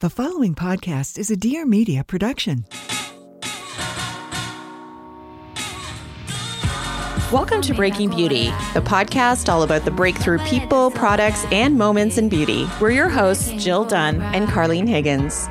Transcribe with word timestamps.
The 0.00 0.08
following 0.08 0.54
podcast 0.54 1.18
is 1.18 1.30
a 1.30 1.36
Dear 1.36 1.66
Media 1.66 2.02
production. 2.02 2.64
Welcome 7.30 7.60
to 7.60 7.74
Breaking 7.74 8.08
Beauty, 8.08 8.46
the 8.72 8.80
podcast 8.80 9.52
all 9.52 9.62
about 9.62 9.84
the 9.84 9.90
breakthrough 9.90 10.38
people, 10.38 10.90
products, 10.90 11.44
and 11.52 11.76
moments 11.76 12.16
in 12.16 12.30
beauty. 12.30 12.66
We're 12.80 12.92
your 12.92 13.10
hosts, 13.10 13.52
Jill 13.62 13.84
Dunn 13.84 14.22
and 14.22 14.48
Carlene 14.48 14.88
Higgins. 14.88 15.48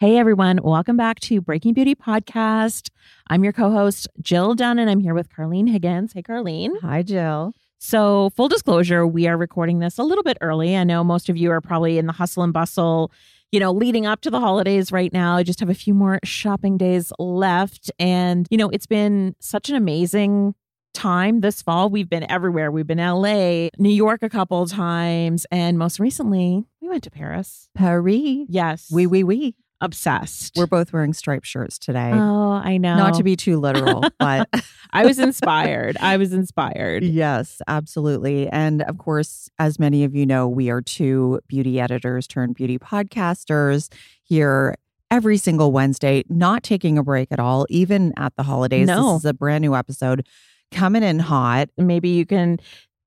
Hey 0.00 0.18
everyone, 0.18 0.60
welcome 0.62 0.98
back 0.98 1.18
to 1.20 1.40
Breaking 1.40 1.72
Beauty 1.72 1.94
Podcast. 1.94 2.90
I'm 3.28 3.42
your 3.42 3.54
co-host, 3.54 4.06
Jill 4.20 4.54
Dunn, 4.54 4.78
and 4.78 4.90
I'm 4.90 5.00
here 5.00 5.14
with 5.14 5.30
Carlene 5.30 5.70
Higgins. 5.70 6.12
Hey 6.12 6.20
Carlene. 6.20 6.78
Hi, 6.82 7.00
Jill. 7.00 7.54
So, 7.86 8.30
full 8.30 8.48
disclosure, 8.48 9.06
we 9.06 9.26
are 9.26 9.36
recording 9.36 9.80
this 9.80 9.98
a 9.98 10.04
little 10.04 10.24
bit 10.24 10.38
early. 10.40 10.74
I 10.74 10.84
know 10.84 11.04
most 11.04 11.28
of 11.28 11.36
you 11.36 11.50
are 11.50 11.60
probably 11.60 11.98
in 11.98 12.06
the 12.06 12.14
hustle 12.14 12.42
and 12.42 12.50
bustle, 12.50 13.12
you 13.52 13.60
know, 13.60 13.72
leading 13.72 14.06
up 14.06 14.22
to 14.22 14.30
the 14.30 14.40
holidays 14.40 14.90
right 14.90 15.12
now. 15.12 15.36
I 15.36 15.42
just 15.42 15.60
have 15.60 15.68
a 15.68 15.74
few 15.74 15.92
more 15.92 16.18
shopping 16.24 16.78
days 16.78 17.12
left. 17.18 17.90
And, 17.98 18.48
you 18.50 18.56
know, 18.56 18.70
it's 18.70 18.86
been 18.86 19.36
such 19.38 19.68
an 19.68 19.76
amazing 19.76 20.54
time 20.94 21.42
this 21.42 21.60
fall. 21.60 21.90
We've 21.90 22.08
been 22.08 22.24
everywhere. 22.30 22.70
We've 22.70 22.86
been 22.86 22.96
LA, 22.96 23.68
New 23.76 23.90
York 23.90 24.22
a 24.22 24.30
couple 24.30 24.66
times, 24.66 25.44
and 25.50 25.78
most 25.78 26.00
recently, 26.00 26.64
we 26.80 26.88
went 26.88 27.04
to 27.04 27.10
Paris. 27.10 27.68
Paris. 27.74 28.46
Yes. 28.48 28.90
We, 28.90 29.06
we, 29.06 29.22
oui. 29.24 29.56
Obsessed. 29.80 30.56
We're 30.56 30.66
both 30.66 30.92
wearing 30.92 31.12
striped 31.12 31.46
shirts 31.46 31.78
today. 31.78 32.10
Oh, 32.12 32.52
I 32.52 32.78
know. 32.78 32.96
Not 32.96 33.14
to 33.14 33.22
be 33.22 33.36
too 33.36 33.58
literal, 33.58 34.04
but 34.18 34.48
I 34.92 35.04
was 35.04 35.18
inspired. 35.18 35.96
I 36.00 36.16
was 36.16 36.32
inspired. 36.32 37.04
yes, 37.04 37.60
absolutely. 37.68 38.48
And 38.48 38.82
of 38.82 38.98
course, 38.98 39.48
as 39.58 39.78
many 39.78 40.04
of 40.04 40.14
you 40.14 40.26
know, 40.26 40.48
we 40.48 40.70
are 40.70 40.80
two 40.80 41.40
beauty 41.48 41.80
editors 41.80 42.26
turned 42.26 42.54
beauty 42.54 42.78
podcasters 42.78 43.92
here 44.22 44.76
every 45.10 45.36
single 45.36 45.70
Wednesday, 45.70 46.24
not 46.28 46.62
taking 46.62 46.98
a 46.98 47.02
break 47.02 47.28
at 47.30 47.38
all, 47.38 47.66
even 47.68 48.12
at 48.16 48.34
the 48.36 48.42
holidays. 48.42 48.86
No. 48.86 49.14
This 49.14 49.20
is 49.20 49.24
a 49.26 49.34
brand 49.34 49.62
new 49.62 49.74
episode 49.74 50.26
coming 50.72 51.02
in 51.02 51.20
hot. 51.20 51.68
maybe 51.76 52.08
you 52.08 52.26
can 52.26 52.58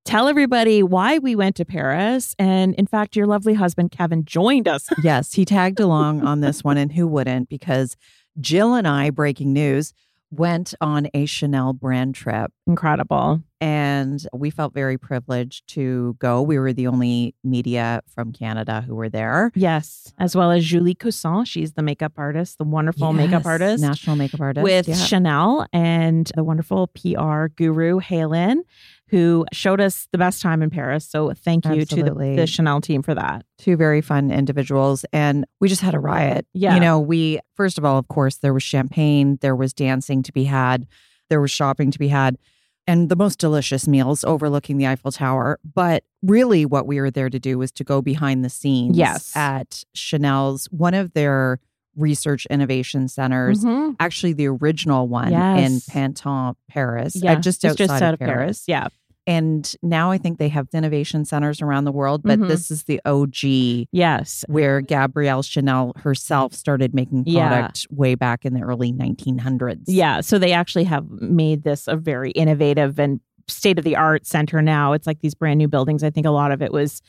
tell 0.07 0.27
everybody 0.27 0.81
why 0.81 1.17
we 1.17 1.35
went 1.35 1.55
to 1.57 1.65
Paris. 1.65 2.33
And 2.39 2.73
in 2.75 2.87
fact, 2.87 3.15
your 3.15 3.27
lovely 3.27 3.53
husband, 3.53 3.91
Kevin, 3.91 4.25
joined 4.25 4.67
us. 4.67 4.87
Yes, 5.03 5.33
he 5.33 5.45
tagged 5.45 5.79
along 5.79 6.23
on 6.25 6.41
this 6.41 6.63
one, 6.63 6.77
and 6.77 6.91
who 6.91 7.07
wouldn't? 7.07 7.49
Because 7.49 7.95
Jill 8.41 8.73
and 8.73 8.87
I, 8.87 9.09
breaking 9.09 9.53
news, 9.53 9.93
went 10.31 10.73
on 10.81 11.07
a 11.13 11.25
Chanel 11.25 11.71
brand 11.71 12.15
trip. 12.15 12.51
Incredible. 12.65 13.41
and 13.61 14.27
we 14.33 14.49
felt 14.49 14.73
very 14.73 14.97
privileged 14.97 15.65
to 15.67 16.15
go. 16.19 16.41
We 16.41 16.59
were 16.59 16.73
the 16.73 16.87
only 16.87 17.33
media 17.43 18.01
from 18.13 18.33
Canada 18.33 18.81
who 18.81 18.93
were 18.95 19.09
there. 19.09 19.51
Yes. 19.55 20.13
As 20.19 20.35
well 20.35 20.51
as 20.51 20.65
Julie 20.65 20.93
Coussin. 20.93 21.45
She's 21.47 21.73
the 21.73 21.81
makeup 21.81 22.13
artist, 22.17 22.57
the 22.57 22.65
wonderful 22.65 23.13
makeup 23.13 23.45
artist 23.45 23.81
national 23.81 24.15
makeup 24.15 24.41
artist 24.41 24.63
with 24.63 24.87
yeah. 24.87 24.95
Chanel 24.95 25.65
and 25.73 26.29
the 26.35 26.43
wonderful 26.43 26.87
PR 26.87 27.47
guru, 27.47 27.99
Halen, 27.99 28.57
who 29.09 29.45
showed 29.53 29.79
us 29.79 30.07
the 30.11 30.17
best 30.17 30.41
time 30.41 30.61
in 30.61 30.69
Paris. 30.69 31.07
So 31.09 31.31
thank 31.33 31.65
you 31.65 31.85
to 31.85 32.03
the, 32.03 32.13
the 32.35 32.47
Chanel 32.47 32.81
team 32.81 33.01
for 33.01 33.15
that. 33.15 33.45
two 33.57 33.77
very 33.77 34.01
fun 34.01 34.31
individuals, 34.31 35.05
and 35.13 35.45
we 35.61 35.69
just 35.69 35.81
had 35.81 35.93
a 35.95 35.99
riot. 35.99 36.45
Yeah. 36.53 36.73
you 36.75 36.79
know, 36.81 36.99
we 36.99 37.39
first 37.55 37.77
of 37.77 37.85
all, 37.85 37.97
of 37.97 38.07
course, 38.09 38.37
there 38.37 38.53
was 38.53 38.63
champagne, 38.63 39.37
there 39.41 39.55
was 39.55 39.73
dancing 39.73 40.23
to 40.23 40.31
be 40.33 40.43
had, 40.43 40.87
there 41.29 41.39
was 41.41 41.51
shopping 41.51 41.91
to 41.91 41.99
be 41.99 42.09
had. 42.09 42.37
And 42.89 43.09
the 43.09 43.17
most 43.17 43.37
delicious 43.39 43.85
meals 43.85 44.23
overlooking 44.23 44.77
the 44.77 44.87
Eiffel 44.87 45.11
Tower. 45.11 45.59
But 45.75 46.05
really, 46.23 46.65
what 46.65 46.87
we 46.87 47.01
were 47.01 47.11
there 47.11 47.29
to 47.29 47.37
do 47.37 47.57
was 47.57 47.69
to 47.73 47.83
go 47.83 48.01
behind 48.01 48.45
the 48.45 48.49
scenes 48.49 48.97
Yes. 48.97 49.35
at 49.35 49.83
Chanel's, 49.93 50.67
one 50.71 50.93
of 50.93 51.11
their 51.13 51.59
research 51.97 52.45
innovation 52.45 53.07
centers. 53.09 53.65
Mhm. 53.65 53.95
actually 53.99 54.31
the 54.31 54.47
original 54.47 55.07
one 55.07 55.31
Yes. 55.31 55.59
in 55.71 55.79
Pantin, 55.93 56.53
Paris, 56.69 57.15
Yeah. 57.15 57.35
just 57.35 57.65
outside 57.65 57.77
just 57.77 58.01
out 58.03 58.13
of 58.13 58.19
Paris. 58.19 58.63
Yeah. 58.67 58.87
And 59.27 59.71
now 59.83 60.09
I 60.09 60.17
think 60.17 60.39
they 60.39 60.47
have 60.47 60.67
innovation 60.73 61.25
centers 61.25 61.61
around 61.61 61.83
the 61.83 61.91
world, 61.91 62.21
but 62.23 62.39
Mhm. 62.39 62.47
this 62.47 62.71
is 62.71 62.83
the 62.85 63.01
OG 63.05 63.87
Yes. 63.91 64.45
where 64.47 64.79
Gabrielle 64.81 65.43
Chanel 65.43 65.91
herself 65.97 66.53
started 66.53 66.95
making 66.95 67.25
Yeah. 67.27 67.49
product 67.49 67.87
way 67.91 68.15
back 68.15 68.45
in 68.45 68.53
the 68.53 68.61
early 68.61 68.93
1900s. 68.93 69.83
Yeah. 69.89 70.21
So 70.21 70.39
they 70.39 70.53
actually 70.53 70.85
have 70.85 71.05
made 71.09 71.63
this 71.63 71.87
a 71.89 71.97
very 71.97 72.31
innovative 72.31 72.97
and 72.99 73.19
state 73.49 73.77
of 73.77 73.85
the 73.85 73.95
art 73.95 74.25
center 74.25 74.61
now. 74.61 74.91
It's 74.93 75.07
like 75.07 75.21
these 75.21 75.33
brand 75.33 75.57
new 75.57 75.69
buildings. 75.69 76.03
I 76.03 76.09
think 76.09 76.25
a 76.25 76.31
lot 76.31 76.51
of 76.51 76.61
it 76.61 76.71
was 76.73 77.01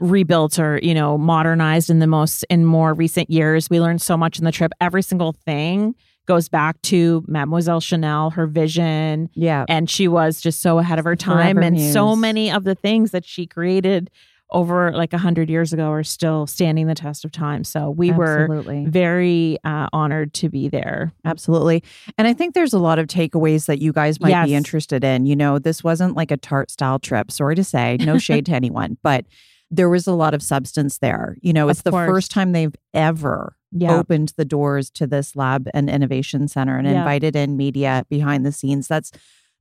rebuilt 0.00 0.58
or, 0.58 0.78
you 0.82 0.92
know, 0.94 1.16
modernized 1.16 1.88
in 1.90 1.98
the 1.98 2.06
most 2.06 2.44
in 2.50 2.64
more 2.64 2.92
recent 2.94 3.30
years. 3.30 3.70
We 3.70 3.80
learned 3.80 4.02
so 4.02 4.16
much 4.16 4.38
in 4.38 4.44
the 4.44 4.52
trip. 4.52 4.72
Every 4.80 5.02
single 5.02 5.32
thing 5.32 5.94
goes 6.28 6.48
back 6.48 6.80
to 6.82 7.24
Mademoiselle 7.26 7.80
Chanel, 7.80 8.30
her 8.30 8.46
vision, 8.46 9.30
Yeah. 9.34 9.64
and 9.68 9.90
she 9.90 10.06
was 10.06 10.40
just 10.40 10.60
so 10.60 10.78
ahead 10.78 10.98
of 11.00 11.04
her 11.06 11.16
time 11.16 11.56
Forever 11.56 11.60
and 11.62 11.80
so 11.80 12.14
many 12.14 12.52
of 12.52 12.62
the 12.64 12.74
things 12.76 13.10
that 13.10 13.24
she 13.24 13.46
created 13.46 14.10
over 14.50 14.92
like 14.92 15.12
a 15.12 15.18
hundred 15.18 15.50
years 15.50 15.72
ago 15.74 15.90
are 15.90 16.02
still 16.04 16.46
standing 16.46 16.86
the 16.86 16.94
test 16.94 17.24
of 17.24 17.30
time. 17.32 17.64
So 17.64 17.90
we 17.90 18.12
were 18.12 18.62
very 18.86 19.58
uh, 19.64 19.88
honored 19.92 20.32
to 20.34 20.48
be 20.48 20.68
there. 20.68 21.12
Absolutely. 21.24 21.82
And 22.16 22.26
I 22.26 22.32
think 22.32 22.54
there's 22.54 22.72
a 22.72 22.78
lot 22.78 22.98
of 22.98 23.08
takeaways 23.08 23.66
that 23.66 23.80
you 23.82 23.92
guys 23.92 24.20
might 24.20 24.46
be 24.46 24.54
interested 24.54 25.04
in. 25.04 25.26
You 25.26 25.36
know, 25.36 25.58
this 25.58 25.84
wasn't 25.84 26.16
like 26.16 26.30
a 26.30 26.38
Tarte 26.38 26.70
style 26.70 26.98
trip. 26.98 27.30
Sorry 27.30 27.56
to 27.56 27.64
say, 27.64 27.98
no 28.00 28.16
shade 28.28 28.46
to 28.46 28.52
anyone, 28.52 28.96
but 29.02 29.26
there 29.70 29.90
was 29.90 30.06
a 30.06 30.14
lot 30.14 30.32
of 30.32 30.42
substance 30.42 30.96
there. 30.96 31.36
You 31.42 31.52
know, 31.52 31.68
it's 31.68 31.82
the 31.82 31.90
first 31.92 32.30
time 32.30 32.52
they've 32.52 32.74
ever 32.94 33.54
Yeah. 33.72 33.96
opened 33.98 34.32
the 34.36 34.44
doors 34.44 34.90
to 34.92 35.06
this 35.06 35.36
lab 35.36 35.68
and 35.74 35.90
innovation 35.90 36.48
center 36.48 36.78
and 36.78 36.86
Yeah. 36.86 36.98
invited 36.98 37.36
in 37.36 37.56
media 37.56 38.04
behind 38.08 38.46
the 38.46 38.52
scenes. 38.52 38.88
That's 38.88 39.12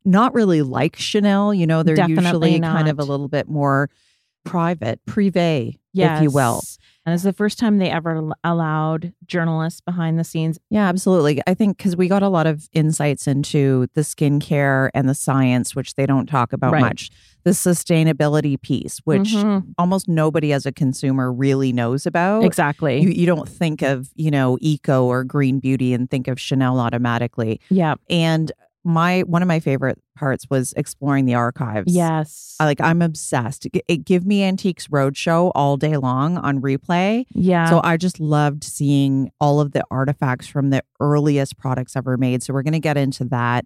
not 0.06 0.34
really 0.34 0.62
like 0.62 0.96
Chanel. 0.96 1.54
You 1.54 1.68
know, 1.68 1.84
they're 1.84 1.96
Definitely 1.96 2.52
usually 2.54 2.60
kind 2.62 2.88
of 2.88 3.00
a 3.00 3.04
little 3.04 3.28
bit 3.28 3.50
more 3.50 3.90
private, 4.46 5.02
privé, 5.06 5.78
if 5.94 6.22
you 6.22 6.32
will. 6.32 6.62
And 7.06 7.14
it's 7.14 7.24
the 7.24 7.34
first 7.34 7.58
time 7.60 7.78
they 7.80 7.90
ever 7.90 8.32
allowed 8.44 9.14
journalists 9.26 9.82
behind 9.82 10.20
the 10.20 10.24
scenes. 10.24 10.58
Yeah, 10.70 10.88
absolutely. 10.88 11.42
I 11.48 11.54
think 11.54 11.78
because 11.78 11.96
we 11.98 12.08
got 12.08 12.24
a 12.24 12.30
lot 12.30 12.48
of 12.48 12.68
insights 12.74 13.28
into 13.28 13.88
the 13.94 14.02
skincare 14.02 14.90
and 14.94 15.08
the 15.10 15.16
science, 15.16 15.76
which 15.76 15.96
they 15.96 16.06
don't 16.06 16.28
talk 16.28 16.54
about 16.54 16.74
Right. 16.74 16.82
much. 16.82 17.10
The 17.48 17.54
sustainability 17.54 18.62
piece, 18.62 19.00
which 19.06 19.30
Mhm. 19.34 19.74
almost 19.78 20.10
nobody 20.10 20.52
as 20.52 20.66
a 20.66 20.72
consumer 20.74 21.32
really 21.32 21.72
knows 21.72 22.06
about. 22.06 22.44
exactly. 22.44 23.00
You, 23.02 23.10
you 23.10 23.26
don't 23.26 23.48
think 23.48 23.82
of, 23.82 24.10
you 24.16 24.30
know, 24.32 24.58
eco 24.60 25.06
or 25.06 25.24
green 25.24 25.60
beauty 25.60 25.94
and 25.94 26.10
think 26.10 26.28
of 26.28 26.40
Chanel 26.40 26.78
automatically. 26.80 27.62
yeah. 27.70 27.96
And 28.10 28.52
my 28.84 29.22
one 29.22 29.42
of 29.42 29.48
my 29.48 29.60
favorite 29.60 29.98
parts 30.18 30.46
was 30.50 30.74
exploring 30.78 31.26
the 31.26 31.36
archives. 31.36 31.94
Yes. 31.94 32.56
I, 32.60 32.66
like 32.66 32.80
I'm 32.82 33.02
obsessed. 33.02 33.68
G- 33.74 33.82
It, 33.88 34.06
give 34.06 34.26
me 34.26 34.44
Antiques 34.44 34.88
Roadshow 34.88 35.52
all 35.56 35.78
day 35.78 35.98
long 35.98 36.38
on 36.38 36.62
replay. 36.62 37.26
yeah. 37.34 37.70
So 37.70 37.82
I 37.84 37.98
just 37.98 38.20
loved 38.20 38.64
seeing 38.64 39.30
all 39.42 39.60
of 39.62 39.72
the 39.74 39.84
artifacts 39.92 40.48
from 40.48 40.70
the 40.70 40.82
earliest 41.00 41.58
products 41.58 41.96
ever 41.96 42.18
made. 42.18 42.44
So 42.44 42.54
we're 42.54 42.64
going 42.64 42.74
to 42.74 42.80
get 42.80 42.98
into 42.98 43.26
that 43.26 43.66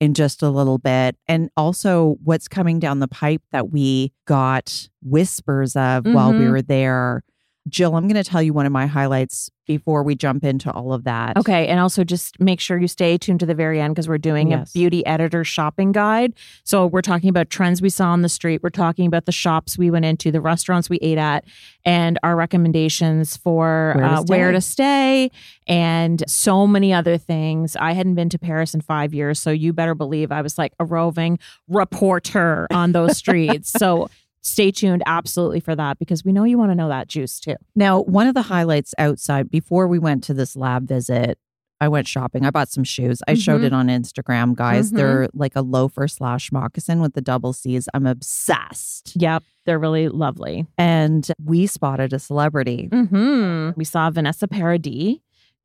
in 0.00 0.14
just 0.14 0.42
a 0.42 0.48
little 0.50 0.78
bit. 0.78 1.16
And 1.28 1.50
also 1.56 2.16
what's 2.24 2.48
coming 2.48 2.80
down 2.80 2.98
the 3.00 3.08
pipe 3.08 3.42
that 3.52 3.70
we 3.70 4.12
got 4.26 4.88
whispers 5.02 5.76
of 5.76 6.06
while 6.06 6.32
we 6.32 6.46
Mhm. 6.46 6.50
were 6.50 6.62
there. 6.62 7.22
Jill, 7.68 7.94
I'm 7.94 8.08
going 8.08 8.22
to 8.22 8.28
tell 8.28 8.42
you 8.42 8.52
one 8.54 8.64
of 8.66 8.72
my 8.72 8.86
highlights 8.86 9.50
before 9.66 10.02
we 10.02 10.14
jump 10.16 10.42
into 10.44 10.72
all 10.72 10.92
of 10.92 11.04
that. 11.04 11.36
Okay. 11.36 11.68
And 11.68 11.78
also 11.78 12.02
just 12.02 12.40
make 12.40 12.58
sure 12.58 12.78
you 12.78 12.88
stay 12.88 13.16
tuned 13.18 13.38
to 13.40 13.46
the 13.46 13.54
very 13.54 13.80
end 13.80 13.94
because 13.94 14.08
we're 14.08 14.18
doing 14.18 14.50
Yes. 14.50 14.70
a 14.70 14.72
beauty 14.72 15.04
editor 15.06 15.44
shopping 15.44 15.92
guide. 15.92 16.32
So 16.64 16.86
we're 16.86 17.02
talking 17.02 17.28
about 17.28 17.50
trends 17.50 17.80
we 17.82 17.90
saw 17.90 18.08
on 18.08 18.22
the 18.22 18.28
street. 18.30 18.62
We're 18.62 18.70
talking 18.70 19.06
about 19.06 19.26
the 19.26 19.32
shops 19.32 19.76
we 19.78 19.90
went 19.90 20.06
into, 20.06 20.32
the 20.32 20.40
restaurants 20.40 20.88
we 20.90 20.96
ate 21.02 21.18
at, 21.18 21.44
and 21.84 22.18
our 22.22 22.34
recommendations 22.34 23.36
for 23.36 23.92
Where 23.96 24.08
to 24.08 24.14
uh, 24.14 24.22
where 24.22 24.52
to 24.52 24.60
stay 24.60 25.30
and 25.68 26.24
so 26.28 26.66
many 26.66 26.92
other 26.92 27.16
things. 27.18 27.76
I 27.76 27.92
hadn't 27.92 28.14
been 28.16 28.30
to 28.30 28.38
Paris 28.38 28.74
in 28.74 28.80
five 28.80 29.14
years. 29.14 29.38
So 29.40 29.50
you 29.50 29.72
better 29.72 29.94
believe 29.94 30.32
I 30.32 30.42
was 30.42 30.58
like 30.58 30.72
a 30.80 30.84
roving 30.84 31.38
reporter 31.68 32.66
on 32.72 32.92
those 32.92 33.16
streets. 33.18 33.70
so 33.70 34.08
stay 34.42 34.70
tuned 34.70 35.02
absolutely 35.06 35.60
for 35.60 35.74
that 35.76 35.98
because 35.98 36.24
we 36.24 36.32
know 36.32 36.44
you 36.44 36.58
want 36.58 36.70
to 36.70 36.74
know 36.74 36.88
that 36.88 37.08
juice 37.08 37.38
too. 37.40 37.56
Now, 37.74 38.00
one 38.00 38.26
of 38.26 38.34
the 38.34 38.42
highlights 38.42 38.94
outside 38.98 39.50
before 39.50 39.86
we 39.88 39.98
went 39.98 40.24
to 40.24 40.34
this 40.34 40.56
lab 40.56 40.88
visit, 40.88 41.38
I 41.82 41.88
went 41.88 42.06
shopping. 42.06 42.44
I 42.44 42.50
bought 42.50 42.68
some 42.68 42.84
shoes. 42.84 43.22
I 43.26 43.32
showed 43.34 43.62
Mhm. 43.62 43.64
it 43.64 43.72
on 43.72 43.86
Instagram, 43.88 44.54
guys. 44.54 44.92
Mhm. 44.92 44.96
They're 44.96 45.28
like 45.32 45.56
a 45.56 45.62
loafer 45.62 46.08
slash 46.08 46.52
moccasin 46.52 47.00
with 47.00 47.14
the 47.14 47.22
double 47.22 47.54
C's. 47.54 47.88
I'm 47.94 48.06
obsessed. 48.06 49.12
Yep. 49.16 49.42
They're 49.64 49.78
really 49.78 50.08
lovely. 50.08 50.66
And 50.76 51.26
we 51.42 51.66
spotted 51.66 52.12
a 52.12 52.18
celebrity. 52.18 52.88
hmm 52.92 53.70
We 53.76 53.84
saw 53.84 54.10
Vanessa 54.10 54.46
Paradis. 54.48 55.16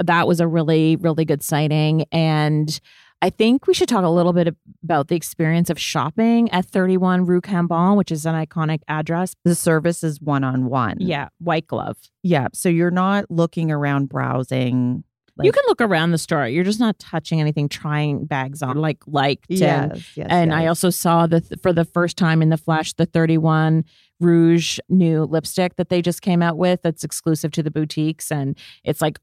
That 0.04 0.28
was 0.28 0.40
a 0.40 0.48
really, 0.48 0.96
really 0.98 1.26
good 1.26 1.42
sighting. 1.44 2.06
And 2.12 2.80
I 3.26 3.32
think 3.32 3.66
we 3.66 3.74
should 3.74 3.90
talk 3.90 4.04
a 4.06 4.10
little 4.10 4.34
bit 4.34 4.56
about 4.84 5.08
the 5.08 5.16
experience 5.16 5.72
of 5.72 5.80
shopping 5.80 6.48
at 6.52 6.64
31 6.66 7.26
Rue 7.26 7.42
Cambon, 7.42 7.98
which 7.98 8.12
is 8.12 8.24
an 8.28 8.36
iconic 8.36 8.82
address. 8.88 9.36
The 9.44 9.56
service 9.56 10.04
is 10.04 10.22
one 10.22 10.44
on 10.44 10.66
one. 10.70 10.98
Yeah, 11.00 11.30
white 11.40 11.66
glove. 11.66 11.98
Yeah. 12.22 12.50
So 12.54 12.70
you're 12.70 12.92
not 12.92 13.26
looking 13.32 13.72
around 13.72 14.10
browsing. 14.10 15.04
you 15.42 15.52
can 15.52 15.64
look 15.68 15.82
around 15.82 16.12
the 16.12 16.18
store. 16.20 16.48
You're 16.48 16.64
just 16.64 16.80
not 16.80 17.00
touching 17.00 17.42
anything, 17.42 17.68
trying 17.68 18.26
bags 18.26 18.62
on 18.62 18.78
like 18.78 19.00
liked. 19.08 19.50
and- 19.50 19.60
Yes. 19.60 20.12
yes 20.16 20.28
and 20.30 20.54
I 20.54 20.68
also 20.68 20.92
saw 20.92 21.26
the 21.26 21.42
for 21.64 21.74
the 21.74 21.84
first 21.84 22.18
time 22.18 22.44
in 22.44 22.50
the 22.50 22.58
flesh 22.58 22.94
the 22.94 23.08
31 23.08 23.86
Rouge 24.22 24.78
new 24.88 25.24
lipstick 25.26 25.76
that 25.78 25.90
they 25.90 26.02
just 26.02 26.22
came 26.22 26.42
out 26.42 26.58
with 26.58 26.82
that's 26.84 27.04
exclusive 27.04 27.52
to 27.52 27.62
the 27.64 27.72
boutiques 27.72 28.32
and 28.32 28.58
it's 28.86 29.02
like 29.02 29.20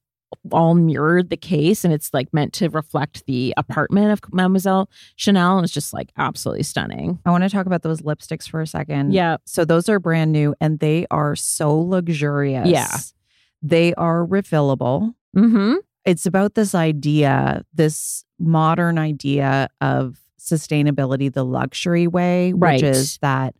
all 0.50 0.74
mirrored 0.74 1.30
the 1.30 1.36
case 1.36 1.84
and 1.84 1.92
it's 1.92 2.12
like 2.12 2.32
meant 2.32 2.52
to 2.54 2.68
reflect 2.68 3.24
the 3.26 3.54
apartment 3.56 4.12
of 4.12 4.20
Mademoiselle 4.32 4.88
Chanel 5.16 5.58
and 5.58 5.64
it's 5.64 5.72
just 5.72 5.92
like 5.92 6.10
absolutely 6.16 6.62
stunning. 6.62 7.18
I 7.26 7.30
want 7.30 7.44
to 7.44 7.50
talk 7.50 7.66
about 7.66 7.82
those 7.82 8.02
lipsticks 8.02 8.48
for 8.48 8.60
a 8.60 8.66
second. 8.66 9.12
Yeah. 9.12 9.36
So 9.46 9.64
those 9.64 9.88
are 9.88 9.98
brand 9.98 10.32
new 10.32 10.54
and 10.60 10.78
they 10.78 11.06
are 11.10 11.36
so 11.36 11.74
luxurious. 11.78 12.68
Yeah. 12.68 12.96
They 13.62 13.94
are 13.94 14.26
refillable. 14.26 15.14
Mhm. 15.36 15.76
It's 16.04 16.26
about 16.26 16.54
this 16.54 16.74
idea, 16.74 17.64
this 17.72 18.24
modern 18.38 18.98
idea 18.98 19.68
of 19.80 20.18
sustainability 20.40 21.32
the 21.32 21.44
luxury 21.44 22.08
way, 22.08 22.52
Right. 22.52 22.74
which 22.74 22.82
is 22.82 23.18
that, 23.22 23.54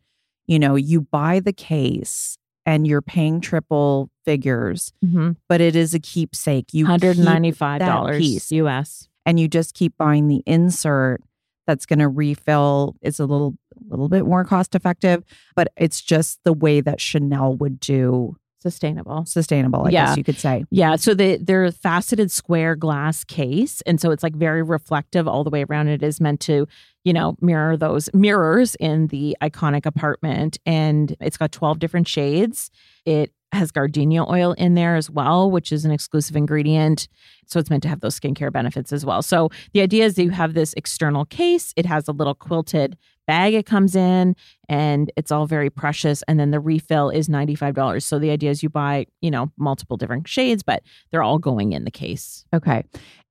you 0.47 0.59
know, 0.59 0.75
you 0.75 1.01
buy 1.01 1.39
the 1.39 1.53
case 1.53 2.37
and 2.65 2.87
you're 2.87 3.01
paying 3.01 3.41
triple 3.41 4.09
figures, 4.25 4.93
Mhm. 5.03 5.35
but 5.49 5.59
it 5.61 5.75
is 5.75 5.93
a 5.93 5.99
keepsake. 5.99 6.73
You 6.73 6.85
$195 6.85 8.17
piece. 8.17 8.51
US. 8.51 9.07
and 9.25 9.39
you 9.39 9.47
just 9.47 9.73
keep 9.73 9.95
buying 9.97 10.27
the 10.27 10.43
insert 10.45 11.21
that's 11.65 11.85
going 11.85 11.99
to 11.99 12.09
refill 12.09 12.95
it's 13.01 13.19
a 13.19 13.25
little 13.25 13.55
little 13.89 14.09
bit 14.09 14.25
more 14.25 14.43
cost 14.45 14.75
effective 14.75 15.23
but 15.55 15.67
it's 15.77 16.01
just 16.01 16.39
the 16.43 16.51
way 16.53 16.79
that 16.81 16.99
chanel 17.01 17.55
would 17.55 17.79
do 17.79 18.35
Sustainable. 18.63 19.25
sustainable 19.25 19.83
i 19.85 19.89
Yeah. 19.89 20.05
guess 20.07 20.17
you 20.17 20.23
could 20.23 20.37
say 20.39 20.63
Yeah, 20.71 20.95
so 20.95 21.13
they 21.13 21.37
they're 21.37 21.65
a 21.65 21.71
faceted 21.71 22.31
square 22.31 22.75
glass 22.75 23.23
case, 23.25 23.81
and 23.85 23.99
so 24.01 24.09
it's 24.11 24.23
like 24.23 24.35
very 24.35 24.63
reflective 24.63 25.27
all 25.27 25.43
the 25.43 25.49
way 25.49 25.63
around. 25.69 25.89
It 25.89 26.01
is 26.01 26.19
meant 26.21 26.39
to, 26.41 26.65
you 27.03 27.11
know, 27.13 27.35
mirror 27.41 27.75
those 27.77 28.09
mirrors 28.13 28.75
in 28.75 29.07
the 29.07 29.35
iconic 29.41 29.85
apartment, 29.85 30.57
and 30.65 31.15
it's 31.19 31.37
got 31.37 31.51
twelve 31.51 31.79
different 31.79 32.07
shades. 32.07 32.71
It 33.05 33.31
has 33.51 33.69
gardenia 33.71 34.23
oil 34.27 34.53
in 34.53 34.73
there 34.73 34.95
as 34.95 35.11
well, 35.11 35.51
which 35.51 35.71
is 35.71 35.85
an 35.85 35.91
exclusive 35.91 36.35
ingredient. 36.35 37.07
So 37.45 37.59
it's 37.59 37.69
meant 37.69 37.83
to 37.83 37.89
have 37.89 37.99
those 37.99 38.19
skincare 38.19 38.51
benefits 38.51 38.91
as 38.91 39.05
well. 39.05 39.21
So 39.21 39.49
the 39.73 39.81
idea 39.81 40.05
is 40.05 40.15
that 40.15 40.23
you 40.23 40.31
have 40.31 40.53
this 40.55 40.73
external 40.75 41.25
case. 41.25 41.71
It 41.75 41.85
has 41.85 42.07
a 42.07 42.11
little 42.13 42.33
quilted 42.33 42.97
bag 43.27 43.53
it 43.53 43.65
comes 43.65 43.95
in 43.95 44.35
and 44.69 45.11
it's 45.15 45.31
all 45.31 45.45
very 45.45 45.69
precious 45.69 46.23
and 46.27 46.39
then 46.39 46.51
the 46.51 46.59
refill 46.59 47.09
is 47.09 47.27
$95 47.29 48.03
so 48.03 48.19
the 48.19 48.29
idea 48.29 48.49
is 48.51 48.63
you 48.63 48.69
buy 48.69 49.05
you 49.21 49.31
know 49.31 49.51
multiple 49.57 49.97
different 49.97 50.27
shades 50.27 50.63
but 50.63 50.83
they're 51.11 51.23
all 51.23 51.39
going 51.39 51.73
in 51.73 51.83
the 51.85 51.91
case. 51.91 52.45
Okay. 52.53 52.83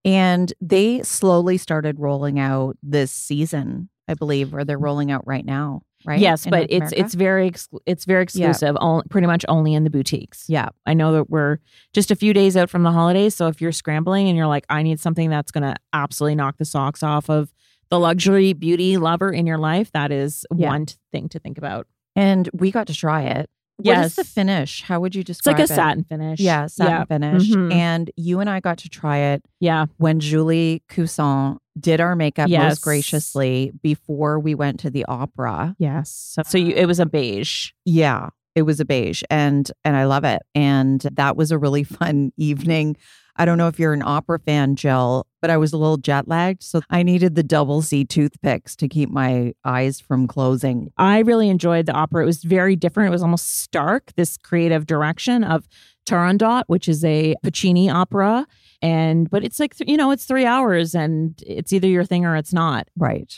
And 0.04 0.52
they 0.60 1.02
slowly 1.02 1.56
started 1.58 1.98
rolling 2.00 2.38
out 2.38 2.76
this 2.82 3.10
season 3.12 3.88
i 4.08 4.14
believe 4.14 4.52
or 4.52 4.64
they're 4.64 4.78
rolling 4.78 5.12
out 5.12 5.24
right 5.28 5.44
now 5.44 5.80
right 6.04 6.18
yes 6.18 6.44
In 6.44 6.50
but 6.50 6.56
North 6.56 6.70
it's 6.70 6.92
America? 6.92 7.00
it's 7.04 7.14
very 7.14 7.50
exclu- 7.50 7.80
it's 7.86 8.04
very 8.04 8.22
exclusive 8.24 8.76
all, 8.80 9.04
pretty 9.10 9.28
much 9.28 9.44
only 9.48 9.74
in 9.74 9.84
the 9.84 9.90
boutiques. 9.90 10.44
Yeah. 10.48 10.70
I 10.86 10.94
know 10.94 11.12
that 11.12 11.30
we're 11.30 11.58
just 11.92 12.10
a 12.10 12.16
few 12.16 12.32
days 12.34 12.56
out 12.56 12.68
from 12.68 12.82
the 12.82 12.90
holidays 12.90 13.36
so 13.36 13.46
if 13.46 13.60
you're 13.60 13.70
scrambling 13.70 14.26
and 14.28 14.36
you're 14.36 14.48
like 14.48 14.64
i 14.68 14.82
need 14.82 14.98
something 14.98 15.30
that's 15.30 15.52
going 15.52 15.62
to 15.62 15.76
absolutely 15.92 16.34
knock 16.34 16.56
the 16.58 16.64
socks 16.64 17.04
off 17.04 17.30
of 17.30 17.52
the 17.92 17.98
luxury 18.00 18.54
beauty 18.54 18.96
lover 18.96 19.30
in 19.30 19.46
your 19.46 19.58
life 19.58 19.92
that 19.92 20.10
is 20.10 20.44
Yeah. 20.56 20.68
one 20.68 20.86
t- 20.86 20.94
thing 21.12 21.28
to 21.28 21.38
think 21.38 21.58
about 21.58 21.86
and 22.16 22.48
we 22.54 22.70
got 22.70 22.86
to 22.86 22.94
try 22.94 23.22
it 23.24 23.50
what 23.76 23.98
is 23.98 24.14
the 24.16 24.24
finish 24.24 24.82
how 24.82 24.98
would 25.00 25.14
you 25.14 25.22
describe 25.22 25.58
it? 25.58 25.62
it's 25.62 25.70
like 25.70 25.78
a 25.78 25.82
it? 25.82 25.84
satin 25.84 26.04
finish 26.04 26.40
yeah 26.40 26.66
satin 26.66 26.92
yeah 26.92 27.04
finish 27.04 27.50
Mhm. 27.50 27.72
and 27.72 28.10
you 28.16 28.40
and 28.40 28.48
i 28.48 28.60
got 28.60 28.78
to 28.78 28.88
try 28.88 29.18
it 29.18 29.42
yeah 29.60 29.86
when 29.98 30.20
Julie 30.20 30.82
Cousson 30.88 31.58
did 31.78 32.00
our 32.00 32.16
makeup 32.16 32.48
Yes. 32.48 32.62
most 32.62 32.82
graciously 32.82 33.72
before 33.82 34.38
we 34.38 34.54
went 34.54 34.80
to 34.80 34.90
the 34.90 35.04
opera. 35.06 35.74
yes 35.78 36.10
so, 36.10 36.42
so 36.46 36.56
you 36.58 36.72
it 36.74 36.86
was 36.86 36.98
a 37.00 37.06
beige 37.06 37.70
Yeah, 37.84 38.28
it 38.54 38.62
was 38.62 38.80
a 38.80 38.84
beige 38.84 39.22
and 39.30 39.70
and 39.84 39.96
I 39.96 40.04
love 40.04 40.24
it. 40.24 40.42
And 40.54 41.00
that 41.00 41.36
was 41.36 41.50
a 41.50 41.58
really 41.58 41.84
fun 41.98 42.32
evening. 42.36 42.96
I 43.36 43.44
don't 43.44 43.58
know 43.58 43.68
if 43.68 43.78
you're 43.78 43.92
an 43.92 44.02
opera 44.02 44.38
fan, 44.38 44.76
Jill, 44.76 45.26
but 45.40 45.50
I 45.50 45.56
was 45.56 45.72
a 45.72 45.78
little 45.78 45.96
jet 45.96 46.28
lagged, 46.28 46.62
so 46.62 46.82
I 46.90 47.02
needed 47.02 47.34
the 47.34 47.42
double 47.42 47.82
C 47.82 48.04
toothpicks 48.04 48.76
to 48.76 48.88
keep 48.88 49.10
my 49.10 49.54
eyes 49.64 50.00
from 50.00 50.26
closing. 50.26 50.92
I 50.98 51.20
really 51.20 51.48
enjoyed 51.48 51.86
the 51.86 51.92
opera. 51.92 52.22
It 52.22 52.26
was 52.26 52.42
very 52.42 52.76
different. 52.76 53.08
It 53.08 53.12
was 53.12 53.22
almost 53.22 53.60
stark, 53.60 54.12
this 54.16 54.36
creative 54.36 54.86
direction 54.86 55.44
of 55.44 55.66
Turandot, 56.06 56.64
which 56.66 56.88
is 56.88 57.04
a 57.04 57.34
Puccini 57.42 57.88
opera. 57.88 58.46
And, 58.82 59.30
but 59.30 59.44
it's 59.44 59.60
like, 59.60 59.74
you 59.86 59.96
know, 59.96 60.10
it's 60.10 60.24
three 60.24 60.44
hours 60.44 60.94
and 60.94 61.40
it's 61.46 61.72
either 61.72 61.86
your 61.86 62.04
thing 62.04 62.26
or 62.26 62.36
it's 62.36 62.52
not. 62.52 62.88
Right. 62.96 63.32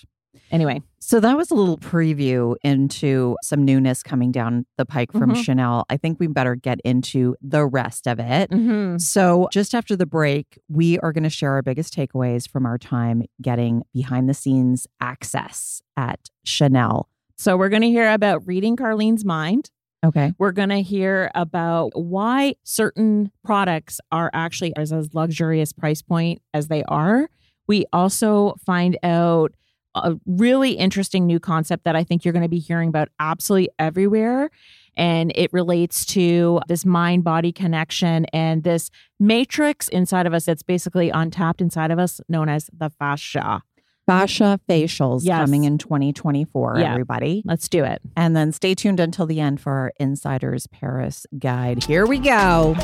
Anyway, 0.50 0.82
So 1.00 1.20
that 1.20 1.36
was 1.36 1.50
a 1.50 1.54
little 1.54 1.76
preview 1.76 2.54
into 2.62 3.36
some 3.42 3.62
newness 3.64 4.02
coming 4.02 4.32
down 4.32 4.64
the 4.78 4.86
pike 4.86 5.12
from 5.12 5.32
Mhm. 5.32 5.44
Chanel. 5.44 5.84
I 5.90 5.96
think 5.98 6.18
we 6.18 6.28
better 6.28 6.54
get 6.54 6.80
into 6.82 7.36
the 7.42 7.66
rest 7.66 8.06
of 8.06 8.18
it. 8.18 8.50
mm-hmm. 8.50 8.96
So, 8.98 9.48
just 9.52 9.74
after 9.74 9.96
the 9.96 10.06
break, 10.06 10.58
we 10.68 10.98
are 11.00 11.12
going 11.12 11.24
to 11.24 11.30
share 11.30 11.52
our 11.52 11.62
biggest 11.62 11.94
takeaways 11.94 12.48
from 12.48 12.64
our 12.64 12.78
time 12.78 13.24
getting 13.42 13.82
behind 13.92 14.28
the 14.30 14.34
scenes 14.34 14.86
access 15.00 15.82
at 15.96 16.20
Chanel. 16.44 17.08
so 17.36 17.56
we're 17.56 17.68
going 17.68 17.82
to 17.82 17.88
hear 17.90 18.10
about 18.12 18.46
reading 18.46 18.76
Carlene's 18.76 19.24
mind. 19.24 19.70
Okay. 20.06 20.32
We're 20.38 20.52
going 20.52 20.68
to 20.68 20.82
hear 20.82 21.30
about 21.34 21.90
why 21.94 22.54
certain 22.62 23.30
products 23.42 24.00
are 24.12 24.30
actually 24.32 24.74
as 24.76 24.92
as 24.92 25.12
luxurious 25.14 25.72
price 25.72 26.00
point 26.02 26.40
as 26.54 26.68
they 26.68 26.82
are. 26.84 27.28
We 27.66 27.86
also 27.92 28.54
find 28.64 28.96
out 29.02 29.52
a 29.94 30.14
really 30.26 30.72
interesting 30.72 31.26
new 31.26 31.38
concept 31.40 31.84
that 31.84 31.96
I 31.96 32.04
think 32.04 32.24
you're 32.24 32.32
going 32.32 32.42
to 32.42 32.48
be 32.48 32.58
hearing 32.58 32.88
about 32.88 33.08
absolutely 33.20 33.70
everywhere. 33.78 34.50
And 34.96 35.32
it 35.34 35.52
relates 35.52 36.04
to 36.06 36.60
this 36.68 36.84
mind 36.84 37.24
body 37.24 37.50
connection 37.52 38.26
and 38.26 38.62
this 38.62 38.90
matrix 39.18 39.88
inside 39.88 40.26
of 40.26 40.34
us 40.34 40.44
that's 40.44 40.62
basically 40.62 41.10
untapped 41.10 41.60
inside 41.60 41.90
of 41.90 41.98
us, 41.98 42.20
known 42.28 42.48
as 42.48 42.70
the 42.76 42.90
fascia. 42.90 43.62
Fascia 44.06 44.60
facials 44.68 45.22
Yes. 45.24 45.40
coming 45.40 45.64
in 45.64 45.78
2024, 45.78 46.76
Yeah. 46.78 46.92
everybody. 46.92 47.42
Let's 47.46 47.68
do 47.68 47.84
it. 47.84 48.02
And 48.16 48.36
then 48.36 48.52
stay 48.52 48.74
tuned 48.74 49.00
until 49.00 49.24
the 49.26 49.40
end 49.40 49.60
for 49.60 49.72
our 49.72 49.92
Insiders 49.98 50.66
Paris 50.66 51.26
guide. 51.38 51.84
Here 51.84 52.04
we 52.06 52.18
go. 52.18 52.74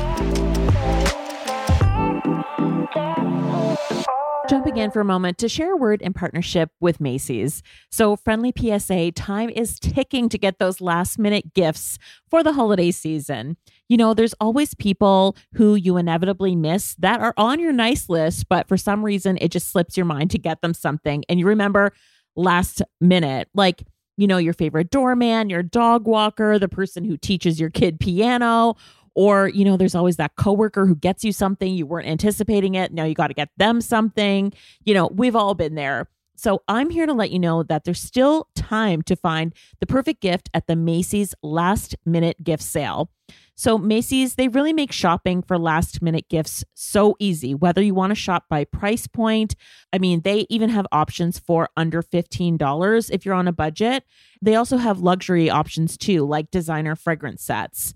Jumping 4.71 4.83
in 4.83 4.91
for 4.91 5.01
a 5.01 5.05
moment 5.05 5.37
to 5.39 5.49
share 5.49 5.73
a 5.73 5.75
word 5.75 6.01
in 6.01 6.13
partnership 6.13 6.69
with 6.79 7.01
Macy's. 7.01 7.61
So, 7.91 8.15
friendly 8.15 8.53
PSA, 8.57 9.11
time 9.11 9.49
is 9.49 9.77
ticking 9.77 10.29
to 10.29 10.37
get 10.37 10.59
those 10.59 10.79
last 10.79 11.19
minute 11.19 11.53
gifts 11.53 11.99
for 12.29 12.41
the 12.41 12.53
holiday 12.53 12.91
season. 12.91 13.57
You 13.89 13.97
know, 13.97 14.13
there's 14.13 14.33
always 14.39 14.73
people 14.73 15.35
who 15.55 15.75
you 15.75 15.97
inevitably 15.97 16.55
miss 16.55 16.95
that 16.99 17.19
are 17.19 17.33
on 17.35 17.59
your 17.59 17.73
nice 17.73 18.07
list, 18.07 18.47
but 18.47 18.69
for 18.69 18.77
some 18.77 19.03
reason 19.03 19.37
it 19.41 19.51
just 19.51 19.69
slips 19.69 19.97
your 19.97 20.05
mind 20.05 20.31
to 20.31 20.39
get 20.39 20.61
them 20.61 20.73
something. 20.73 21.25
And 21.27 21.37
you 21.37 21.47
remember 21.47 21.91
last 22.37 22.81
minute, 23.01 23.49
like, 23.53 23.83
you 24.15 24.25
know, 24.27 24.37
your 24.37 24.53
favorite 24.53 24.89
doorman, 24.89 25.49
your 25.49 25.63
dog 25.63 26.07
walker, 26.07 26.57
the 26.57 26.69
person 26.69 27.03
who 27.03 27.17
teaches 27.17 27.59
your 27.59 27.71
kid 27.71 27.99
piano, 27.99 28.75
or, 29.15 29.49
you 29.49 29.65
know, 29.65 29.77
there's 29.77 29.95
always 29.95 30.17
that 30.17 30.35
coworker 30.35 30.85
who 30.85 30.95
gets 30.95 31.23
you 31.23 31.31
something 31.31 31.73
you 31.73 31.85
weren't 31.85 32.07
anticipating 32.07 32.75
it. 32.75 32.93
Now 32.93 33.03
you 33.03 33.13
got 33.13 33.27
to 33.27 33.33
get 33.33 33.49
them 33.57 33.81
something. 33.81 34.53
You 34.83 34.93
know, 34.93 35.07
we've 35.07 35.35
all 35.35 35.53
been 35.53 35.75
there. 35.75 36.07
So 36.35 36.63
I'm 36.67 36.89
here 36.89 37.05
to 37.05 37.13
let 37.13 37.29
you 37.29 37.37
know 37.37 37.61
that 37.63 37.83
there's 37.83 38.01
still 38.01 38.47
time 38.55 39.03
to 39.03 39.15
find 39.15 39.53
the 39.79 39.85
perfect 39.85 40.21
gift 40.21 40.49
at 40.55 40.65
the 40.65 40.75
Macy's 40.75 41.35
last 41.43 41.95
minute 42.03 42.43
gift 42.43 42.63
sale. 42.63 43.11
So 43.53 43.77
Macy's, 43.77 44.35
they 44.35 44.47
really 44.47 44.73
make 44.73 44.91
shopping 44.91 45.43
for 45.43 45.59
last 45.59 46.01
minute 46.01 46.29
gifts 46.29 46.63
so 46.73 47.15
easy. 47.19 47.53
Whether 47.53 47.83
you 47.83 47.93
want 47.93 48.09
to 48.09 48.15
shop 48.15 48.45
by 48.49 48.63
price 48.63 49.05
point, 49.05 49.55
I 49.93 49.99
mean, 49.99 50.21
they 50.21 50.47
even 50.49 50.69
have 50.69 50.87
options 50.91 51.37
for 51.37 51.69
under 51.77 52.01
$15 52.01 53.11
if 53.11 53.23
you're 53.23 53.35
on 53.35 53.47
a 53.47 53.53
budget. 53.53 54.03
They 54.41 54.55
also 54.55 54.77
have 54.77 54.99
luxury 54.99 55.47
options 55.47 55.95
too, 55.95 56.25
like 56.25 56.49
designer 56.49 56.95
fragrance 56.95 57.43
sets. 57.43 57.93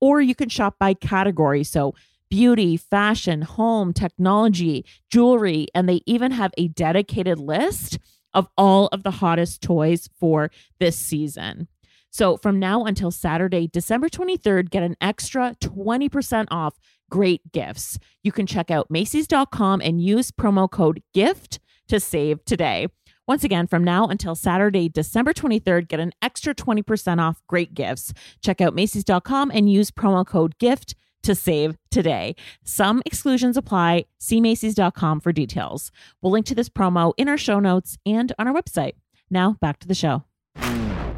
Or 0.00 0.20
you 0.20 0.34
can 0.34 0.48
shop 0.48 0.76
by 0.78 0.94
category. 0.94 1.64
So 1.64 1.94
beauty, 2.30 2.76
fashion, 2.76 3.42
home, 3.42 3.92
technology, 3.92 4.84
jewelry, 5.10 5.68
and 5.74 5.88
they 5.88 6.00
even 6.06 6.32
have 6.32 6.52
a 6.58 6.68
dedicated 6.68 7.38
list 7.38 7.98
of 8.34 8.48
all 8.56 8.88
of 8.88 9.02
the 9.02 9.10
hottest 9.10 9.62
toys 9.62 10.08
for 10.18 10.50
this 10.78 10.96
season. 10.96 11.68
So 12.10 12.36
from 12.36 12.58
now 12.58 12.84
until 12.84 13.10
Saturday, 13.10 13.68
December 13.68 14.08
23rd, 14.08 14.70
get 14.70 14.82
an 14.82 14.96
extra 15.00 15.54
20% 15.60 16.46
off 16.50 16.78
great 17.10 17.52
gifts. 17.52 17.98
You 18.22 18.32
can 18.32 18.46
check 18.46 18.70
out 18.70 18.90
Macy's.com 18.90 19.80
and 19.80 20.00
use 20.00 20.30
promo 20.30 20.70
code 20.70 21.02
GIFT 21.14 21.60
to 21.88 22.00
save 22.00 22.44
today. 22.44 22.88
Once 23.26 23.42
again, 23.42 23.66
from 23.66 23.82
now 23.82 24.06
until 24.06 24.34
Saturday, 24.34 24.88
December 24.88 25.32
23rd, 25.32 25.88
get 25.88 25.98
an 25.98 26.12
extra 26.22 26.54
20% 26.54 27.20
off 27.20 27.42
great 27.48 27.74
gifts. 27.74 28.12
Check 28.40 28.60
out 28.60 28.74
Macy's.com 28.74 29.50
and 29.52 29.70
use 29.70 29.90
promo 29.90 30.24
code 30.24 30.56
GIFT 30.58 30.94
to 31.24 31.34
save 31.34 31.76
today. 31.90 32.36
Some 32.64 33.02
exclusions 33.04 33.56
apply. 33.56 34.04
See 34.20 34.40
Macy's.com 34.40 35.20
for 35.20 35.32
details. 35.32 35.90
We'll 36.22 36.32
link 36.32 36.46
to 36.46 36.54
this 36.54 36.68
promo 36.68 37.14
in 37.16 37.28
our 37.28 37.38
show 37.38 37.58
notes 37.58 37.98
and 38.06 38.32
on 38.38 38.46
our 38.46 38.54
website. 38.54 38.92
Now, 39.28 39.56
back 39.60 39.80
to 39.80 39.88
the 39.88 39.94
show. 39.94 40.22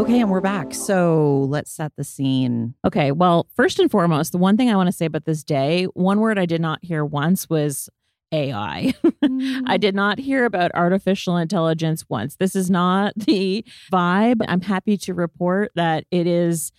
Okay, 0.00 0.22
and 0.22 0.30
we're 0.30 0.40
back. 0.40 0.72
So 0.72 1.46
let's 1.50 1.70
set 1.70 1.92
the 1.94 2.04
scene. 2.04 2.74
Okay. 2.86 3.12
Well, 3.12 3.46
first 3.54 3.78
and 3.78 3.90
foremost, 3.90 4.32
the 4.32 4.38
one 4.38 4.56
thing 4.56 4.70
I 4.70 4.74
want 4.74 4.86
to 4.86 4.94
say 4.94 5.04
about 5.04 5.26
this 5.26 5.44
day, 5.44 5.84
one 5.92 6.20
word 6.20 6.38
I 6.38 6.46
did 6.46 6.62
not 6.62 6.82
hear 6.82 7.04
once 7.04 7.50
was 7.50 7.90
AI. 8.32 8.94
I 9.04 9.04
mm. 9.22 9.78
did 9.78 9.94
not 9.94 10.18
hear 10.18 10.46
about 10.46 10.70
artificial 10.72 11.36
intelligence 11.36 12.06
once. 12.08 12.36
This 12.36 12.56
is 12.56 12.70
not 12.70 13.12
the 13.14 13.62
vibe. 13.92 14.42
I'm 14.48 14.62
happy 14.62 14.96
to 14.96 15.12
report 15.12 15.70
that 15.74 16.06
it 16.10 16.26
is 16.26 16.72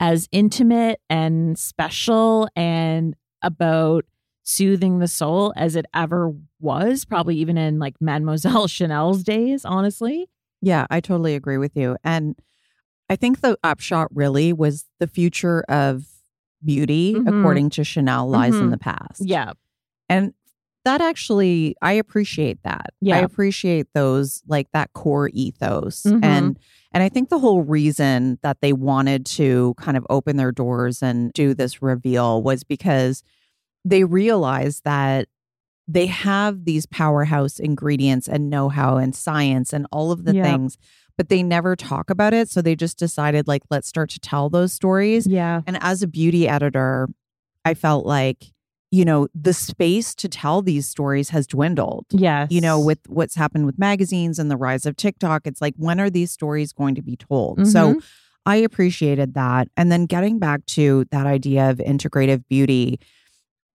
as 0.00 0.26
intimate 0.32 0.98
and 1.10 1.58
special 1.58 2.48
and 2.56 3.14
about 3.42 4.06
soothing 4.44 4.98
the 4.98 5.08
soul 5.08 5.52
as 5.58 5.76
it 5.76 5.84
ever 5.92 6.32
was, 6.58 7.04
probably 7.04 7.36
even 7.36 7.58
in 7.58 7.78
like 7.78 7.96
Mademoiselle 8.00 8.66
Chanel's 8.66 9.22
days, 9.22 9.66
honestly. 9.66 10.30
Yeah, 10.62 10.86
I 10.88 11.00
totally 11.00 11.34
agree 11.34 11.58
with 11.58 11.76
you. 11.76 11.98
And 12.02 12.34
I 13.12 13.16
think 13.16 13.42
the 13.42 13.58
upshot 13.62 14.08
really 14.14 14.54
was 14.54 14.86
the 14.98 15.06
future 15.06 15.62
of 15.68 16.06
beauty, 16.64 17.12
Mhm. 17.14 17.28
according 17.28 17.68
to 17.70 17.84
Chanel, 17.84 18.26
lies 18.26 18.54
in 18.54 18.68
Mhm. 18.68 18.70
the 18.70 18.78
past. 18.78 19.20
Yeah. 19.20 19.52
And 20.08 20.32
that 20.86 21.02
actually, 21.02 21.76
I 21.82 21.92
appreciate 21.92 22.62
that. 22.62 22.86
Yeah. 23.02 23.16
I 23.16 23.18
appreciate 23.18 23.88
those, 23.92 24.42
like 24.48 24.68
that 24.72 24.94
core 24.94 25.28
ethos. 25.34 26.04
Mhm. 26.04 26.24
And 26.24 26.58
and 26.94 27.02
I 27.02 27.08
think 27.08 27.28
the 27.30 27.38
whole 27.38 27.62
reason 27.62 28.38
that 28.42 28.60
they 28.60 28.72
wanted 28.74 29.24
to 29.26 29.72
kind 29.78 29.96
of 29.96 30.06
open 30.10 30.36
their 30.36 30.52
doors 30.52 31.02
and 31.02 31.32
do 31.32 31.54
this 31.54 31.80
reveal 31.82 32.42
was 32.42 32.64
because 32.64 33.22
they 33.84 34.04
realized 34.04 34.84
that 34.84 35.28
they 35.88 36.06
have 36.06 36.64
these 36.66 36.84
powerhouse 36.86 37.58
ingredients 37.58 38.28
and 38.28 38.48
know-how 38.50 38.96
and 38.98 39.14
science 39.14 39.72
and 39.72 39.86
all 39.90 40.12
of 40.12 40.24
the 40.24 40.34
Yeah. 40.36 40.42
things, 40.44 40.76
but 41.16 41.28
they 41.28 41.42
never 41.42 41.76
talk 41.76 42.10
about 42.10 42.34
it. 42.34 42.48
So 42.48 42.62
they 42.62 42.74
just 42.74 42.98
decided 42.98 43.48
like 43.48 43.62
let's 43.70 43.88
start 43.88 44.10
to 44.10 44.20
tell 44.20 44.48
those 44.50 44.72
stories. 44.72 45.26
Yeah. 45.26 45.62
And 45.66 45.78
as 45.80 46.02
a 46.02 46.06
beauty 46.06 46.48
editor, 46.48 47.08
I 47.64 47.74
felt 47.74 48.04
like, 48.06 48.52
you 48.90 49.04
know, 49.04 49.28
the 49.34 49.54
space 49.54 50.14
to 50.16 50.28
tell 50.28 50.62
these 50.62 50.88
stories 50.88 51.30
has 51.30 51.46
dwindled. 51.46 52.06
Yes. 52.10 52.50
You 52.50 52.60
know, 52.60 52.78
with 52.80 52.98
what's 53.08 53.34
happened 53.34 53.66
with 53.66 53.78
magazines 53.78 54.38
and 54.38 54.50
the 54.50 54.56
rise 54.56 54.84
of 54.84 54.96
TikTok, 54.96 55.46
it's 55.46 55.60
like, 55.60 55.74
when 55.76 56.00
are 56.00 56.10
these 56.10 56.30
stories 56.30 56.72
going 56.72 56.94
to 56.96 57.02
be 57.02 57.16
told? 57.16 57.66
So 57.66 57.94
Mhm. 57.94 58.04
I 58.44 58.56
appreciated 58.56 59.34
that. 59.34 59.68
And 59.76 59.90
then 59.92 60.06
getting 60.06 60.38
back 60.38 60.66
to 60.66 61.04
that 61.10 61.26
idea 61.26 61.70
of 61.70 61.78
integrative 61.78 62.42
beauty, 62.48 62.98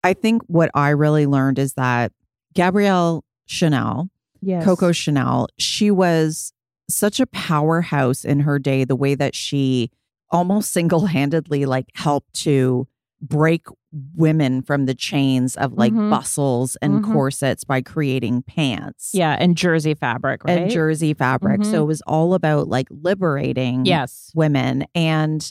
I 0.02 0.12
think 0.12 0.42
what 0.48 0.70
I 0.74 0.90
really 0.90 1.26
learned 1.26 1.58
is 1.58 1.74
that 1.74 2.12
Gabrielle 2.54 3.24
Chanel, 3.46 4.10
yes. 4.42 4.64
Coco 4.64 4.90
Chanel, 4.92 5.46
she 5.56 5.90
was 5.90 6.52
such 6.88 7.20
a 7.20 7.26
powerhouse 7.26 8.24
in 8.24 8.40
her 8.40 8.58
day, 8.58 8.84
the 8.84 8.96
way 8.96 9.14
that 9.14 9.34
she 9.34 9.90
almost 10.30 10.70
single 10.72 11.06
handedly 11.06 11.66
like 11.66 11.86
helped 11.94 12.32
to 12.34 12.86
break 13.22 13.66
women 14.14 14.60
from 14.60 14.84
the 14.84 14.94
chains 14.94 15.56
of 15.56 15.72
like 15.72 15.92
Mhm. 15.92 16.10
bustles 16.10 16.76
and 16.82 17.00
Mhm. 17.02 17.12
corsets 17.12 17.64
by 17.64 17.80
creating 17.80 18.42
pants 18.42 19.10
Yeah. 19.14 19.36
And 19.40 19.56
jersey 19.56 19.94
fabric, 19.94 20.44
right? 20.44 20.58
and 20.62 20.70
jersey 20.70 21.14
fabric. 21.14 21.64
So 21.64 21.80
Mhm. 21.80 21.82
it 21.82 21.86
was 21.86 22.02
all 22.02 22.34
about 22.34 22.68
like 22.68 22.88
liberating 22.90 23.86
Yes. 23.86 24.30
women 24.34 24.84
and 24.94 25.50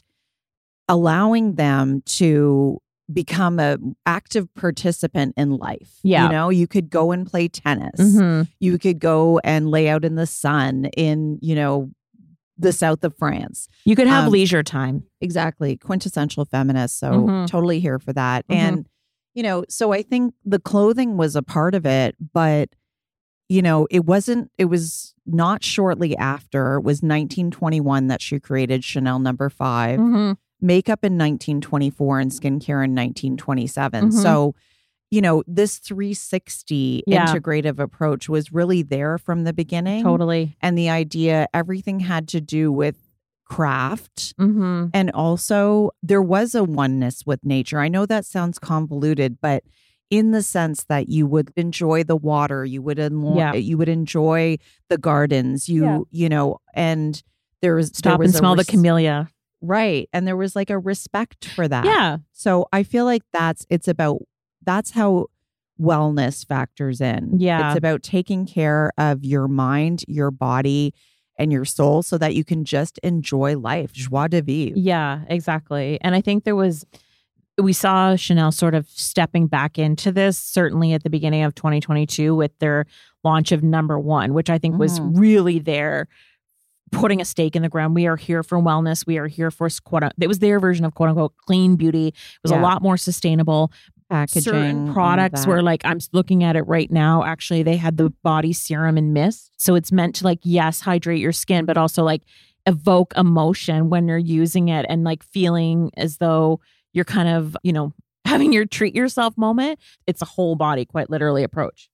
allowing 0.88 1.56
them 1.56 2.02
to 2.06 2.80
become 3.12 3.60
a 3.60 3.78
active 4.06 4.54
participant 4.56 5.34
in 5.38 5.58
life. 5.58 6.00
Yeah. 6.04 6.26
You 6.26 6.32
know, 6.32 6.50
you 6.50 6.68
could 6.68 6.90
go 6.90 7.12
and 7.12 7.26
play 7.28 7.48
tennis. 7.48 8.00
Mhm. 8.00 8.48
You 8.60 8.78
could 8.80 9.00
go 9.00 9.40
and 9.44 9.70
lay 9.70 9.88
out 9.90 10.04
in 10.04 10.16
the 10.16 10.26
sun 10.26 10.86
in, 10.98 11.38
you 11.42 11.54
know, 11.56 11.92
the 12.58 12.72
south 12.74 13.04
of 13.04 13.16
France. 13.18 13.68
You 13.84 13.96
could 13.96 14.08
have 14.08 14.26
Um, 14.26 14.32
leisure 14.32 14.64
time. 14.64 15.04
Exactly. 15.22 15.78
Quintessential 15.78 16.46
feminist. 16.46 16.98
So 16.98 17.12
Mhm. 17.12 17.48
totally 17.48 17.80
here 17.80 18.00
for 18.00 18.14
that. 18.14 18.48
Mhm. 18.48 18.56
And, 18.56 18.86
you 19.34 19.44
know, 19.44 19.66
so 19.70 19.92
I 19.92 20.02
think 20.02 20.34
the 20.46 20.60
clothing 20.60 21.18
was 21.18 21.36
a 21.36 21.44
part 21.44 21.76
of 21.76 21.86
it, 21.86 22.16
but, 22.34 22.70
you 23.50 23.62
know, 23.62 23.88
it 23.92 24.06
wasn't, 24.06 24.50
it 24.58 24.66
was 24.66 25.14
not 25.28 25.64
shortly 25.64 26.16
after, 26.18 26.76
it 26.76 26.84
was 26.84 27.04
1921 27.04 28.08
that 28.08 28.22
she 28.22 28.40
created 28.40 28.84
Chanel 28.84 29.20
number 29.20 29.50
5 29.50 30.00
Mhm. 30.00 30.38
Makeup 30.66 31.04
in 31.04 31.14
1924 31.18 32.20
and 32.20 32.32
skincare 32.32 32.84
in 32.84 32.94
1927. 32.96 34.10
Mhm. 34.10 34.14
So, 34.14 34.56
you 35.12 35.22
know, 35.22 35.44
this 35.48 35.78
360 35.78 37.04
Yeah. 37.08 37.26
integrative 37.28 37.80
approach 37.80 38.28
was 38.28 38.52
really 38.52 38.82
there 38.82 39.18
from 39.18 39.44
the 39.44 39.54
beginning. 39.54 40.04
Totally. 40.04 40.56
And 40.62 40.78
the 40.78 40.90
idea, 40.90 41.48
everything 41.54 42.00
had 42.02 42.28
to 42.30 42.42
do 42.42 42.72
with 42.72 42.98
craft. 43.46 44.36
Mm-hmm. 44.40 44.86
And 44.94 45.12
also, 45.12 45.92
there 46.02 46.22
was 46.22 46.56
a 46.56 46.64
oneness 46.64 47.26
with 47.26 47.46
nature. 47.46 47.80
I 47.80 47.88
know 47.88 48.06
that 48.08 48.26
sounds 48.26 48.58
convoluted, 48.58 49.38
but 49.40 49.64
in 50.10 50.32
the 50.32 50.42
sense 50.42 50.84
that 50.86 51.10
you 51.10 51.28
would 51.28 51.52
enjoy 51.56 52.04
the 52.04 52.16
water, 52.16 52.66
you 52.66 52.82
would 52.82 52.98
enlo- 52.98 53.38
Yeah. 53.38 53.54
you 53.54 53.78
would 53.78 53.90
enjoy 53.90 54.58
the 54.90 54.98
gardens, 54.98 55.70
you 55.70 55.84
Yeah. 55.84 56.00
you 56.12 56.30
know, 56.30 56.58
and 56.74 57.22
there 57.62 57.76
was 57.76 57.92
there 57.92 58.12
Stop 58.12 58.20
was 58.20 58.30
and 58.30 58.36
smell 58.38 58.56
res- 58.56 58.66
the 58.66 58.72
camellia. 58.72 59.30
Right, 59.66 60.10
and 60.14 60.28
there 60.28 60.38
was 60.38 60.56
like 60.56 60.70
a 60.70 60.80
respect 60.80 61.46
for 61.46 61.68
that. 61.68 61.86
Yeah. 61.86 62.18
So 62.32 62.68
I 62.72 62.84
feel 62.84 63.06
like 63.06 63.24
that's 63.34 63.66
it's 63.70 63.88
about 63.88 64.20
that's 64.64 64.92
how 64.92 65.28
wellness 65.80 66.46
factors 66.46 67.02
in. 67.02 67.40
Yeah. 67.40 67.70
It's 67.70 67.78
about 67.78 68.02
taking 68.04 68.46
care 68.46 68.92
of 68.98 69.24
your 69.26 69.48
mind, 69.48 70.04
your 70.08 70.32
body, 70.32 70.94
and 71.38 71.52
your 71.52 71.66
soul 71.66 72.02
so 72.02 72.18
that 72.18 72.34
you 72.34 72.44
can 72.46 72.64
just 72.64 72.98
enjoy 73.00 73.58
life. 73.58 73.92
Joie 73.92 74.28
de 74.30 74.42
vivre. 74.42 74.78
Yeah, 74.80 75.22
exactly. 75.28 75.98
And 76.02 76.16
I 76.16 76.22
think 76.22 76.46
there 76.46 76.56
was, 76.56 76.86
we 77.62 77.74
saw 77.74 78.16
Chanel 78.16 78.54
sort 78.54 78.74
of 78.74 78.88
stepping 78.90 79.48
back 79.48 79.78
into 79.78 80.14
this, 80.14 80.38
certainly 80.38 80.94
at 80.94 81.04
the 81.04 81.10
beginning 81.10 81.44
of 81.44 81.54
2022 81.56 82.34
with 82.34 82.58
their 82.60 82.86
launch 83.26 83.52
of 83.52 83.62
number 83.64 84.00
one, 84.00 84.34
which 84.34 84.50
I 84.50 84.58
think 84.58 84.78
was 84.80 85.00
Mhm. 85.00 85.20
really 85.20 85.60
there 85.60 86.08
putting 86.92 87.22
a 87.22 87.26
stake 87.26 87.56
in 87.56 87.62
the 87.62 87.70
ground. 87.70 87.96
We 87.96 88.08
are 88.08 88.16
here 88.16 88.44
for 88.44 88.60
wellness. 88.60 89.06
We 89.06 89.18
are 89.18 89.28
here 89.28 89.52
for 89.52 89.70
quote 89.84 90.04
uh, 90.04 90.10
it 90.20 90.28
was 90.28 90.40
their 90.40 90.60
version 90.60 90.86
of 90.86 90.96
quote 90.96 91.10
unquote 91.10 91.36
clean 91.38 91.76
beauty. 91.76 92.08
It 92.10 92.16
was 92.44 92.52
a 92.52 92.58
lot 92.58 92.82
more 92.82 92.98
sustainable. 92.98 93.72
Packaging. 94.10 94.44
certain 94.44 94.94
products 94.94 95.48
were 95.48 95.64
like 95.64 95.82
I'm 95.84 95.98
looking 96.12 96.44
at 96.44 96.56
it 96.56 96.62
right 96.68 96.92
now. 96.92 97.24
Actually, 97.24 97.64
they 97.64 97.76
had 97.76 97.98
the 97.98 98.12
body 98.24 98.54
serum 98.54 98.98
and 98.98 99.14
mist, 99.16 99.52
so 99.58 99.74
it's 99.74 99.92
meant 99.92 100.16
to 100.18 100.24
like 100.26 100.40
yes 100.44 100.80
hydrate 100.80 101.20
your 101.20 101.32
skin, 101.32 101.66
but 101.66 101.76
also 101.76 102.04
like 102.04 102.22
evoke 102.68 103.14
emotion 103.16 103.90
when 103.90 104.08
you're 104.08 104.18
using 104.18 104.70
it 104.70 104.86
and 104.90 105.04
like 105.04 105.24
feeling 105.24 105.92
as 105.98 106.18
though 106.18 106.60
you're 106.94 107.06
kind 107.06 107.30
of 107.30 107.58
you 107.64 107.74
know 107.74 107.94
having 108.26 108.54
your 108.54 108.66
treat 108.66 108.96
yourself 108.96 109.36
moment. 109.38 109.80
It's 110.06 110.22
a 110.22 110.26
whole 110.26 110.56
body, 110.56 110.86
quite 110.86 111.10
literally, 111.10 111.44
approach. 111.44 111.90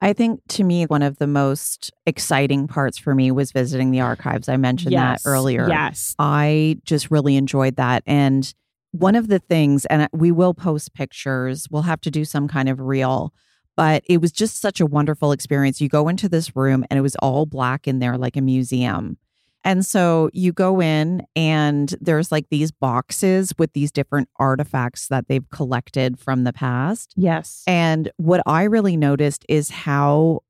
I 0.00 0.12
think 0.12 0.40
to 0.48 0.64
me, 0.64 0.84
one 0.84 1.02
of 1.02 1.18
the 1.18 1.26
most 1.26 1.90
exciting 2.04 2.68
parts 2.68 2.98
for 2.98 3.14
me 3.14 3.30
was 3.30 3.52
visiting 3.52 3.90
the 3.90 4.00
archives. 4.00 4.48
I 4.48 4.56
mentioned 4.56 4.92
yes, 4.92 5.22
that 5.22 5.28
earlier. 5.28 5.68
Yes. 5.68 6.14
I 6.18 6.78
just 6.84 7.10
really 7.10 7.36
enjoyed 7.36 7.76
that. 7.76 8.02
And 8.06 8.52
one 8.92 9.14
of 9.14 9.28
the 9.28 9.38
things, 9.38 9.84
and 9.86 10.08
we 10.12 10.32
will 10.32 10.54
post 10.54 10.94
pictures, 10.94 11.66
we'll 11.70 11.82
have 11.82 12.00
to 12.02 12.10
do 12.10 12.24
some 12.24 12.46
kind 12.46 12.68
of 12.68 12.80
reel, 12.80 13.32
but 13.74 14.02
it 14.06 14.20
was 14.20 14.32
just 14.32 14.60
such 14.60 14.80
a 14.80 14.86
wonderful 14.86 15.32
experience. 15.32 15.80
You 15.80 15.88
go 15.88 16.08
into 16.08 16.28
this 16.28 16.54
room 16.54 16.84
and 16.90 16.98
it 16.98 17.02
was 17.02 17.16
all 17.16 17.46
black 17.46 17.88
in 17.88 17.98
there, 17.98 18.18
like 18.18 18.36
a 18.36 18.42
museum. 18.42 19.16
And 19.66 19.84
so 19.84 20.30
you 20.32 20.52
go 20.52 20.80
in 20.80 21.26
and 21.34 21.94
there's 22.00 22.30
like 22.32 22.46
these 22.50 22.70
boxes 22.70 23.52
with 23.58 23.72
these 23.72 23.90
different 23.90 24.28
artifacts 24.38 25.08
that 25.08 25.26
they've 25.28 25.48
collected 25.50 26.18
from 26.18 26.44
the 26.44 26.52
past. 26.52 27.12
Yes. 27.16 27.64
And 27.66 28.10
what 28.16 28.42
I 28.46 28.62
really 28.62 28.96
noticed 28.96 29.44
is 29.48 29.70
how 29.70 30.40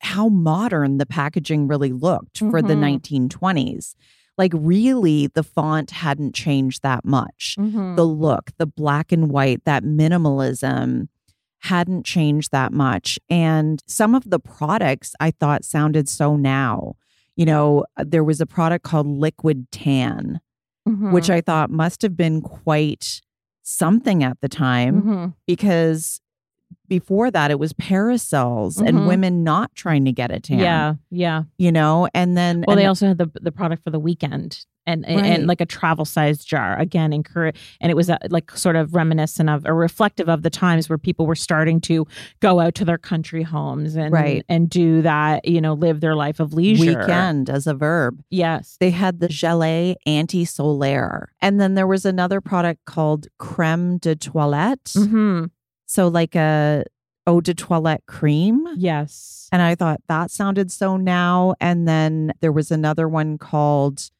how 0.00 0.28
modern 0.28 0.98
the 0.98 1.06
packaging 1.06 1.66
really 1.66 1.92
looked 1.92 2.38
for 2.38 2.60
the 2.60 2.74
Mhm. 2.74 2.80
1920s. 2.80 3.94
Like 4.36 4.52
really 4.54 5.28
the 5.28 5.44
font 5.44 5.92
hadn't 5.92 6.34
changed 6.34 6.82
that 6.82 7.04
much. 7.06 7.56
Mhm. 7.58 7.96
The 7.96 8.04
look, 8.04 8.50
the 8.58 8.66
black 8.66 9.12
and 9.12 9.30
white, 9.30 9.64
that 9.64 9.82
minimalism 9.84 11.08
hadn't 11.60 12.04
changed 12.04 12.50
that 12.52 12.72
much. 12.72 13.18
And 13.30 13.80
some 13.86 14.14
of 14.14 14.28
the 14.28 14.40
products 14.40 15.14
I 15.20 15.30
thought 15.30 15.64
sounded 15.64 16.08
so 16.08 16.36
now. 16.36 16.96
You 17.36 17.46
know, 17.46 17.84
uh, 17.96 18.04
there 18.06 18.24
was 18.24 18.40
a 18.40 18.46
product 18.46 18.84
called 18.84 19.06
Liquid 19.06 19.66
Tan, 19.72 20.40
Mhm. 20.88 21.12
which 21.12 21.30
I 21.30 21.40
thought 21.40 21.70
must 21.70 22.02
have 22.02 22.16
been 22.16 22.40
quite 22.40 23.20
something 23.62 24.22
at 24.22 24.40
the 24.40 24.48
time 24.48 25.02
Mhm. 25.02 25.34
because 25.46 26.20
before 26.88 27.30
that 27.30 27.50
it 27.50 27.58
was 27.58 27.72
parasols 27.74 28.76
Mhm. 28.78 28.88
and 28.88 29.06
women 29.06 29.42
not 29.44 29.74
trying 29.74 30.04
to 30.04 30.12
get 30.12 30.30
a 30.30 30.40
tan. 30.40 30.58
Yeah. 30.58 30.94
Yeah. 31.10 31.44
You 31.58 31.72
know, 31.72 32.08
and 32.14 32.36
then 32.36 32.64
Well, 32.66 32.76
they 32.76 32.86
also 32.86 33.08
had 33.08 33.18
the 33.18 33.30
the 33.40 33.52
product 33.52 33.82
for 33.84 33.90
the 33.90 33.98
weekend 33.98 34.64
and 34.86 35.06
and, 35.06 35.16
Right. 35.20 35.26
and 35.32 35.46
like 35.46 35.62
a 35.62 35.66
travel 35.66 36.04
sized 36.04 36.46
jar 36.46 36.78
again 36.78 37.14
encourage 37.14 37.56
and 37.80 37.90
it 37.90 37.94
was 37.94 38.10
uh, 38.10 38.18
like 38.28 38.50
sort 38.50 38.76
of 38.76 38.94
reminiscent 38.94 39.48
of 39.48 39.64
or 39.64 39.74
reflective 39.74 40.28
of 40.28 40.42
the 40.42 40.50
times 40.50 40.90
where 40.90 40.98
people 40.98 41.26
were 41.26 41.34
starting 41.34 41.80
to 41.82 42.06
go 42.40 42.60
out 42.60 42.74
to 42.74 42.84
their 42.84 42.98
country 42.98 43.42
homes 43.42 43.96
and 43.96 44.12
Right. 44.12 44.44
and 44.48 44.68
do 44.68 45.00
that 45.00 45.48
you 45.48 45.60
know 45.62 45.72
live 45.72 46.00
their 46.00 46.14
life 46.14 46.38
of 46.38 46.52
leisure 46.52 46.98
weekend 47.00 47.48
as 47.48 47.66
a 47.66 47.72
verb. 47.72 48.20
yes 48.30 48.76
They 48.78 48.90
had 48.90 49.20
the 49.20 49.28
Gelée 49.28 49.94
Anti 50.04 50.44
Solaire. 50.44 51.26
And 51.40 51.58
then 51.58 51.74
there 51.74 51.86
was 51.86 52.04
another 52.04 52.42
product 52.42 52.84
called 52.84 53.28
Creme 53.38 53.96
de 53.98 54.14
Toilette. 54.16 54.92
hmm 54.94 55.44
So, 55.94 56.08
like 56.08 56.34
a 56.34 56.84
eau 57.26 57.40
de 57.40 57.54
toilette 57.54 58.04
cream. 58.06 58.66
yes 58.76 59.48
And 59.52 59.62
I 59.62 59.76
thought 59.76 60.00
that 60.08 60.30
sounded 60.30 60.72
so 60.72 60.96
now. 60.96 61.54
And 61.60 61.86
then 61.86 62.32
there 62.40 62.52
was 62.52 62.70
another 62.72 63.08
one 63.08 63.38
called 63.38 64.10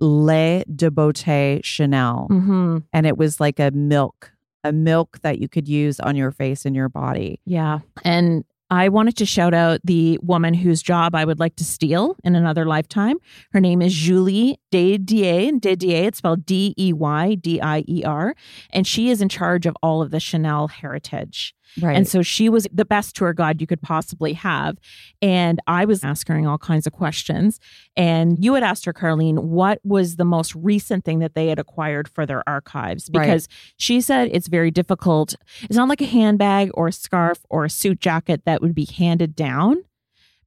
Lait 0.00 0.64
de 0.74 0.90
Beauté 0.90 1.62
Chanel. 1.62 2.26
hmm 2.30 2.78
And 2.94 3.06
it 3.06 3.18
was 3.18 3.38
like 3.38 3.60
a 3.60 3.70
milk, 3.70 4.32
a 4.64 4.72
milk 4.72 5.18
that 5.20 5.38
you 5.38 5.48
could 5.48 5.68
use 5.68 6.00
on 6.00 6.16
your 6.16 6.30
face 6.30 6.64
and 6.64 6.74
your 6.74 6.88
body. 6.88 7.38
Yeah. 7.44 7.80
And 8.02 8.44
I 8.70 8.88
wanted 8.88 9.16
to 9.16 9.26
shout 9.26 9.52
out 9.52 9.80
the 9.82 10.18
woman 10.22 10.54
whose 10.54 10.80
job 10.80 11.16
I 11.16 11.24
would 11.24 11.40
like 11.40 11.56
to 11.56 11.64
steal 11.64 12.16
in 12.22 12.36
another 12.36 12.64
lifetime. 12.64 13.16
Her 13.52 13.60
name 13.60 13.82
is 13.82 13.92
Julie 13.92 14.60
Deydier. 14.70 15.58
Deydier, 15.58 16.04
it's 16.04 16.18
spelled 16.18 16.46
D 16.46 16.74
E 16.78 16.92
Y 16.92 17.34
D 17.34 17.60
I 17.60 17.82
E 17.88 18.04
R. 18.04 18.34
And 18.70 18.86
she 18.86 19.10
is 19.10 19.20
in 19.20 19.28
charge 19.28 19.66
of 19.66 19.76
all 19.82 20.02
of 20.02 20.12
the 20.12 20.20
Chanel 20.20 20.68
heritage. 20.68 21.52
Right. 21.80 21.96
And 21.96 22.08
so 22.08 22.22
she 22.22 22.48
was 22.48 22.66
the 22.72 22.84
best 22.84 23.16
tour 23.16 23.32
guide 23.32 23.60
you 23.60 23.66
could 23.66 23.82
possibly 23.82 24.32
have. 24.34 24.78
And 25.22 25.60
I 25.66 25.84
was 25.84 26.02
asking 26.04 26.46
all 26.46 26.58
kinds 26.58 26.86
of 26.86 26.92
questions. 26.92 27.60
And 27.96 28.42
you 28.42 28.54
had 28.54 28.62
asked 28.62 28.84
her, 28.84 28.92
Carlene, 28.92 29.38
what 29.38 29.80
was 29.84 30.16
the 30.16 30.24
most 30.24 30.54
recent 30.54 31.04
thing 31.04 31.18
that 31.20 31.34
they 31.34 31.48
had 31.48 31.58
acquired 31.58 32.08
for 32.08 32.26
their 32.26 32.48
archives? 32.48 33.10
Right. 33.12 33.24
Because 33.24 33.48
she 33.76 34.00
said 34.00 34.30
it's 34.32 34.48
very 34.48 34.70
difficult. 34.70 35.34
It's 35.62 35.76
not 35.76 35.88
like 35.88 36.00
a 36.00 36.06
handbag 36.06 36.70
or 36.74 36.88
a 36.88 36.92
scarf 36.92 37.38
or 37.50 37.64
a 37.64 37.70
suit 37.70 38.00
jacket 38.00 38.42
that 38.46 38.60
would 38.62 38.74
be 38.74 38.86
handed 38.86 39.34
down. 39.36 39.84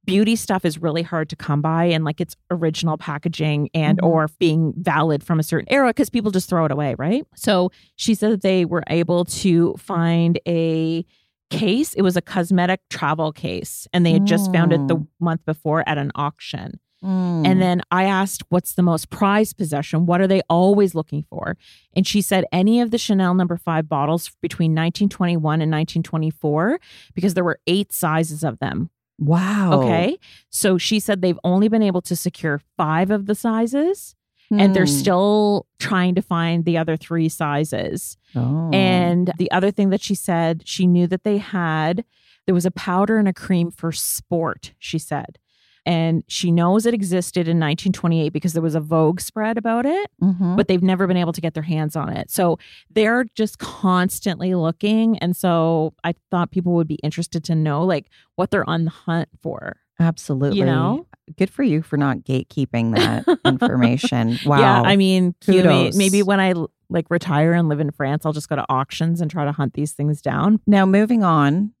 Beauty 0.04 0.36
stuff 0.36 0.64
is 0.64 0.80
really 0.80 1.02
hard 1.02 1.28
to 1.30 1.36
come 1.36 1.62
by 1.62 1.84
and 1.86 2.04
like 2.04 2.20
its 2.20 2.36
original 2.50 2.96
packaging 2.98 3.70
and 3.74 3.98
Mhm. 3.98 4.06
or 4.06 4.28
being 4.38 4.72
valid 4.76 5.22
from 5.22 5.38
a 5.38 5.42
certain 5.42 5.70
era 5.72 5.88
because 5.88 6.10
people 6.10 6.30
just 6.30 6.48
throw 6.48 6.64
it 6.64 6.70
away, 6.72 6.94
right? 6.98 7.26
So 7.34 7.70
she 7.96 8.14
said 8.14 8.30
that 8.32 8.42
they 8.42 8.64
were 8.64 8.82
able 8.88 9.24
to 9.26 9.74
find 9.78 10.38
a 10.46 11.04
case. 11.50 11.94
It 11.94 12.02
was 12.02 12.16
a 12.16 12.22
cosmetic 12.22 12.80
travel 12.90 13.32
case, 13.32 13.86
and 13.92 14.04
they 14.04 14.12
had 14.12 14.26
just 14.26 14.52
found 14.52 14.72
it 14.72 14.86
the 14.88 14.96
Mm. 14.96 15.06
month 15.20 15.44
before 15.46 15.88
at 15.88 15.98
an 15.98 16.10
auction. 16.14 16.80
Mm. 17.02 17.46
And 17.46 17.60
then 17.60 17.82
I 17.90 18.04
asked, 18.04 18.42
What's 18.48 18.74
the 18.74 18.82
most 18.82 19.10
prized 19.10 19.58
possession? 19.58 20.06
What 20.06 20.22
are 20.22 20.26
they 20.26 20.40
always 20.48 20.94
looking 20.94 21.22
for? 21.28 21.56
And 21.94 22.06
she 22.06 22.22
said, 22.22 22.46
Any 22.50 22.80
of 22.80 22.90
the 22.90 22.98
Chanel 22.98 23.34
number 23.34 23.56
five 23.58 23.88
bottles 23.90 24.30
between 24.40 24.72
1921 24.74 25.60
and 25.60 25.70
1924, 25.70 26.78
because 27.14 27.34
there 27.34 27.44
were 27.44 27.58
eight 27.66 27.92
sizes 27.92 28.42
of 28.42 28.58
them. 28.58 28.88
Wow. 29.18 29.82
Okay. 29.82 30.18
So 30.50 30.78
she 30.78 31.00
said 31.00 31.22
they've 31.22 31.38
only 31.44 31.68
been 31.68 31.82
able 31.82 32.02
to 32.02 32.16
secure 32.16 32.60
five 32.76 33.10
of 33.10 33.26
the 33.26 33.34
sizes, 33.34 34.14
and 34.50 34.74
they're 34.74 34.84
Hmm. 34.84 34.90
still 34.90 35.66
trying 35.78 36.14
to 36.14 36.22
find 36.22 36.64
the 36.64 36.76
other 36.78 36.96
three 36.96 37.28
sizes. 37.28 38.16
Oh. 38.36 38.70
And 38.72 39.32
the 39.38 39.50
other 39.50 39.70
thing 39.70 39.90
that 39.90 40.02
she 40.02 40.14
said, 40.14 40.62
she 40.66 40.86
knew 40.86 41.06
that 41.08 41.24
they 41.24 41.38
had, 41.38 42.04
there 42.46 42.54
was 42.54 42.66
a 42.66 42.70
powder 42.70 43.16
and 43.18 43.26
a 43.26 43.32
cream 43.32 43.70
for 43.70 43.90
sport, 43.90 44.74
she 44.78 44.98
said. 44.98 45.38
And 45.86 46.24
she 46.28 46.50
knows 46.50 46.86
it 46.86 46.94
existed 46.94 47.48
in 47.48 47.58
1928 47.60 48.30
because 48.32 48.52
there 48.54 48.62
was 48.62 48.74
a 48.74 48.80
Vogue 48.80 49.20
spread 49.20 49.58
about 49.58 49.84
it, 49.86 50.10
Mhm. 50.22 50.56
but 50.56 50.66
they've 50.68 50.82
never 50.82 51.06
been 51.06 51.16
able 51.16 51.32
to 51.32 51.40
get 51.40 51.54
their 51.54 51.62
hands 51.62 51.94
on 51.96 52.10
it. 52.16 52.30
So 52.30 52.58
they're 52.90 53.24
just 53.34 53.58
constantly 53.58 54.54
looking. 54.54 55.18
And 55.18 55.36
so 55.36 55.92
I 56.02 56.14
thought 56.30 56.50
people 56.50 56.72
would 56.74 56.88
be 56.88 56.96
interested 57.02 57.44
to 57.44 57.54
know 57.54 57.84
like 57.84 58.08
what 58.36 58.50
they're 58.50 58.68
on 58.68 58.84
the 58.84 58.90
hunt 58.90 59.28
for. 59.42 59.76
Absolutely. 60.00 60.58
You 60.58 60.64
know? 60.66 61.06
good 61.38 61.48
for 61.48 61.62
you 61.62 61.80
for 61.80 61.96
not 61.96 62.18
gatekeeping 62.18 62.94
that 62.94 63.24
information. 63.46 64.38
Wow. 64.44 64.58
Yeah. 64.58 64.82
I 64.82 64.94
mean, 64.96 65.34
Kudos. 65.44 65.96
maybe 65.96 66.22
when 66.22 66.38
I 66.38 66.52
like 66.90 67.06
retire 67.08 67.54
and 67.54 67.66
live 67.70 67.80
in 67.80 67.90
France, 67.92 68.26
I'll 68.26 68.34
just 68.34 68.48
go 68.50 68.56
to 68.56 68.64
auctions 68.68 69.22
and 69.22 69.30
try 69.30 69.46
to 69.46 69.52
hunt 69.52 69.72
these 69.72 69.92
things 69.92 70.20
down. 70.20 70.60
now, 70.66 70.84
moving 70.84 71.22
on, 71.24 71.72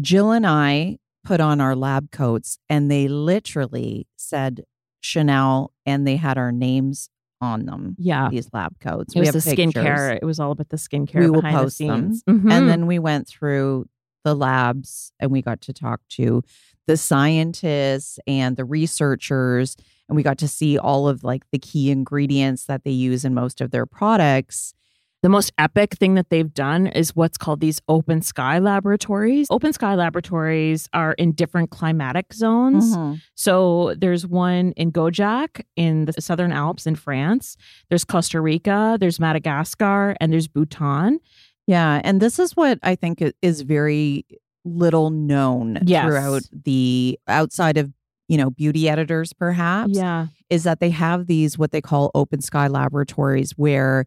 Jill 0.00 0.30
and 0.30 0.46
I 0.46 0.98
put 1.24 1.40
on 1.40 1.60
our 1.60 1.76
lab 1.76 2.10
coats 2.10 2.58
and 2.68 2.90
they 2.90 3.08
literally 3.08 4.06
said 4.16 4.64
Chanel 5.00 5.72
and 5.86 6.06
they 6.06 6.16
had 6.16 6.38
our 6.38 6.52
names 6.52 7.08
on 7.40 7.66
them, 7.66 7.96
Yeah. 7.98 8.28
these 8.30 8.48
lab 8.52 8.78
coats. 8.78 9.14
It 9.16 9.20
was 9.20 9.30
the 9.32 9.40
pictures. 9.56 9.72
skincare. 9.74 10.16
It 10.20 10.24
was 10.24 10.38
all 10.38 10.52
about 10.52 10.68
the 10.68 10.76
skincare. 10.76 11.20
We 11.20 11.30
will 11.30 11.40
behind 11.42 11.56
post 11.56 11.78
the 11.78 11.88
them. 11.88 12.12
scenes. 12.14 12.22
Mhm. 12.24 12.52
And 12.52 12.68
then 12.68 12.86
we 12.86 12.98
went 13.00 13.26
through 13.26 13.86
the 14.24 14.34
labs 14.36 15.12
and 15.18 15.32
we 15.32 15.42
got 15.42 15.60
to 15.62 15.72
talk 15.72 16.00
to 16.10 16.42
the 16.86 16.96
scientists 16.96 18.18
and 18.26 18.56
the 18.56 18.64
researchers 18.64 19.76
and 20.08 20.14
we 20.16 20.22
got 20.22 20.38
to 20.38 20.46
see 20.48 20.78
all 20.78 21.08
of 21.08 21.24
like 21.24 21.42
the 21.50 21.58
key 21.58 21.90
ingredients 21.90 22.66
that 22.66 22.84
they 22.84 22.90
use 22.92 23.24
in 23.24 23.34
most 23.34 23.60
of 23.60 23.70
their 23.72 23.86
products. 23.86 24.74
The 25.22 25.28
most 25.28 25.52
epic 25.56 25.92
thing 25.94 26.14
that 26.14 26.30
they've 26.30 26.52
done 26.52 26.88
is 26.88 27.14
what's 27.14 27.38
called 27.38 27.60
these 27.60 27.80
open 27.88 28.22
sky 28.22 28.58
laboratories. 28.58 29.46
Open 29.50 29.72
sky 29.72 29.94
laboratories 29.94 30.88
are 30.92 31.12
in 31.12 31.30
different 31.32 31.70
climatic 31.70 32.32
zones. 32.34 32.96
Mhm. 32.96 33.20
So 33.36 33.94
there's 33.96 34.26
one 34.26 34.72
in 34.72 34.90
Gaujacq 34.90 35.62
in 35.76 36.06
the 36.06 36.12
Southern 36.20 36.50
Alps 36.50 36.86
in 36.88 36.96
France. 36.96 37.56
There's 37.88 38.04
Costa 38.04 38.40
Rica, 38.40 38.96
there's 38.98 39.20
Madagascar, 39.20 40.16
and 40.20 40.32
there's 40.32 40.48
Bhutan. 40.48 41.20
Yeah, 41.68 42.00
and 42.02 42.20
this 42.20 42.40
is 42.40 42.56
what 42.56 42.80
I 42.82 42.96
think 42.96 43.22
is 43.42 43.62
very 43.62 44.26
little 44.64 45.10
known 45.10 45.78
Yes. 45.84 46.04
throughout 46.04 46.42
the 46.64 47.16
outside 47.28 47.76
of, 47.76 47.92
you 48.28 48.36
know, 48.36 48.50
beauty 48.50 48.88
editors 48.88 49.32
perhaps. 49.32 49.92
Yeah. 49.94 50.26
is 50.50 50.64
that 50.64 50.80
they 50.80 50.90
have 50.90 51.28
these 51.28 51.56
what 51.56 51.70
they 51.70 51.80
call 51.80 52.10
open 52.14 52.40
sky 52.42 52.66
laboratories 52.66 53.52
where 53.52 54.04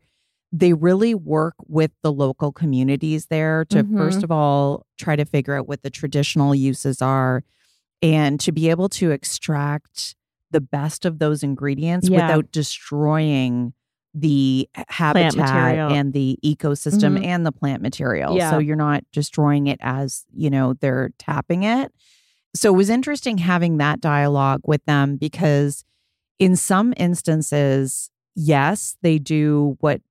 they 0.52 0.74
really 0.74 1.14
work 1.14 1.56
with 1.68 1.92
the 2.02 2.12
local 2.12 2.52
communities 2.52 3.28
there 3.28 3.66
to 3.66 3.84
Mhm. 3.84 3.98
first 3.98 4.24
of 4.24 4.32
all 4.32 4.86
try 4.98 5.16
to 5.16 5.26
figure 5.26 5.56
out 5.56 5.68
what 5.68 5.82
the 5.84 5.90
traditional 5.90 6.56
uses 6.56 7.02
are 7.02 7.44
and 8.02 8.40
to 8.40 8.52
be 8.52 8.70
able 8.70 8.88
to 8.90 9.12
extract 9.12 10.16
the 10.52 10.62
best 10.62 11.04
of 11.06 11.20
those 11.20 11.44
ingredients 11.44 12.08
Yeah. 12.08 12.28
without 12.28 12.52
destroying 12.52 13.74
the 14.14 14.70
habitat 14.88 15.92
and 15.92 16.14
the 16.14 16.40
ecosystem 16.46 17.18
Mhm. 17.20 17.26
and 17.26 17.46
the 17.46 17.52
plant 17.52 17.82
material. 17.82 18.38
Yeah. 18.38 18.52
So 18.52 18.60
you're 18.60 18.78
not 18.78 19.04
destroying 19.12 19.68
it 19.68 19.78
as, 19.82 20.26
you 20.34 20.50
know, 20.50 20.74
they're 20.74 21.10
tapping 21.20 21.64
it. 21.64 21.92
So 22.56 22.74
it 22.74 22.78
was 22.78 22.90
interesting 22.90 23.40
having 23.40 23.78
that 23.78 24.00
dialogue 24.00 24.62
with 24.66 24.86
them 24.86 25.18
because 25.18 25.84
in 26.40 26.56
some 26.56 26.94
instances, 26.96 28.10
yes, 28.36 28.96
they 29.02 29.20
do 29.20 29.76
what 29.82 30.02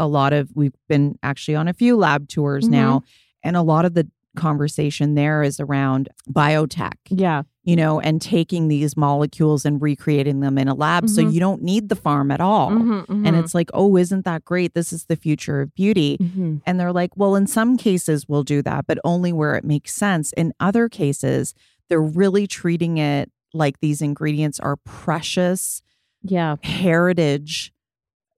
a 0.00 0.06
lot 0.08 0.32
of 0.32 0.50
we've 0.56 0.74
been 0.88 1.16
actually 1.22 1.54
on 1.54 1.68
a 1.68 1.72
few 1.72 1.96
lab 1.96 2.26
tours 2.28 2.66
Mhm. 2.66 2.70
now, 2.70 3.02
and 3.44 3.56
a 3.56 3.62
lot 3.62 3.84
of 3.84 3.94
the 3.94 4.08
conversation 4.36 5.14
there 5.14 5.42
is 5.42 5.58
around 5.60 6.08
biotech, 6.32 6.94
Yeah. 7.08 7.42
you 7.64 7.74
know, 7.76 8.00
and 8.00 8.22
taking 8.22 8.68
these 8.68 8.96
molecules 8.96 9.64
and 9.64 9.82
recreating 9.82 10.38
them 10.40 10.56
in 10.56 10.68
a 10.68 10.74
lab. 10.74 11.08
So 11.08 11.20
Mhm. 11.22 11.32
you 11.32 11.40
don't 11.40 11.62
need 11.62 11.88
the 11.88 11.96
farm 11.96 12.30
at 12.30 12.40
all. 12.40 12.70
Mhm, 12.70 13.08
And 13.08 13.26
mhm. 13.26 13.40
it's 13.40 13.54
like, 13.54 13.70
oh, 13.74 13.96
isn't 13.96 14.24
that 14.24 14.44
great? 14.44 14.72
This 14.74 14.92
is 14.92 15.06
the 15.06 15.16
future 15.16 15.60
of 15.60 15.74
beauty. 15.74 16.16
Mhm. 16.18 16.62
And 16.64 16.78
they're 16.78 16.92
like, 16.92 17.10
well, 17.16 17.34
in 17.34 17.46
some 17.48 17.76
cases, 17.76 18.28
we'll 18.28 18.44
do 18.44 18.62
that, 18.62 18.86
but 18.86 18.98
only 19.04 19.32
where 19.32 19.56
it 19.56 19.64
makes 19.64 19.92
sense. 19.92 20.32
In 20.34 20.52
other 20.60 20.88
cases, 20.88 21.52
they're 21.88 22.00
really 22.00 22.46
treating 22.46 22.98
it 22.98 23.30
like 23.52 23.80
these 23.80 24.00
ingredients 24.00 24.60
are 24.60 24.76
precious 24.76 25.82
Yeah. 26.22 26.54
heritage, 26.62 27.72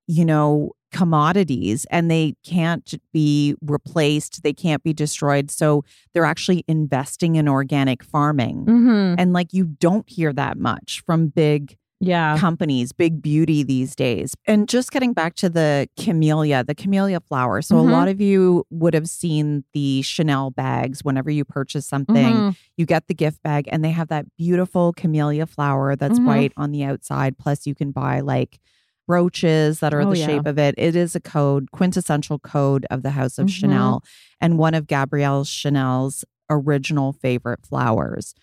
you 0.06 0.24
know, 0.24 0.72
commodities 0.92 1.84
and 1.90 2.10
they 2.10 2.34
can't 2.44 2.94
be 3.12 3.54
replaced, 3.62 4.42
they 4.42 4.52
can't 4.52 4.82
be 4.82 4.92
destroyed. 4.92 5.50
So 5.50 5.84
they're 6.12 6.24
actually 6.24 6.64
investing 6.68 7.36
in 7.36 7.48
organic 7.48 8.04
farming. 8.04 8.66
Mm-hmm. 8.66 9.14
And 9.18 9.32
like 9.32 9.52
you 9.52 9.64
don't 9.64 10.08
hear 10.08 10.32
that 10.34 10.56
much 10.58 11.02
from 11.06 11.28
big 11.28 11.76
Yeah. 12.04 12.36
companies, 12.36 12.90
big 12.92 13.22
beauty 13.22 13.62
these 13.62 13.94
days. 13.94 14.34
And 14.46 14.68
just 14.68 14.90
getting 14.90 15.12
back 15.12 15.36
to 15.36 15.48
the 15.48 15.86
camellia, 15.96 16.64
the 16.64 16.74
camellia 16.74 17.20
flower. 17.20 17.62
So 17.62 17.76
Mhm. 17.76 17.78
a 17.88 17.92
lot 17.92 18.08
of 18.08 18.20
you 18.20 18.64
would 18.70 18.92
have 18.92 19.08
seen 19.08 19.62
the 19.72 20.02
Chanel 20.02 20.50
bags 20.50 21.04
whenever 21.04 21.30
you 21.30 21.44
purchase 21.44 21.86
something. 21.86 22.34
Mhm. 22.34 22.56
You 22.76 22.86
get 22.86 23.06
the 23.06 23.14
gift 23.14 23.40
bag 23.44 23.68
and 23.70 23.84
they 23.84 23.92
have 23.92 24.08
that 24.08 24.26
beautiful 24.36 24.92
camellia 24.92 25.46
flower 25.46 25.94
that's 25.94 26.18
Mhm. 26.18 26.24
white 26.26 26.52
on 26.56 26.72
the 26.72 26.82
outside. 26.82 27.38
Plus, 27.38 27.66
you 27.68 27.74
can 27.76 27.92
buy 27.92 28.18
like 28.18 28.58
brooches 29.12 29.80
that 29.80 29.92
are 29.92 30.00
Oh, 30.00 30.10
the 30.10 30.18
yeah. 30.18 30.26
shape 30.26 30.46
of 30.46 30.58
it. 30.58 30.74
It 30.78 30.96
is 30.96 31.14
a 31.14 31.20
code, 31.20 31.70
quintessential 31.70 32.38
code 32.38 32.86
of 32.90 33.02
the 33.02 33.10
House 33.10 33.38
of 33.38 33.46
Mhm. 33.46 33.50
Chanel 33.50 34.02
and 34.40 34.56
one 34.56 34.72
of 34.72 34.86
Gabrielle 34.86 35.44
Chanel's 35.44 36.24
original 36.48 37.12
favorite 37.12 37.60
flowers. 37.66 38.34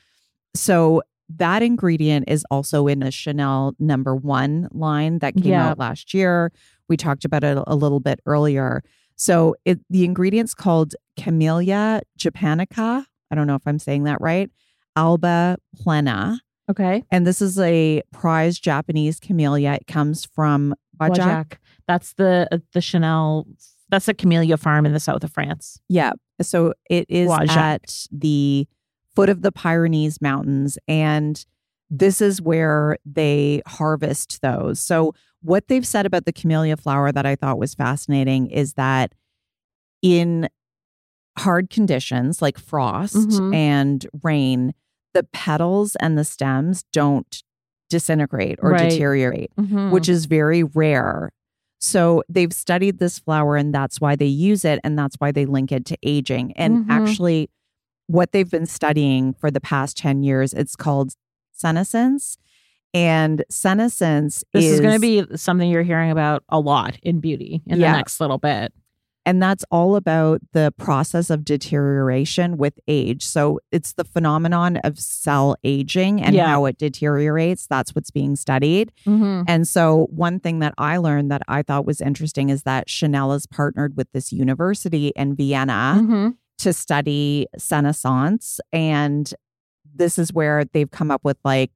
So 0.53 1.01
that 1.37 1.63
ingredient 1.63 2.25
is 2.27 2.45
also 2.51 2.85
in 2.85 3.01
a 3.01 3.09
Chanel 3.09 3.73
number 3.79 4.15
one 4.15 4.67
line 4.71 5.17
that 5.19 5.33
came 5.35 5.53
Yeah. 5.53 5.69
out 5.69 5.79
last 5.79 6.13
year. 6.13 6.51
We 6.87 6.97
talked 6.97 7.25
about 7.25 7.43
it 7.43 7.57
a 7.65 7.75
little 7.75 7.99
bit 7.99 8.19
earlier. 8.27 8.83
So 9.15 9.55
it 9.65 9.79
the 9.89 10.05
ingredient's 10.05 10.53
called 10.53 10.93
Camellia 11.17 12.01
japonica. 12.15 13.07
I 13.31 13.35
don't 13.35 13.47
know 13.47 13.55
if 13.55 13.65
I'm 13.65 13.79
saying 13.79 14.03
that 14.03 14.21
right. 14.21 14.51
Alba 14.95 15.57
plena. 15.75 16.39
Okay. 16.69 17.03
And 17.11 17.25
this 17.25 17.41
is 17.41 17.57
a 17.59 18.01
prized 18.13 18.63
Japanese 18.63 19.19
camellia. 19.19 19.73
It 19.73 19.87
comes 19.87 20.25
from 20.25 20.75
Bajak. 20.99 21.15
Wajak. 21.17 21.53
That's 21.87 22.13
the 22.13 22.47
uh, 22.51 22.57
the 22.73 22.81
Chanel. 22.81 23.47
That's 23.89 24.07
a 24.07 24.13
camellia 24.13 24.55
farm 24.57 24.85
in 24.85 24.93
the 24.93 24.99
south 24.99 25.23
of 25.23 25.31
France. 25.31 25.79
Yeah. 25.89 26.11
So 26.41 26.73
it 26.89 27.05
is 27.09 27.29
Wajak. 27.29 27.49
at 27.57 28.05
the 28.11 28.67
foot 29.15 29.29
of 29.29 29.41
the 29.41 29.51
Pyrenees 29.51 30.21
Mountains. 30.21 30.77
And 30.87 31.43
this 31.89 32.21
is 32.21 32.39
where 32.41 32.97
they 33.03 33.63
harvest 33.65 34.41
those. 34.43 34.79
So, 34.79 35.13
what 35.41 35.67
they've 35.69 35.87
said 35.87 36.05
about 36.05 36.25
the 36.25 36.33
camellia 36.33 36.77
flower 36.77 37.11
that 37.11 37.25
I 37.25 37.35
thought 37.35 37.57
was 37.57 37.73
fascinating 37.73 38.47
is 38.47 38.73
that 38.73 39.13
in 40.03 40.49
hard 41.37 41.69
conditions 41.69 42.41
like 42.41 42.59
frost 42.59 43.15
Mhm. 43.15 43.55
and 43.55 44.05
rain, 44.21 44.73
the 45.13 45.23
petals 45.23 45.95
and 45.97 46.17
the 46.17 46.23
stems 46.23 46.83
don't 46.93 47.43
disintegrate 47.89 48.59
or 48.61 48.71
Right. 48.71 48.89
deteriorate 48.91 49.51
Mm-hmm. 49.59 49.91
which 49.91 50.07
is 50.09 50.25
very 50.25 50.63
rare. 50.63 51.31
So 51.79 52.23
they've 52.29 52.53
studied 52.53 52.99
this 52.99 53.17
flower 53.19 53.55
and 53.55 53.73
that's 53.73 53.99
why 54.01 54.15
they 54.15 54.25
use 54.25 54.65
it 54.65 54.79
and 54.83 54.97
that's 54.99 55.15
why 55.17 55.31
they 55.31 55.45
link 55.45 55.71
it 55.71 55.85
to 55.85 55.97
aging. 56.03 56.51
And 56.57 56.85
Mhm. 56.85 56.89
actually 56.91 57.49
what 58.07 58.31
they've 58.31 58.49
been 58.49 58.65
studying 58.65 59.33
for 59.33 59.49
the 59.51 59.61
past 59.61 59.95
10 59.97 60.23
years 60.23 60.53
it's 60.53 60.75
called 60.75 61.13
senescence 61.53 62.37
and 62.93 63.43
senescence 63.49 64.43
this 64.53 64.65
is, 64.65 64.73
is, 64.73 64.79
going 64.81 64.95
to 64.95 64.99
be 64.99 65.23
something 65.37 65.69
you're 65.69 65.83
hearing 65.83 66.09
about 66.11 66.43
a 66.49 66.59
lot 66.59 66.97
in 67.03 67.19
beauty 67.19 67.61
in 67.67 67.79
Yeah. 67.79 67.91
the 67.91 67.97
next 67.97 68.19
little 68.19 68.37
bit. 68.39 68.73
And 69.25 69.41
that's 69.43 69.63
all 69.69 69.95
about 69.95 70.41
the 70.53 70.73
process 70.77 71.29
of 71.29 71.43
deterioration 71.45 72.57
with 72.57 72.79
age. 72.87 73.23
So 73.25 73.59
it's 73.71 73.93
the 73.93 74.03
phenomenon 74.03 74.77
of 74.77 74.97
cell 74.97 75.55
aging 75.63 76.21
and 76.21 76.33
Yeah. 76.35 76.47
how 76.47 76.65
it 76.65 76.77
deteriorates. 76.77 77.67
That's 77.67 77.93
what's 77.93 78.11
being 78.11 78.35
studied. 78.35 78.91
Mm-hmm. 79.05 79.43
And 79.47 79.67
so, 79.67 80.07
one 80.09 80.39
thing 80.39 80.59
that 80.59 80.73
I 80.77 80.97
learned 80.97 81.31
that 81.31 81.41
I 81.47 81.61
thought 81.63 81.85
was 81.85 82.01
interesting 82.01 82.49
is 82.49 82.63
that 82.63 82.89
Chanel 82.89 83.31
has 83.31 83.45
partnered 83.45 83.95
with 83.97 84.07
this 84.13 84.31
university 84.31 85.09
in 85.15 85.35
Vienna 85.35 85.97
Mm-hmm. 85.99 86.29
to 86.59 86.73
study 86.73 87.47
senescence. 87.57 88.59
And 88.73 89.31
this 89.95 90.17
is 90.17 90.31
where 90.33 90.65
they've 90.65 90.89
come 90.89 91.11
up 91.11 91.21
with 91.23 91.37
like 91.43 91.71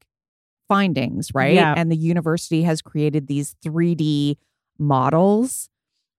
findings, 0.67 1.29
right? 1.35 1.53
Yeah. 1.55 1.73
And 1.75 1.91
the 1.91 1.95
university 1.97 2.63
has 2.63 2.81
created 2.81 3.27
these 3.27 3.55
3D 3.65 4.37
models 4.79 5.69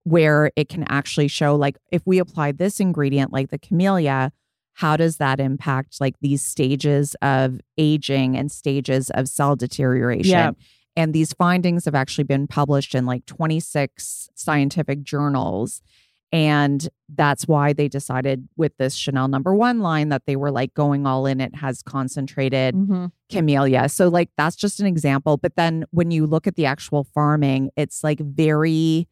where 0.05 0.51
it 0.57 0.69
can 0.69 0.85
actually 0.89 1.29
show, 1.29 1.57
like, 1.57 1.77
if 1.91 2.03
we 2.07 2.19
apply 2.19 2.53
this 2.53 2.79
ingredient, 2.81 3.33
like 3.33 3.51
the 3.51 3.59
camellia, 3.59 4.33
how 4.75 4.97
does 4.97 5.17
that 5.19 5.41
impact 5.41 6.01
like 6.01 6.15
these 6.21 6.43
stages 6.43 7.15
of 7.23 7.61
aging 7.79 8.37
and 8.37 8.51
stages 8.51 9.11
of 9.11 9.29
cell 9.29 9.57
deterioration? 9.57 10.31
Yeah. 10.31 10.51
And 10.97 11.13
these 11.13 11.33
findings 11.33 11.87
have 11.87 11.95
actually 11.95 12.25
been 12.25 12.47
published 12.47 12.95
in 12.95 13.05
like 13.07 13.27
26 13.27 14.29
scientific 14.35 15.03
journals. 15.03 15.83
And 16.33 16.89
that's 17.09 17.47
why 17.47 17.73
they 17.73 17.87
decided 17.89 18.49
with 18.57 18.77
this 18.77 18.95
Chanel 18.95 19.29
number 19.29 19.55
one 19.55 19.81
line 19.81 20.09
that 20.09 20.23
they 20.27 20.35
were 20.35 20.51
like 20.51 20.75
going 20.75 21.07
all 21.07 21.27
in. 21.27 21.41
It 21.41 21.55
has 21.57 21.83
concentrated 21.83 22.75
Mm-hmm. 22.75 23.07
camellia. 23.31 23.89
So, 23.89 24.09
like, 24.09 24.31
that's 24.37 24.57
just 24.57 24.81
an 24.81 24.87
example. 24.87 25.37
But 25.37 25.55
then 25.55 25.85
when 25.93 26.11
you 26.11 26.27
look 26.27 26.47
at 26.49 26.57
the 26.57 26.67
actual 26.67 27.05
farming, 27.05 27.71
it's 27.77 28.03
like 28.03 28.19
very 28.19 29.09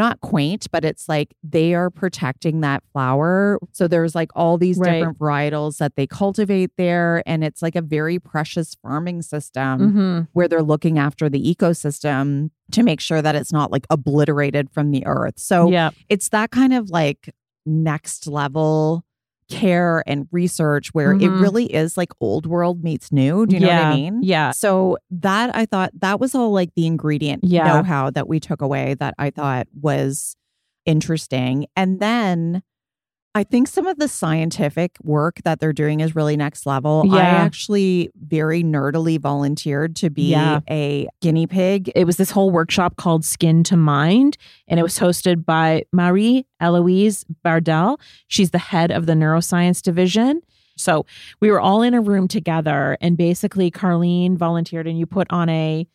not 0.00 0.20
quaint, 0.20 0.66
but 0.72 0.84
it's 0.84 1.08
like 1.08 1.34
they 1.44 1.74
are 1.74 1.90
protecting 1.90 2.60
that 2.62 2.82
flower. 2.92 3.58
So 3.72 3.86
there's 3.86 4.14
like 4.16 4.30
all 4.34 4.58
these 4.58 4.78
Right. 4.78 4.98
different 4.98 5.18
varietals 5.18 5.76
that 5.78 5.94
they 5.94 6.06
cultivate 6.06 6.72
there. 6.76 7.22
And 7.26 7.44
it's 7.44 7.62
like 7.62 7.76
a 7.76 7.82
very 7.82 8.18
precious 8.18 8.74
farming 8.82 9.22
system 9.22 9.78
Mm-hmm. 9.80 10.20
where 10.32 10.48
they're 10.48 10.62
looking 10.62 10.98
after 10.98 11.28
the 11.28 11.54
ecosystem 11.54 12.50
to 12.72 12.82
make 12.82 13.00
sure 13.00 13.20
that 13.22 13.34
it's 13.36 13.52
not 13.52 13.70
like 13.70 13.86
obliterated 13.90 14.70
from 14.70 14.90
the 14.90 15.04
earth. 15.06 15.34
So 15.36 15.70
yeah. 15.70 15.90
it's 16.08 16.30
that 16.30 16.50
kind 16.50 16.72
of 16.72 16.90
like 16.90 17.30
next 17.66 18.26
level 18.26 19.04
care 19.50 20.02
and 20.06 20.26
research 20.32 20.88
where 20.94 21.12
it 21.12 21.20
Mhm. 21.20 21.40
really 21.42 21.66
is 21.66 21.96
like 21.96 22.10
old 22.20 22.46
world 22.46 22.82
meets 22.84 23.10
new. 23.12 23.46
Do 23.46 23.54
you 23.56 23.60
know 23.60 23.66
what 23.68 23.76
I 23.76 23.94
mean? 23.94 24.20
Yeah. 24.22 24.52
So 24.52 24.96
that 25.10 25.54
I 25.54 25.66
thought 25.66 25.90
that 26.00 26.20
was 26.20 26.34
all 26.34 26.52
like 26.52 26.70
the 26.76 26.86
ingredient 26.86 27.44
Yeah. 27.44 27.64
know 27.64 27.82
how 27.82 28.10
that 28.10 28.28
we 28.28 28.40
took 28.40 28.62
away 28.62 28.94
that 29.00 29.14
I 29.18 29.30
thought 29.30 29.66
was 29.80 30.36
interesting. 30.86 31.66
And 31.76 32.00
then 32.00 32.62
I 33.34 33.44
think 33.44 33.68
some 33.68 33.86
of 33.86 33.96
the 33.98 34.08
scientific 34.08 34.96
work 35.04 35.36
that 35.44 35.60
they're 35.60 35.72
doing 35.72 36.00
is 36.00 36.16
really 36.16 36.36
next 36.36 36.66
level. 36.66 37.04
Yeah. 37.06 37.14
I 37.14 37.20
actually 37.20 38.10
very 38.20 38.64
nerdily 38.64 39.20
volunteered 39.20 39.94
to 39.96 40.10
be 40.10 40.30
Yeah. 40.32 40.60
a 40.68 41.06
guinea 41.22 41.46
pig. 41.46 41.92
It 41.94 42.06
was 42.06 42.16
this 42.16 42.32
whole 42.32 42.50
workshop 42.50 42.96
called 42.96 43.24
Skin 43.24 43.62
to 43.64 43.76
Mind, 43.76 44.36
and 44.66 44.80
it 44.80 44.82
was 44.82 44.98
hosted 44.98 45.44
by 45.44 45.84
Marie 45.92 46.44
Eloise 46.58 47.24
Bardell. 47.44 48.00
She's 48.26 48.50
the 48.50 48.58
head 48.58 48.90
of 48.90 49.06
the 49.06 49.12
neuroscience 49.12 49.80
division. 49.80 50.40
So 50.76 51.06
we 51.40 51.50
were 51.52 51.60
all 51.60 51.82
in 51.82 51.94
a 51.94 52.00
room 52.00 52.26
together, 52.26 52.96
and 53.00 53.16
basically, 53.16 53.70
Carlene 53.70 54.36
volunteered, 54.38 54.88
and 54.88 54.98
you 54.98 55.06
put 55.06 55.28
on 55.30 55.48
a 55.50 55.86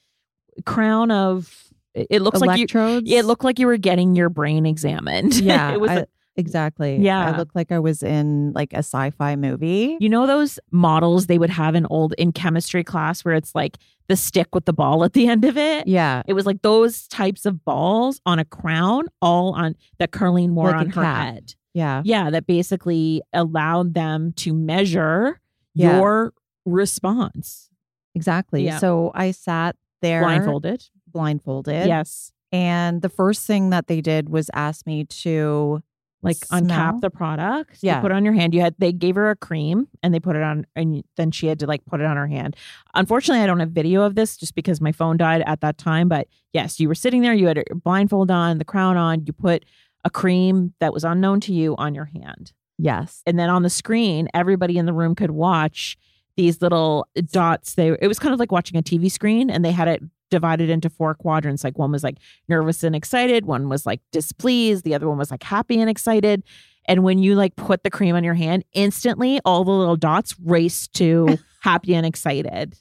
crown 0.65 1.11
of. 1.11 1.53
It 1.95 2.21
looks 2.21 2.39
like 2.39 2.57
you. 2.59 2.63
Electrodes. 2.63 3.11
It 3.11 3.25
looked 3.25 3.43
like 3.43 3.57
you 3.57 3.67
were 3.67 3.77
getting 3.77 4.15
your 4.15 4.29
brain 4.29 4.65
examined. 4.65 5.33
Yeah, 5.41 5.73
it 5.73 5.81
was. 5.81 5.89
I- 5.91 6.05
exactly. 6.37 6.97
Yeah. 6.97 7.25
I 7.33 7.37
looked 7.37 7.55
like 7.55 7.71
I 7.71 7.79
was 7.79 8.03
in 8.03 8.51
like 8.53 8.73
a 8.73 8.77
sci-fi 8.79 9.35
movie. 9.35 9.97
you 9.99 10.09
know 10.09 10.27
those 10.27 10.59
models 10.71 11.27
they 11.27 11.37
would 11.37 11.49
have 11.49 11.75
in 11.75 11.85
old 11.89 12.13
in 12.17 12.31
chemistry 12.31 12.83
class 12.83 13.23
where 13.25 13.33
it's 13.35 13.55
like 13.55 13.77
the 14.07 14.15
stick 14.15 14.53
with 14.53 14.65
the 14.65 14.73
ball 14.73 15.03
at 15.03 15.13
the 15.13 15.27
end 15.27 15.43
of 15.45 15.57
it. 15.57 15.87
yeah, 15.87 16.21
It 16.27 16.33
was 16.33 16.45
like 16.45 16.61
those 16.61 17.07
types 17.07 17.45
of 17.45 17.63
balls 17.65 18.21
on 18.25 18.37
a 18.37 18.45
crown, 18.45 19.05
all 19.21 19.53
on 19.53 19.75
that 19.97 20.11
Carlene 20.11 20.51
wore 20.51 20.71
Like 20.71 20.75
on 20.81 20.89
her 20.91 21.01
cap. 21.01 21.33
head. 21.33 21.53
yeah, 21.73 22.01
Yeah, 22.05 22.29
that 22.29 22.45
basically 22.45 23.21
allowed 23.33 23.93
them 23.95 24.33
to 24.37 24.53
measure 24.53 25.39
Yeah. 25.73 25.97
your 25.99 26.33
response 26.65 27.69
exactly. 28.13 28.63
Yeah. 28.65 28.77
So 28.77 29.11
I 29.15 29.31
sat 29.31 29.75
there 30.01 30.21
blindfolded. 30.21 30.83
blindfolded. 31.07 31.87
Yes. 31.87 32.31
And 32.51 33.01
the 33.01 33.09
first 33.09 33.45
thing 33.47 33.71
that 33.71 33.87
they 33.87 34.01
did 34.01 34.29
was 34.29 34.49
ask 34.53 34.85
me 34.85 35.03
to 35.05 35.81
Like 36.21 36.37
Smell? 36.37 36.61
uncap 36.61 37.01
the 37.01 37.09
product. 37.11 37.77
you 37.83 37.87
Yeah. 37.89 38.01
put 38.01 38.11
it 38.11 38.15
on 38.15 38.25
your 38.25 38.33
hand. 38.33 38.53
You 38.53 38.61
had 38.61 38.73
they 38.79 38.91
gave 38.91 39.15
her 39.15 39.29
a 39.29 39.35
cream 39.35 39.87
and 40.01 40.13
they 40.13 40.19
put 40.19 40.35
it 40.35 40.41
on 40.41 40.65
and 40.75 41.03
then 41.17 41.29
she 41.31 41.45
had 41.47 41.59
to 41.59 41.67
like 41.67 41.85
put 41.85 41.99
it 42.01 42.05
on 42.07 42.17
her 42.17 42.25
hand. 42.27 42.55
Unfortunately, 42.95 43.43
I 43.43 43.47
don't 43.47 43.59
have 43.59 43.69
video 43.71 44.01
of 44.01 44.15
this 44.15 44.35
just 44.37 44.55
because 44.55 44.81
my 44.81 44.91
phone 44.91 45.17
died 45.17 45.43
at 45.45 45.61
that 45.61 45.77
time. 45.77 46.07
But 46.09 46.27
yes, 46.53 46.79
you 46.79 46.87
were 46.87 46.95
sitting 46.95 47.21
there, 47.21 47.33
you 47.33 47.47
had 47.47 47.59
a 47.59 47.75
blindfold 47.75 48.31
on, 48.31 48.57
the 48.57 48.65
crown 48.65 48.97
on, 48.97 49.25
you 49.25 49.33
put 49.33 49.65
a 50.03 50.09
cream 50.09 50.73
that 50.79 50.93
was 50.93 51.03
unknown 51.03 51.39
to 51.41 51.53
you 51.53 51.75
on 51.77 51.93
your 51.95 52.05
hand. 52.05 52.53
yes. 52.77 53.21
and 53.25 53.37
then 53.39 53.49
on 53.49 53.61
the 53.63 53.69
screen 53.69 54.27
everybody 54.33 54.77
in 54.77 54.85
the 54.85 54.93
room 54.93 55.15
could 55.15 55.31
watch 55.31 55.97
these 56.37 56.61
little 56.61 57.07
dots 57.31 57.75
they 57.75 57.89
it 58.01 58.07
was 58.07 58.19
kind 58.19 58.33
of 58.33 58.39
like 58.39 58.51
watching 58.51 58.77
a 58.77 58.83
tv 58.83 59.09
screen 59.09 59.49
and 59.49 59.63
they 59.63 59.71
had 59.71 59.87
it 59.87 60.03
divided 60.29 60.69
into 60.69 60.89
four 60.89 61.13
quadrants 61.13 61.63
like 61.63 61.77
one 61.77 61.91
was 61.91 62.03
like 62.03 62.17
nervous 62.47 62.83
and 62.83 62.95
excited 62.95 63.45
one 63.45 63.69
was 63.69 63.85
like 63.85 64.01
displeased 64.11 64.83
the 64.83 64.95
other 64.95 65.07
one 65.07 65.17
was 65.17 65.31
like 65.31 65.43
happy 65.43 65.79
and 65.79 65.89
excited 65.89 66.43
and 66.87 67.03
when 67.03 67.19
you 67.19 67.35
like 67.35 67.55
put 67.55 67.83
the 67.83 67.89
cream 67.89 68.15
on 68.15 68.23
your 68.23 68.33
hand 68.33 68.63
instantly 68.73 69.39
all 69.45 69.63
the 69.63 69.71
little 69.71 69.95
dots 69.95 70.35
race 70.43 70.87
to 70.87 71.37
happy 71.61 71.93
and 71.93 72.05
excited 72.05 72.77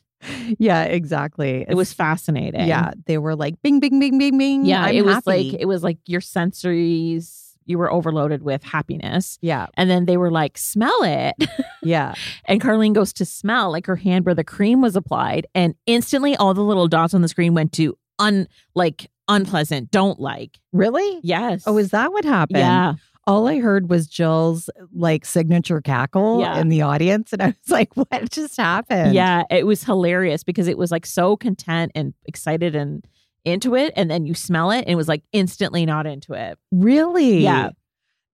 yeah, 0.58 0.84
exactly. 0.84 1.66
It 1.68 1.74
was 1.74 1.92
fascinating. 1.92 2.66
yeah, 2.66 2.92
they 3.06 3.18
were 3.18 3.36
like 3.36 3.60
bing, 3.62 3.80
bing, 3.80 4.00
bing, 4.00 4.18
bing, 4.18 4.38
bing. 4.38 4.64
Yeah. 4.64 4.84
I'm 4.84 4.94
it 4.94 5.04
was 5.04 5.16
happy. 5.16 5.50
like 5.50 5.60
it 5.60 5.66
was 5.66 5.82
like 5.82 5.98
your 6.06 6.22
sensories 6.22 7.43
you 7.66 7.78
were 7.78 7.90
overloaded 7.92 8.42
with 8.42 8.62
happiness. 8.62 9.38
yeah, 9.40 9.66
And 9.76 9.88
then 9.90 10.04
they 10.06 10.16
were 10.16 10.30
like, 10.30 10.58
smell 10.58 11.02
it. 11.02 11.34
yeah, 11.82 12.14
And 12.46 12.60
Carlene 12.60 12.92
goes 12.94 13.12
to 13.14 13.24
smell 13.24 13.70
like 13.72 13.86
her 13.86 13.96
hand 13.96 14.24
where 14.26 14.34
the 14.34 14.44
cream 14.44 14.80
was 14.80 14.96
applied, 14.96 15.46
and 15.54 15.74
instantly 15.86 16.36
all 16.36 16.54
the 16.54 16.62
little 16.62 16.88
dots 16.88 17.14
on 17.14 17.22
the 17.22 17.28
screen 17.28 17.54
went 17.54 17.72
to 17.72 17.96
un 18.18 18.46
like 18.74 19.10
unpleasant, 19.28 19.90
don't 19.90 20.20
like. 20.20 20.58
really. 20.72 21.20
Yes. 21.22 21.64
Oh, 21.66 21.78
is 21.78 21.90
that 21.90 22.12
what 22.12 22.24
happened? 22.24 22.58
yeah. 22.58 22.94
All 23.26 23.48
I 23.48 23.58
heard 23.58 23.88
was 23.88 24.06
Jill's 24.06 24.68
like 24.92 25.24
signature 25.24 25.80
cackle 25.80 26.40
Yeah. 26.40 26.58
in 26.60 26.68
the 26.68 26.82
audience, 26.82 27.32
and 27.32 27.40
I 27.40 27.46
was 27.46 27.70
like, 27.70 27.96
"What 27.96 28.30
just 28.30 28.58
happened?" 28.58 29.14
Yeah. 29.14 29.44
It 29.48 29.66
was 29.66 29.82
hilarious 29.82 30.44
because 30.44 30.68
it 30.68 30.76
was 30.76 30.90
like 30.90 31.06
so 31.06 31.34
content 31.34 31.92
and 31.94 32.12
excited 32.26 32.76
and 32.76 33.02
into 33.44 33.74
it. 33.76 33.92
And 33.96 34.10
then 34.10 34.24
you 34.26 34.34
smell 34.34 34.70
it 34.70 34.78
and 34.80 34.88
it 34.90 34.96
was 34.96 35.08
like 35.08 35.22
instantly 35.32 35.84
not 35.86 36.06
into 36.06 36.32
it. 36.34 36.58
really. 36.72 37.38
Yeah. 37.42 37.70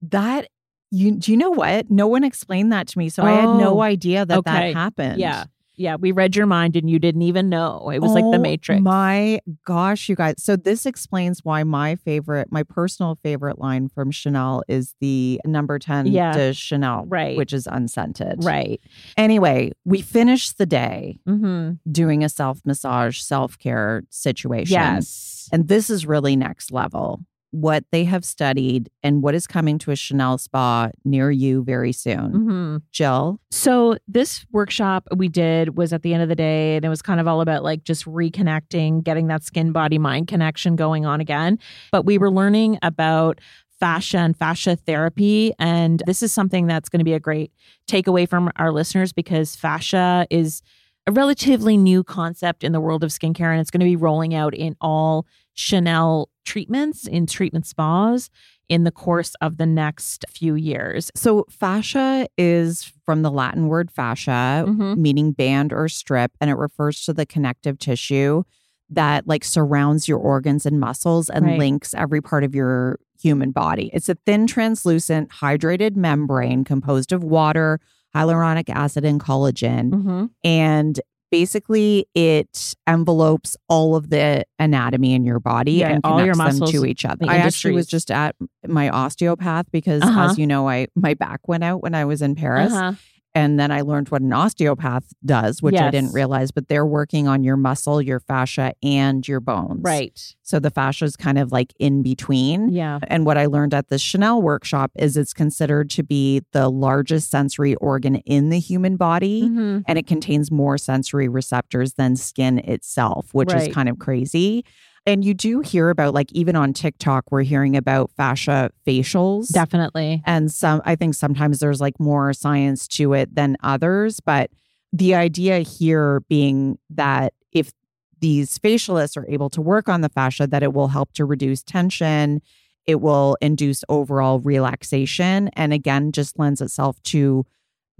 that 0.02 0.48
you. 0.90 1.12
Do 1.12 1.30
you 1.30 1.36
know 1.36 1.50
what? 1.50 1.90
No 1.90 2.06
one 2.08 2.24
explained 2.24 2.72
that 2.72 2.88
to 2.88 2.98
me, 2.98 3.08
so 3.10 3.22
I 3.22 3.32
had 3.32 3.44
no 3.44 3.78
Oh, 3.78 3.80
idea 3.82 4.26
that 4.26 4.38
okay. 4.38 4.50
that 4.72 4.74
happened. 4.74 5.18
Yeah. 5.20 5.44
Yeah. 5.76 5.96
We 5.96 6.12
read 6.12 6.36
your 6.36 6.46
mind 6.46 6.76
and 6.76 6.90
you 6.90 6.98
didn't 6.98 7.22
even 7.22 7.48
know. 7.48 7.90
It 7.90 8.00
was 8.00 8.12
like 8.12 8.24
the 8.24 8.36
Oh 8.38 8.40
Matrix. 8.42 8.82
My 8.82 9.40
gosh, 9.64 10.08
you 10.08 10.16
guys. 10.16 10.34
So 10.38 10.56
this 10.56 10.84
explains 10.86 11.40
why 11.42 11.64
my 11.64 11.96
favorite, 11.96 12.48
my 12.50 12.62
personal 12.62 13.18
favorite 13.22 13.58
line 13.58 13.88
from 13.88 14.10
Chanel 14.10 14.62
is 14.68 14.94
the 15.00 15.40
number 15.46 15.78
10 15.78 16.06
Yeah. 16.06 16.32
de 16.32 16.52
Chanel, 16.52 17.04
Right. 17.08 17.36
which 17.36 17.52
is 17.52 17.66
unscented. 17.66 18.44
right. 18.44 18.80
Anyway, 19.16 19.72
we 19.84 20.02
finished 20.02 20.58
the 20.58 20.66
day 20.66 21.18
Mm-hmm. 21.26 21.90
doing 21.90 22.24
a 22.24 22.28
self 22.28 22.60
massage, 22.64 23.18
self 23.20 23.58
care 23.58 24.02
situation. 24.10 24.74
Yes. 24.74 25.48
And 25.52 25.68
this 25.68 25.88
is 25.90 26.06
really 26.06 26.36
next 26.36 26.70
level. 26.72 27.20
What 27.52 27.84
they 27.90 28.04
have 28.04 28.24
studied 28.24 28.90
and 29.02 29.22
what 29.22 29.34
is 29.34 29.46
coming 29.46 29.78
to 29.80 29.90
a 29.90 29.96
Chanel 29.96 30.38
spa 30.38 30.90
near 31.04 31.30
you 31.30 31.64
very 31.64 31.92
soon. 31.92 32.32
Mm-hmm. 32.32 32.76
Jill, 32.92 33.40
So 33.50 33.96
this 34.06 34.46
workshop 34.52 35.08
we 35.16 35.28
did 35.28 35.76
was 35.76 35.92
at 35.92 36.02
the 36.02 36.14
end 36.14 36.22
of 36.22 36.28
the 36.28 36.36
day, 36.36 36.76
and 36.76 36.84
it 36.84 36.88
was 36.88 37.02
kind 37.02 37.18
of 37.18 37.26
all 37.26 37.40
about 37.40 37.64
like 37.64 37.82
just 37.82 38.04
reconnecting, 38.04 39.02
getting 39.02 39.26
that 39.28 39.42
skin 39.42 39.72
body 39.72 39.98
mind 39.98 40.28
connection 40.28 40.76
going 40.76 41.06
on 41.06 41.20
again. 41.20 41.58
But 41.90 42.04
we 42.04 42.18
were 42.18 42.30
learning 42.30 42.78
about 42.82 43.40
fascia 43.80 44.18
and 44.18 44.36
fascia 44.36 44.76
therapy. 44.76 45.52
And 45.58 46.02
this 46.06 46.22
is 46.22 46.32
something 46.32 46.66
that's 46.66 46.88
going 46.88 47.00
to 47.00 47.04
be 47.04 47.14
a 47.14 47.20
great 47.20 47.50
takeaway 47.88 48.28
from 48.28 48.50
our 48.56 48.72
listeners 48.72 49.12
because 49.12 49.56
fascia 49.56 50.26
is 50.30 50.62
a 51.10 51.12
relatively 51.12 51.76
new 51.76 52.04
concept 52.04 52.62
in 52.62 52.70
the 52.70 52.80
world 52.80 53.02
of 53.02 53.10
skincare, 53.10 53.50
and 53.50 53.60
it's 53.60 53.70
going 53.70 53.80
to 53.80 53.84
be 53.84 53.96
rolling 53.96 54.32
out 54.32 54.54
in 54.54 54.76
all 54.80 55.26
Chanel 55.54 56.28
treatments 56.44 57.06
in 57.08 57.26
treatment 57.26 57.66
spas 57.66 58.30
in 58.68 58.84
the 58.84 58.92
course 58.92 59.34
of 59.40 59.56
the 59.56 59.66
next 59.66 60.24
few 60.30 60.54
years. 60.54 61.10
So, 61.16 61.46
fascia 61.50 62.28
is 62.38 62.92
from 63.04 63.22
the 63.22 63.30
Latin 63.30 63.66
word 63.66 63.90
fascia, 63.90 64.64
Mhm. 64.68 64.96
meaning 64.98 65.32
band 65.32 65.72
or 65.72 65.88
strip, 65.88 66.30
and 66.40 66.48
it 66.48 66.54
refers 66.56 67.04
to 67.06 67.12
the 67.12 67.26
connective 67.26 67.78
tissue 67.80 68.44
that 68.88 69.26
like 69.26 69.44
surrounds 69.44 70.06
your 70.06 70.18
organs 70.18 70.64
and 70.64 70.78
muscles 70.78 71.28
and 71.28 71.44
Right. 71.44 71.58
links 71.58 71.92
every 71.94 72.20
part 72.20 72.44
of 72.44 72.54
your 72.54 73.00
human 73.20 73.50
body. 73.50 73.90
It's 73.92 74.08
a 74.08 74.16
thin, 74.26 74.46
translucent, 74.46 75.30
hydrated 75.30 75.96
membrane 75.96 76.62
composed 76.64 77.12
of 77.12 77.22
water, 77.24 77.80
hyaluronic 78.14 78.68
acid, 78.68 79.04
and 79.04 79.20
collagen. 79.20 79.90
Mm-hmm. 79.90 80.24
And 80.44 81.00
basically, 81.30 82.06
it 82.14 82.74
envelopes 82.86 83.56
all 83.68 83.94
of 83.94 84.10
the 84.10 84.44
anatomy 84.58 85.14
in 85.14 85.24
your 85.24 85.38
body 85.38 85.72
Yeah, 85.74 85.90
and 85.90 86.00
all 86.04 86.18
connects 86.18 86.26
your 86.26 86.34
them 86.34 86.58
muscles, 86.58 86.70
to 86.72 86.84
each 86.86 87.04
other. 87.04 87.26
I 87.28 87.36
actually 87.36 87.74
was 87.74 87.86
just 87.86 88.10
at 88.10 88.34
my 88.66 88.88
osteopath 88.88 89.66
because, 89.70 90.02
Uh-huh. 90.02 90.30
as 90.30 90.38
you 90.38 90.46
know, 90.46 90.68
I 90.68 90.88
my 90.96 91.14
back 91.14 91.46
went 91.46 91.62
out 91.64 91.82
when 91.82 91.94
I 91.94 92.04
was 92.04 92.20
in 92.20 92.34
Paris, 92.34 92.72
Uh-huh. 92.72 92.94
And 93.34 93.58
then 93.60 93.70
I 93.70 93.82
learned 93.82 94.08
what 94.08 94.22
an 94.22 94.32
osteopath 94.32 95.04
does, 95.24 95.62
which 95.62 95.76
I 95.76 95.90
didn't 95.90 96.12
realize. 96.12 96.50
But 96.50 96.68
they're 96.68 96.86
working 96.86 97.28
on 97.28 97.44
your 97.44 97.56
muscle, 97.56 98.02
your 98.02 98.20
fascia, 98.20 98.72
and 98.82 99.26
your 99.26 99.40
bones. 99.40 99.80
Right. 99.82 100.34
So 100.42 100.58
the 100.58 100.70
fascia 100.70 101.04
is 101.04 101.16
kind 101.16 101.38
of 101.38 101.52
like 101.52 101.72
in 101.78 102.02
between. 102.02 102.70
Yeah. 102.70 102.98
And 103.06 103.24
what 103.24 103.38
I 103.38 103.46
learned 103.46 103.72
at 103.74 103.88
the 103.88 103.98
Chanel 103.98 104.42
workshop 104.42 104.90
is 104.96 105.16
it's 105.16 105.32
considered 105.32 105.90
to 105.90 106.02
be 106.02 106.42
the 106.52 106.68
largest 106.68 107.30
sensory 107.30 107.76
organ 107.76 108.16
in 108.16 108.50
the 108.50 108.58
human 108.58 108.96
body. 108.96 109.42
Mhm. 109.48 109.84
And 109.86 109.98
it 109.98 110.06
contains 110.06 110.50
more 110.50 110.76
sensory 110.76 111.28
receptors 111.28 111.94
than 111.94 112.16
skin 112.16 112.58
itself, 112.58 113.28
which 113.32 113.52
Right. 113.52 113.68
is 113.68 113.74
kind 113.74 113.88
of 113.88 113.98
crazy. 113.98 114.64
And 115.06 115.24
you 115.24 115.34
do 115.34 115.60
hear 115.60 115.90
about, 115.90 116.14
like, 116.14 116.30
even 116.32 116.56
on 116.56 116.72
TikTok, 116.72 117.24
we're 117.30 117.42
hearing 117.42 117.76
about 117.76 118.10
fascia 118.16 118.70
facials. 118.86 119.50
Definitely. 119.50 120.22
And 120.26 120.52
some, 120.52 120.82
I 120.84 120.94
think 120.94 121.14
sometimes 121.14 121.58
there's 121.60 121.80
like 121.80 121.98
more 121.98 122.32
science 122.32 122.86
to 122.88 123.14
it 123.14 123.34
than 123.34 123.56
others. 123.62 124.20
But 124.20 124.50
the 124.92 125.14
idea 125.14 125.60
here 125.60 126.20
being 126.28 126.78
that 126.90 127.32
if 127.52 127.72
these 128.20 128.58
facialists 128.58 129.16
are 129.16 129.26
able 129.28 129.48
to 129.50 129.62
work 129.62 129.88
on 129.88 130.02
the 130.02 130.10
fascia, 130.10 130.46
that 130.46 130.62
it 130.62 130.74
will 130.74 130.88
help 130.88 131.12
to 131.14 131.24
reduce 131.24 131.62
tension, 131.62 132.42
it 132.86 133.00
will 133.00 133.36
induce 133.40 133.84
overall 133.88 134.40
relaxation, 134.40 135.48
and 135.54 135.72
again, 135.72 136.12
just 136.12 136.38
lends 136.38 136.60
itself 136.60 137.00
to 137.04 137.46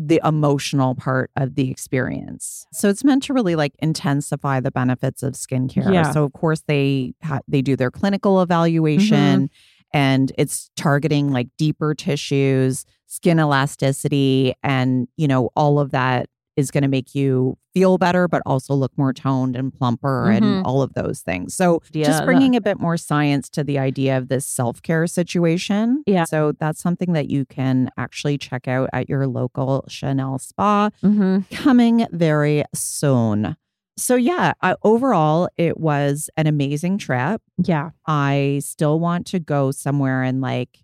the 0.03 0.19
emotional 0.25 0.95
part 0.95 1.31
of 1.37 1.57
the 1.57 1.71
experience. 1.71 2.67
So 2.73 2.89
it's 2.89 3.05
meant 3.05 3.23
to 3.25 3.35
really 3.35 3.55
like 3.55 3.75
intensify 3.81 4.61
the 4.61 4.71
benefits 4.71 5.23
of 5.23 5.35
skincare. 5.35 5.93
Yeah. 5.93 6.11
So 6.11 6.25
of 6.25 6.33
course 6.33 6.63
they 6.67 7.13
ha- 7.23 7.41
they 7.47 7.61
do 7.61 7.77
their 7.77 7.91
clinical 7.91 8.41
evaluation 8.41 9.49
mm-hmm. 9.49 9.97
and 9.97 10.33
it's 10.39 10.71
targeting 10.75 11.33
like 11.33 11.49
deeper 11.59 11.95
tissues, 11.95 12.87
skin 13.09 13.39
elasticity 13.39 14.55
and 14.63 15.07
you 15.19 15.29
know 15.29 15.51
all 15.55 15.79
of 15.79 15.91
that 15.91 16.31
is 16.57 16.71
going 16.71 16.83
to 16.83 16.89
make 16.89 17.15
you 17.15 17.57
feel 17.73 17.97
better 17.99 18.27
but 18.29 18.43
also 18.45 18.75
look 18.75 18.91
more 18.99 19.13
toned 19.13 19.55
and 19.57 19.73
plumper 19.73 20.27
Mhm. 20.29 20.37
and 20.37 20.67
all 20.67 20.83
of 20.83 20.93
those 20.95 21.21
things. 21.21 21.55
So 21.55 21.81
Yeah, 21.93 22.05
just 22.07 22.25
bringing 22.25 22.57
a 22.57 22.61
bit 22.61 22.81
more 22.81 22.97
science 22.97 23.49
to 23.51 23.63
the 23.65 23.79
idea 23.79 24.19
of 24.19 24.29
this 24.29 24.45
self-care 24.47 25.07
situation. 25.07 26.03
Yeah. 26.07 26.25
So 26.25 26.53
that's 26.59 26.81
something 26.83 27.13
that 27.13 27.31
you 27.31 27.45
can 27.45 27.91
actually 27.97 28.39
check 28.39 28.67
out 28.67 28.91
at 28.93 29.09
your 29.09 29.27
local 29.27 29.85
Chanel 29.89 30.39
spa 30.39 30.91
Mm-hmm. 31.03 31.55
coming 31.55 32.07
very 32.11 32.65
soon. 32.75 33.57
So 33.97 34.15
yeah, 34.17 34.55
I, 34.63 34.75
overall 34.83 35.49
it 35.57 35.79
was 35.79 36.31
an 36.37 36.47
amazing 36.47 36.99
trip. 36.99 37.43
Yeah. 37.63 37.91
I 38.07 38.61
still 38.65 38.99
want 38.99 39.27
to 39.29 39.39
go 39.39 39.71
somewhere 39.71 40.23
and 40.23 40.41
like 40.41 40.79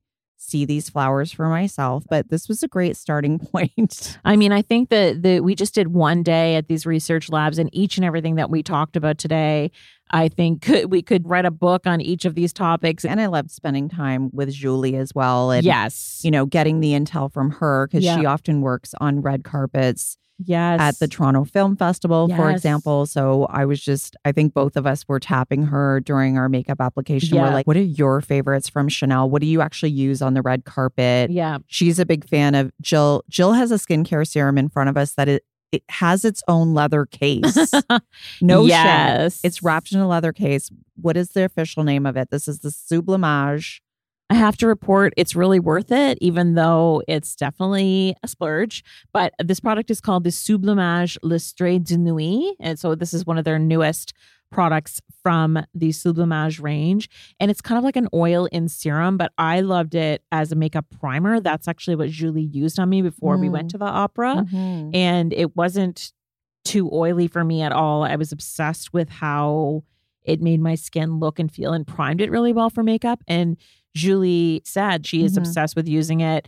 see 0.48 0.64
these 0.64 0.88
flowers 0.88 1.32
for 1.32 1.48
myself, 1.48 2.04
but 2.08 2.28
this 2.30 2.48
was 2.48 2.62
a 2.62 2.68
great 2.68 2.96
starting 2.96 3.38
point. 3.52 4.18
I 4.24 4.36
mean, 4.36 4.52
I 4.52 4.62
think 4.62 4.90
that 4.90 5.22
the 5.22 5.40
we 5.40 5.54
just 5.54 5.74
did 5.74 5.88
one 5.88 6.22
day 6.22 6.54
at 6.56 6.68
these 6.68 6.86
research 6.86 7.28
labs, 7.30 7.58
and 7.58 7.68
each 7.72 7.96
and 7.98 8.04
everything 8.04 8.36
that 8.36 8.50
we 8.50 8.62
talked 8.62 8.96
about 8.96 9.18
today, 9.18 9.70
I 10.10 10.28
think 10.28 10.62
could, 10.62 10.90
we 10.90 11.02
could 11.02 11.28
write 11.28 11.44
a 11.46 11.50
book 11.50 11.86
on 11.86 12.00
each 12.00 12.24
of 12.24 12.34
these 12.34 12.52
topics. 12.52 13.04
and 13.04 13.20
I 13.20 13.26
loved 13.26 13.50
spending 13.50 13.88
time 13.88 14.30
with 14.32 14.52
Julie 14.52 14.96
as 14.96 15.14
well 15.14 15.50
and 15.50 15.64
yes. 15.64 16.20
you 16.22 16.30
know, 16.30 16.46
getting 16.46 16.80
the 16.80 16.92
intel 16.92 17.32
from 17.32 17.50
her 17.52 17.86
because 17.88 18.04
Yeah. 18.04 18.18
she 18.18 18.24
often 18.26 18.60
works 18.60 18.94
on 19.00 19.20
red 19.22 19.42
carpets 19.44 20.16
yes. 20.38 20.80
at 20.80 20.98
the 20.98 21.08
Toronto 21.08 21.44
Film 21.44 21.76
Festival, 21.76 22.28
for 22.28 22.50
example. 22.50 23.06
So 23.06 23.46
I 23.50 23.64
was 23.64 23.80
just, 23.80 24.16
I 24.24 24.32
think 24.32 24.54
both 24.54 24.76
of 24.76 24.86
us 24.86 25.06
were 25.08 25.20
tapping 25.20 25.64
her 25.64 26.00
during 26.00 26.38
our 26.38 26.48
makeup 26.48 26.80
application. 26.80 27.38
We're 27.38 27.50
like, 27.50 27.66
what 27.66 27.76
are 27.76 27.82
your 27.82 28.20
favorites 28.20 28.68
from 28.68 28.88
Chanel? 28.88 29.30
What 29.30 29.40
do 29.40 29.46
you 29.48 29.60
actually 29.60 29.90
use 29.92 30.22
on 30.22 30.34
the 30.34 30.42
red 30.42 30.64
carpet? 30.64 31.30
Yeah. 31.30 31.58
She's 31.66 31.98
a 31.98 32.06
big 32.06 32.28
fan 32.28 32.54
of 32.54 32.72
Jill. 32.80 33.24
Jill 33.28 33.52
has 33.52 33.70
a 33.70 33.76
skincare 33.76 34.26
serum 34.26 34.58
in 34.58 34.68
front 34.68 34.90
of 34.90 34.96
us 34.96 35.12
that 35.14 35.28
it, 35.28 35.44
it 35.72 35.82
has 35.88 36.24
its 36.24 36.42
own 36.48 36.74
leather 36.74 37.06
case. 37.06 37.72
no 38.40 38.62
shit. 38.62 38.70
yes. 38.70 39.40
It's 39.42 39.62
wrapped 39.62 39.92
in 39.92 40.00
a 40.00 40.08
leather 40.08 40.32
case. 40.32 40.70
What 41.00 41.16
is 41.16 41.30
the 41.30 41.44
official 41.44 41.84
name 41.84 42.06
of 42.06 42.16
it? 42.16 42.30
This 42.30 42.48
is 42.48 42.60
the 42.60 42.70
Sublimage. 42.70 43.80
I 44.28 44.34
have 44.34 44.56
to 44.58 44.66
report 44.66 45.12
it's 45.16 45.36
really 45.36 45.60
worth 45.60 45.92
it, 45.92 46.18
even 46.20 46.54
though 46.54 47.02
it's 47.06 47.36
definitely 47.36 48.16
a 48.22 48.28
splurge. 48.28 48.82
But 49.12 49.32
this 49.38 49.60
product 49.60 49.90
is 49.90 50.00
called 50.00 50.24
the 50.24 50.30
Sublimage 50.30 51.16
L'Extrait 51.22 51.78
de 51.82 51.96
Nuit. 51.96 52.54
And 52.58 52.78
so 52.78 52.94
this 52.96 53.14
is 53.14 53.24
one 53.24 53.38
of 53.38 53.44
their 53.44 53.58
newest 53.58 54.12
products 54.50 55.00
from 55.22 55.64
the 55.74 55.90
Sublimage 55.90 56.60
range. 56.60 57.08
And 57.38 57.50
it's 57.50 57.60
kind 57.60 57.78
of 57.78 57.84
like 57.84 57.96
an 57.96 58.08
oil 58.14 58.46
in 58.46 58.68
serum, 58.68 59.16
but 59.16 59.32
I 59.38 59.60
loved 59.60 59.94
it 59.94 60.22
as 60.32 60.50
a 60.50 60.56
makeup 60.56 60.86
primer. 61.00 61.40
That's 61.40 61.68
actually 61.68 61.96
what 61.96 62.08
Julie 62.10 62.42
used 62.42 62.78
on 62.80 62.88
me 62.88 63.02
before 63.02 63.36
we 63.36 63.48
went 63.48 63.68
Mm. 63.68 63.72
to 63.72 63.78
the 63.78 63.84
opera. 63.86 64.46
Mhm. 64.50 64.94
And 64.94 65.32
it 65.32 65.56
wasn't 65.56 66.12
too 66.64 66.90
oily 66.92 67.28
for 67.28 67.44
me 67.44 67.62
at 67.62 67.72
all. 67.72 68.02
I 68.02 68.16
was 68.16 68.32
obsessed 68.32 68.92
with 68.92 69.08
how 69.08 69.84
it 70.24 70.40
made 70.42 70.60
my 70.60 70.74
skin 70.74 71.20
look 71.20 71.38
and 71.38 71.50
feel 71.50 71.72
and 71.72 71.86
primed 71.86 72.20
it 72.20 72.30
really 72.30 72.52
well 72.52 72.70
for 72.70 72.82
makeup. 72.82 73.22
And 73.28 73.56
Julie 73.96 74.60
said 74.64 75.06
she 75.06 75.24
is 75.24 75.34
Mhm. 75.34 75.38
obsessed 75.38 75.74
with 75.74 75.88
using 75.88 76.20
it 76.20 76.46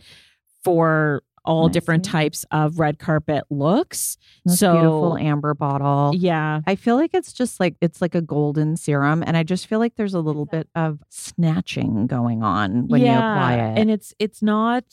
for 0.63 1.23
all 1.45 1.65
Nice. 1.67 1.73
different 1.73 2.05
types 2.05 2.45
of 2.51 2.77
red 2.79 2.99
carpet 2.99 3.43
looks. 3.49 4.17
So 4.47 4.73
beautiful 4.73 5.17
amber 5.17 5.53
bottle. 5.55 6.11
yeah, 6.13 6.61
I 6.67 6.75
feel 6.75 6.95
like 6.95 7.11
it's 7.13 7.33
just 7.33 7.59
like 7.59 7.75
it's 7.81 8.01
like 8.01 8.13
a 8.13 8.21
golden 8.21 8.75
serum, 8.75 9.23
and 9.25 9.35
I 9.35 9.43
just 9.43 9.65
feel 9.67 9.79
like 9.79 9.95
there's 9.95 10.13
a 10.13 10.19
little 10.19 10.45
bit 10.45 10.67
of 10.75 10.99
snatching 11.09 12.05
going 12.07 12.43
on 12.43 12.87
when 12.87 13.01
you 13.01 13.07
apply 13.07 13.55
it. 13.55 13.79
and 13.79 13.89
it's 13.89 14.13
it's 14.19 14.43
not 14.43 14.83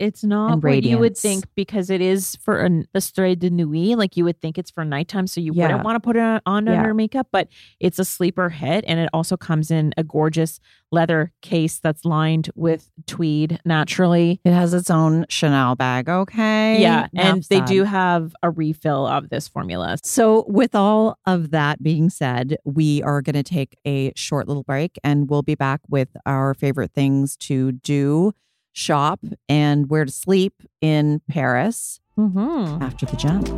it's 0.00 0.24
not 0.24 0.62
what 0.62 0.82
you 0.82 0.98
would 0.98 1.16
think 1.16 1.44
because 1.54 1.90
it 1.90 2.00
is 2.00 2.34
for 2.36 2.58
an 2.60 2.86
the 2.92 3.00
de 3.36 3.50
nuit. 3.50 3.96
Like 3.96 4.16
you 4.16 4.24
would 4.24 4.40
think 4.40 4.58
it's 4.58 4.70
for 4.70 4.84
nighttime, 4.84 5.26
so 5.26 5.40
you 5.40 5.52
Yeah. 5.54 5.66
wouldn't 5.66 5.84
want 5.84 5.96
to 5.96 6.00
put 6.00 6.16
it 6.16 6.20
on, 6.22 6.40
on 6.46 6.66
Yeah. 6.66 6.78
under 6.78 6.94
makeup. 6.94 7.28
But 7.30 7.48
it's 7.78 7.98
a 7.98 8.04
sleeper 8.04 8.48
hit, 8.48 8.84
and 8.88 8.98
it 8.98 9.08
also 9.12 9.36
comes 9.36 9.70
in 9.70 9.92
a 9.96 10.02
gorgeous 10.02 10.58
leather 10.90 11.32
case 11.42 11.78
that's 11.78 12.04
lined 12.04 12.50
with 12.56 12.90
tweed 13.06 13.60
naturally. 13.64 14.40
it 14.44 14.52
has 14.52 14.74
its 14.74 14.90
own 14.90 15.24
Chanel 15.28 15.76
bag. 15.76 16.08
Okay, 16.08 16.80
Yeah, 16.80 17.06
and 17.14 17.42
they 17.50 17.58
said. 17.58 17.66
do 17.66 17.84
have 17.84 18.34
a 18.42 18.50
refill 18.50 19.06
of 19.06 19.28
this 19.28 19.46
formula. 19.46 19.98
So, 20.02 20.44
with 20.48 20.74
all 20.74 21.18
of 21.26 21.50
that 21.52 21.82
being 21.82 22.10
said, 22.10 22.56
we 22.64 23.02
are 23.02 23.22
going 23.22 23.34
to 23.34 23.42
take 23.42 23.76
a 23.86 24.12
short 24.16 24.48
little 24.48 24.62
break 24.64 24.98
and 25.04 25.28
we'll 25.30 25.42
be 25.42 25.54
back 25.54 25.80
with 25.88 26.08
our 26.26 26.54
favorite 26.54 26.92
things 26.92 27.36
to 27.36 27.72
do, 27.72 28.32
shop, 28.72 29.20
and 29.48 29.90
where 29.90 30.04
to 30.04 30.12
sleep 30.12 30.54
in 30.80 31.20
Paris 31.28 32.00
Mm-hmm. 32.18 32.82
after 32.82 33.06
the 33.06 33.16
jump. 33.16 33.48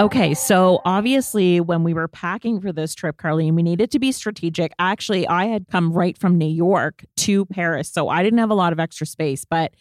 Okay, 0.00 0.34
so 0.34 0.80
obviously, 0.84 1.60
when 1.60 1.84
we 1.84 1.94
were 1.94 2.08
packing 2.08 2.60
for 2.60 2.72
this 2.72 2.92
trip, 2.92 3.16
Carlene, 3.18 3.54
we 3.54 3.62
needed 3.62 3.92
to 3.92 4.00
be 4.00 4.10
strategic. 4.10 4.72
Actually, 4.80 5.28
I 5.28 5.44
had 5.44 5.68
come 5.68 5.92
right 5.92 6.18
from 6.18 6.38
New 6.38 6.48
York 6.48 7.04
to 7.18 7.46
Paris, 7.46 7.88
so 7.88 8.08
I 8.08 8.24
didn't 8.24 8.40
have 8.40 8.50
a 8.50 8.54
lot 8.54 8.72
of 8.72 8.80
extra 8.80 9.06
space. 9.06 9.44
But 9.44 9.74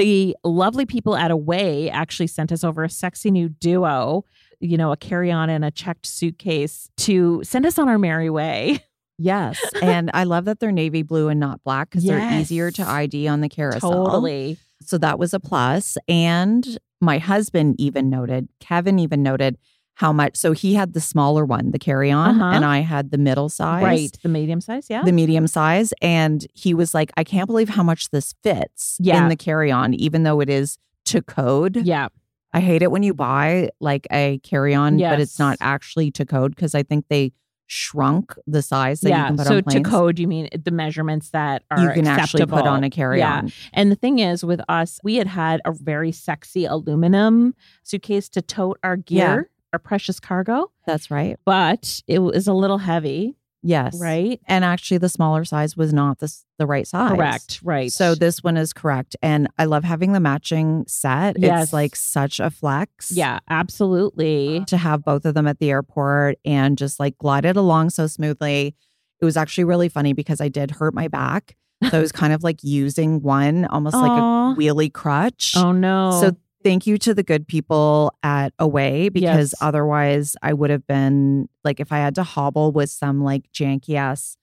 the 0.00 0.34
lovely 0.44 0.86
people 0.86 1.14
at 1.14 1.30
Away 1.30 1.90
actually 1.90 2.26
sent 2.26 2.50
us 2.52 2.64
over 2.64 2.82
a 2.84 2.88
sexy 2.88 3.30
new 3.30 3.50
duo, 3.50 4.24
you 4.58 4.78
know, 4.78 4.92
a 4.92 4.96
carry 4.96 5.30
on 5.30 5.50
and 5.50 5.62
a 5.62 5.70
checked 5.70 6.06
suitcase 6.06 6.88
to 6.96 7.42
send 7.44 7.66
us 7.66 7.78
on 7.78 7.88
our 7.88 7.98
merry 7.98 8.30
way. 8.30 8.82
Yes. 9.22 9.60
and 9.82 10.10
I 10.14 10.24
love 10.24 10.46
that 10.46 10.60
they're 10.60 10.72
navy 10.72 11.02
blue 11.02 11.28
and 11.28 11.38
not 11.38 11.62
black 11.62 11.90
because 11.90 12.04
they're 12.04 12.40
easier 12.40 12.70
to 12.70 12.88
ID 12.88 13.28
on 13.28 13.42
the 13.42 13.50
carousel. 13.50 14.06
Totally. 14.06 14.56
So 14.80 14.96
that 14.96 15.18
was 15.18 15.34
a 15.34 15.40
plus. 15.40 15.98
And 16.08 16.78
my 17.02 17.18
husband 17.18 17.76
even 17.78 18.08
noted, 18.08 18.48
Kevin 18.60 18.98
even 18.98 19.22
noted 19.22 19.58
how 20.00 20.14
much. 20.14 20.34
So 20.34 20.52
he 20.52 20.72
had 20.72 20.94
the 20.94 21.00
smaller 21.00 21.44
one, 21.44 21.72
the 21.72 21.78
carry 21.78 22.10
on, 22.10 22.40
Uh-huh. 22.40 22.52
and 22.56 22.64
I 22.64 22.78
had 22.80 23.10
the 23.10 23.18
middle 23.18 23.50
size. 23.50 23.82
Right. 23.84 24.18
The 24.22 24.30
medium 24.30 24.62
size, 24.62 24.86
yeah. 24.88 25.02
the 25.02 25.12
medium 25.12 25.46
size. 25.46 25.92
And 26.00 26.46
he 26.54 26.72
was 26.72 26.94
like, 26.94 27.12
I 27.18 27.24
can't 27.24 27.46
believe 27.46 27.68
how 27.68 27.82
much 27.82 28.08
this 28.08 28.32
fits 28.42 28.96
Yeah. 28.98 29.22
in 29.22 29.28
the 29.28 29.36
carry 29.36 29.70
on, 29.70 29.92
even 29.92 30.22
though 30.22 30.40
it 30.40 30.48
is 30.48 30.78
to 31.06 31.20
code. 31.20 31.76
yeah. 31.76 32.08
I 32.54 32.60
hate 32.60 32.80
it 32.82 32.90
when 32.90 33.02
you 33.02 33.12
buy 33.14 33.68
like 33.78 34.06
a 34.10 34.38
carry 34.42 34.74
on, 34.74 34.98
but 34.98 35.20
it's 35.20 35.38
not 35.38 35.58
actually 35.60 36.10
to 36.12 36.24
code 36.24 36.56
because 36.56 36.74
I 36.74 36.82
think 36.82 37.04
they 37.08 37.32
shrunk 37.66 38.34
the 38.46 38.62
size 38.62 39.00
that 39.02 39.10
you 39.10 39.14
yeah. 39.14 39.26
can 39.28 39.36
put 39.36 39.46
on. 39.46 39.52
So 39.52 39.56
on 39.58 39.62
to 39.62 39.70
planes. 39.70 39.86
code, 39.86 40.18
you 40.18 40.26
mean 40.26 40.48
the 40.64 40.70
measurements 40.72 41.30
that 41.30 41.62
are 41.70 41.78
you 41.80 41.90
can 41.92 42.06
actually 42.08 42.46
put 42.46 42.66
on 42.66 42.82
a 42.84 42.90
carry 42.90 43.22
on. 43.22 43.46
Yeah. 43.48 43.52
And 43.74 43.92
the 43.92 43.96
thing 43.96 44.18
is, 44.18 44.44
with 44.44 44.60
us, 44.68 44.98
we 45.04 45.16
had 45.16 45.28
had 45.28 45.60
a 45.64 45.72
very 45.72 46.10
sexy 46.10 46.64
aluminum 46.64 47.54
suitcase 47.84 48.28
to 48.30 48.42
tote 48.42 48.78
our 48.82 48.96
gear, 48.96 49.48
our 49.72 49.78
precious 49.78 50.18
cargo, 50.20 50.70
That's 50.86 51.10
right. 51.10 51.38
but 51.44 52.02
it 52.06 52.18
was 52.20 52.46
a 52.48 52.52
little 52.52 52.78
heavy, 52.78 53.36
Yes. 53.62 54.00
right? 54.00 54.40
And 54.48 54.64
actually, 54.64 54.98
the 54.98 55.08
smaller 55.08 55.44
size 55.44 55.76
was 55.76 55.92
not 55.92 56.18
the, 56.18 56.34
the 56.58 56.66
right 56.66 56.86
size. 56.86 57.10
Correct, 57.16 57.60
right. 57.62 57.92
So 57.92 58.14
this 58.14 58.42
one 58.42 58.56
is 58.56 58.72
correct. 58.72 59.16
And 59.22 59.48
I 59.58 59.66
love 59.66 59.84
having 59.84 60.12
the 60.12 60.20
matching 60.20 60.84
set. 60.88 61.38
Yes. 61.38 61.64
It's 61.64 61.72
like 61.72 61.94
such 61.94 62.40
a 62.40 62.50
flex. 62.50 63.12
yeah, 63.12 63.40
absolutely. 63.48 64.64
to 64.66 64.76
have 64.76 65.04
both 65.04 65.24
of 65.24 65.34
them 65.34 65.46
at 65.46 65.58
the 65.58 65.70
airport 65.70 66.38
and 66.44 66.76
just 66.78 66.98
like 67.00 67.16
glided 67.18 67.56
along 67.56 67.90
so 67.90 68.06
smoothly. 68.06 68.74
It 69.20 69.24
was 69.24 69.36
actually 69.36 69.64
really 69.64 69.88
funny 69.88 70.12
because 70.14 70.40
I 70.40 70.48
did 70.48 70.70
hurt 70.70 70.94
my 70.94 71.08
back. 71.08 71.56
So 71.90 71.98
I 71.98 72.00
was 72.00 72.12
kind 72.22 72.32
of 72.32 72.42
like 72.42 72.62
using 72.62 73.20
one 73.22 73.66
almost 73.66 73.94
like 73.96 74.10
a 74.10 74.54
wheelie 74.58 74.92
crutch. 74.92 75.54
Oh 75.56 75.72
no. 75.72 76.18
So 76.20 76.36
thank 76.62 76.86
you 76.86 76.98
to 76.98 77.14
the 77.14 77.22
good 77.22 77.46
people 77.48 78.12
at 78.22 78.52
Away 78.58 79.08
because 79.08 79.52
Yes. 79.52 79.54
otherwise 79.60 80.36
I 80.42 80.52
would 80.52 80.70
have 80.70 80.86
been 80.86 81.48
like 81.64 81.80
if 81.80 81.92
I 81.92 81.98
had 81.98 82.14
to 82.16 82.22
hobble 82.22 82.72
with 82.72 82.90
some 82.90 83.22
like 83.22 83.50
janky 83.52 83.94
ass 83.96 84.36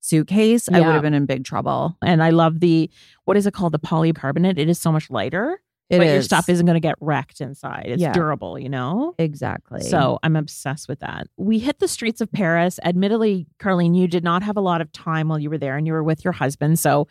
suitcase, 0.00 0.68
I 0.70 0.80
would 0.80 0.92
have 0.92 1.02
been 1.02 1.14
in 1.14 1.26
big 1.26 1.44
trouble. 1.44 1.96
and 2.02 2.22
I 2.22 2.30
love 2.30 2.60
the 2.60 2.90
what 3.24 3.36
is 3.36 3.46
it 3.46 3.54
called? 3.54 3.72
The 3.72 3.78
polycarbonate. 3.78 4.58
It 4.58 4.68
is 4.68 4.78
so 4.78 4.92
much 4.92 5.10
lighter. 5.10 5.60
It 5.90 5.98
but 5.98 6.06
your 6.06 6.22
stuff 6.22 6.48
isn't 6.48 6.64
going 6.64 6.76
to 6.76 6.80
get 6.80 6.94
wrecked 7.00 7.40
inside. 7.42 7.84
It's 7.88 8.00
Yeah. 8.00 8.12
durable, 8.12 8.58
you 8.58 8.68
know? 8.70 9.14
exactly. 9.18 9.82
So 9.82 10.18
I'm 10.22 10.34
obsessed 10.34 10.88
with 10.88 11.00
that. 11.00 11.26
We 11.36 11.58
hit 11.58 11.78
the 11.78 11.88
streets 11.88 12.20
of 12.22 12.32
Paris. 12.32 12.80
Admittedly, 12.84 13.46
Carlene, 13.58 13.94
you 13.96 14.08
did 14.08 14.24
not 14.24 14.42
have 14.42 14.56
a 14.56 14.62
lot 14.62 14.80
of 14.80 14.90
time 14.92 15.28
while 15.28 15.38
you 15.38 15.50
were 15.50 15.58
there 15.58 15.76
and 15.76 15.86
you 15.86 15.92
were 15.92 16.02
with 16.02 16.24
your 16.24 16.32
husband. 16.32 16.78
So 16.78 17.06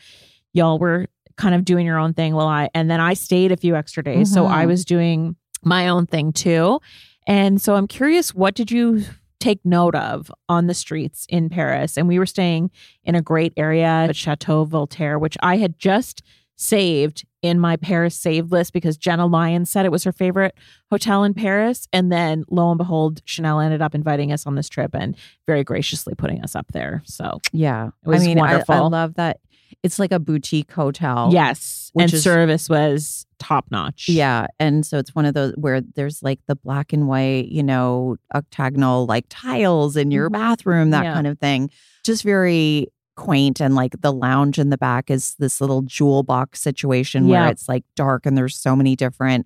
y'all 0.53 0.79
were 0.79 1.05
kind 1.37 1.55
of 1.55 1.65
doing 1.65 1.85
your 1.85 1.97
own 1.97 2.13
thing 2.13 2.33
while 2.35 2.47
I, 2.47 2.69
and 2.73 2.89
then 2.89 2.99
I 2.99 3.13
stayed 3.13 3.51
a 3.51 3.57
few 3.57 3.75
extra 3.75 4.03
days. 4.03 4.31
So 4.33 4.45
I 4.45 4.65
Mhm. 4.65 4.67
was 4.67 4.85
doing 4.85 5.35
my 5.63 5.87
own 5.87 6.05
thing 6.05 6.31
too. 6.33 6.79
And 7.27 7.61
so 7.61 7.75
I'm 7.75 7.87
curious, 7.87 8.33
what 8.35 8.53
did 8.55 8.69
you 8.71 9.03
take 9.39 9.59
note 9.65 9.95
of 9.95 10.31
on 10.49 10.67
the 10.67 10.73
streets 10.73 11.25
in 11.29 11.49
Paris? 11.49 11.97
And 11.97 12.07
we 12.07 12.19
were 12.19 12.25
staying 12.25 12.69
in 13.03 13.15
a 13.15 13.21
great 13.21 13.53
area 13.57 13.85
at 13.85 14.15
Chateau 14.15 14.65
Voltaire, 14.65 15.17
which 15.19 15.37
I 15.41 15.57
had 15.57 15.77
just 15.79 16.21
saved 16.55 17.25
in 17.41 17.59
my 17.59 17.75
Paris 17.75 18.15
save 18.15 18.51
list 18.51 18.71
because 18.71 18.95
Jenna 18.95 19.25
Lyons 19.25 19.69
said 19.69 19.85
it 19.85 19.91
was 19.91 20.03
her 20.05 20.11
favorite 20.13 20.55
hotel 20.91 21.23
in 21.25 21.33
Paris. 21.33 21.87
And 21.91 22.09
then 22.11 22.45
lo 22.49 22.69
and 22.71 22.77
behold, 22.77 23.21
Chanel 23.25 23.59
ended 23.59 23.81
up 23.81 23.93
inviting 23.95 24.31
us 24.31 24.45
on 24.45 24.55
this 24.55 24.69
trip 24.69 24.91
and 24.93 25.15
very 25.45 25.63
graciously 25.63 26.13
putting 26.15 26.41
us 26.41 26.55
up 26.55 26.67
there. 26.71 27.01
So 27.05 27.39
yeah. 27.51 27.87
It 28.05 28.07
was 28.07 28.21
I 28.23 28.25
mean, 28.27 28.39
I- 28.39 28.63
I, 28.69 28.79
love 28.79 29.15
that 29.15 29.39
it's 29.81 29.97
like 29.99 30.11
a 30.11 30.19
boutique 30.19 30.71
hotel. 30.71 31.29
yes, 31.31 31.91
and 31.97 32.11
is- 32.13 32.21
service 32.23 32.69
was 32.69 33.25
top 33.39 33.65
notch. 33.71 34.07
Yeah. 34.07 34.47
And 34.59 34.85
so 34.85 34.97
it's 34.99 35.13
one 35.15 35.25
of 35.25 35.33
those 35.33 35.53
where 35.57 35.81
there's 35.81 36.23
like 36.23 36.39
the 36.47 36.55
black 36.55 36.93
and 36.93 37.07
white, 37.07 37.49
you 37.49 37.61
know, 37.63 38.15
octagonal 38.33 39.05
like 39.05 39.25
tiles 39.29 39.97
in 39.97 40.11
your 40.11 40.29
Mhm. 40.29 40.33
bathroom, 40.33 40.89
that 40.91 41.03
Yeah. 41.03 41.13
kind 41.13 41.27
of 41.27 41.39
thing. 41.39 41.69
Just 42.05 42.23
very 42.23 42.87
quaint. 43.15 43.59
And 43.61 43.75
like 43.75 43.99
the 44.01 44.13
lounge 44.13 44.57
in 44.59 44.69
the 44.69 44.77
back 44.77 45.11
is 45.11 45.35
this 45.39 45.59
little 45.61 45.81
jewel 45.81 46.23
box 46.23 46.61
situation 46.61 47.27
where 47.27 47.47
it's 47.49 47.67
like 47.67 47.83
dark 47.95 48.25
and 48.25 48.37
there's 48.37 48.55
so 48.55 48.75
many 48.75 48.95
different 48.95 49.45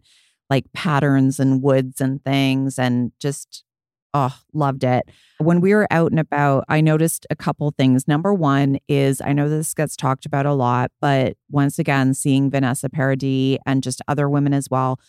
like 0.49 0.71
patterns 0.73 1.39
and 1.39 1.61
woods 1.61 1.99
and 1.99 2.23
things 2.23 2.79
and 2.79 3.11
just 3.19 3.63
oh 4.17 4.35
loved 4.53 4.83
it 4.83 5.09
when 5.39 5.61
we 5.61 5.73
were 5.73 5.87
out 5.91 6.11
and 6.11 6.19
about 6.19 6.63
i 6.67 6.81
noticed 6.81 7.25
a 7.29 7.35
couple 7.35 7.71
things 7.71 8.07
number 8.07 8.33
one 8.33 8.77
is 8.87 9.21
i 9.21 9.31
know 9.33 9.47
this 9.47 9.73
gets 9.73 9.95
talked 9.95 10.25
about 10.25 10.45
a 10.45 10.53
lot 10.53 10.91
but 10.99 11.35
once 11.49 11.77
again 11.77 12.13
seeing 12.13 12.49
vanessa 12.49 12.89
paradis 12.89 13.57
and 13.65 13.83
just 13.83 14.01
other 14.07 14.29
women 14.29 14.53
as 14.53 14.69
well 14.69 14.99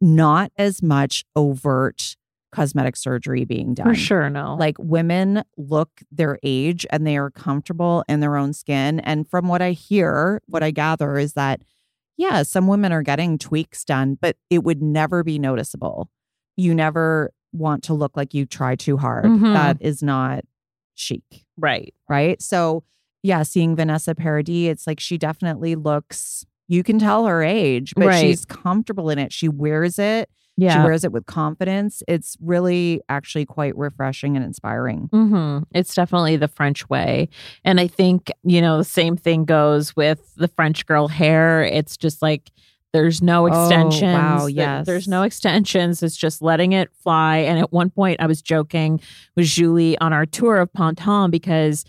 not 0.00 0.50
as 0.58 0.82
much 0.82 1.24
overt 1.36 2.16
cosmetic 2.52 2.96
surgery 2.96 3.44
being 3.44 3.74
done 3.74 3.86
for 3.86 3.94
sure. 3.94 4.30
No, 4.30 4.56
like 4.56 4.76
women 4.78 5.42
look 5.56 5.90
their 6.12 6.38
age 6.42 6.86
and 6.90 7.06
they 7.06 7.16
are 7.16 7.30
comfortable 7.30 8.04
in 8.08 8.20
their 8.20 8.36
own 8.36 8.52
skin. 8.52 9.00
And 9.00 9.28
from 9.28 9.48
what 9.48 9.62
I 9.62 9.72
hear, 9.72 10.40
what 10.46 10.62
I 10.62 10.70
gather 10.70 11.18
is 11.18 11.32
that, 11.32 11.62
yeah, 12.16 12.42
some 12.42 12.66
women 12.66 12.92
are 12.92 13.02
getting 13.02 13.38
tweaks 13.38 13.84
done, 13.84 14.18
but 14.20 14.36
it 14.50 14.62
would 14.62 14.82
never 14.82 15.24
be 15.24 15.38
noticeable. 15.38 16.10
You 16.56 16.74
never 16.74 17.32
want 17.52 17.82
to 17.84 17.94
look 17.94 18.16
like 18.16 18.34
you 18.34 18.46
try 18.46 18.74
too 18.76 18.96
hard. 18.96 19.24
Mhm. 19.24 19.52
That 19.54 19.76
is 19.80 20.02
not 20.02 20.44
chic, 20.94 21.22
right. 21.56 21.94
right? 22.08 22.40
So, 22.42 22.84
yeah, 23.22 23.42
seeing 23.42 23.76
Vanessa 23.76 24.14
Paradis, 24.14 24.68
it's 24.70 24.86
like 24.86 25.00
she 25.00 25.16
definitely 25.18 25.74
looks, 25.74 26.44
you 26.68 26.82
can 26.82 26.98
tell 26.98 27.26
her 27.26 27.42
age, 27.42 27.92
but 27.96 28.06
Right. 28.06 28.20
she's 28.20 28.44
comfortable 28.44 29.10
in 29.10 29.18
it. 29.18 29.32
She 29.32 29.48
wears 29.48 29.98
it. 29.98 30.28
Yeah. 30.56 30.74
She 30.74 30.84
wears 30.84 31.02
it 31.04 31.12
with 31.12 31.24
confidence. 31.24 32.02
It's 32.06 32.36
really 32.40 33.00
actually 33.08 33.46
quite 33.46 33.76
refreshing 33.76 34.36
and 34.36 34.44
inspiring. 34.44 35.08
hmm 35.10 35.60
It's 35.74 35.94
definitely 35.94 36.36
the 36.36 36.46
French 36.48 36.88
way. 36.90 37.30
And 37.64 37.80
I 37.80 37.86
think, 37.86 38.30
you 38.42 38.60
know, 38.60 38.76
the 38.76 38.84
same 38.84 39.16
thing 39.16 39.44
goes 39.46 39.96
with 39.96 40.34
the 40.36 40.48
French 40.48 40.84
girl 40.84 41.08
hair. 41.08 41.62
It's 41.64 41.96
just 41.96 42.20
like 42.20 42.50
there's 42.92 43.22
no 43.22 43.46
extensions. 43.46 44.02
Oh, 44.02 44.42
wow, 44.42 44.46
yes. 44.46 44.86
There's 44.86 45.08
no 45.08 45.22
extensions. 45.22 46.02
It's 46.02 46.16
just 46.16 46.42
letting 46.42 46.72
it 46.72 46.90
fly. 47.02 47.38
And 47.38 47.58
at 47.58 47.72
one 47.72 47.90
point, 47.90 48.20
I 48.20 48.26
was 48.26 48.42
joking 48.42 49.00
with 49.36 49.46
Julie 49.46 49.96
on 49.98 50.12
our 50.12 50.26
tour 50.26 50.58
of 50.58 50.72
Pantin 50.72 51.30
because 51.30 51.84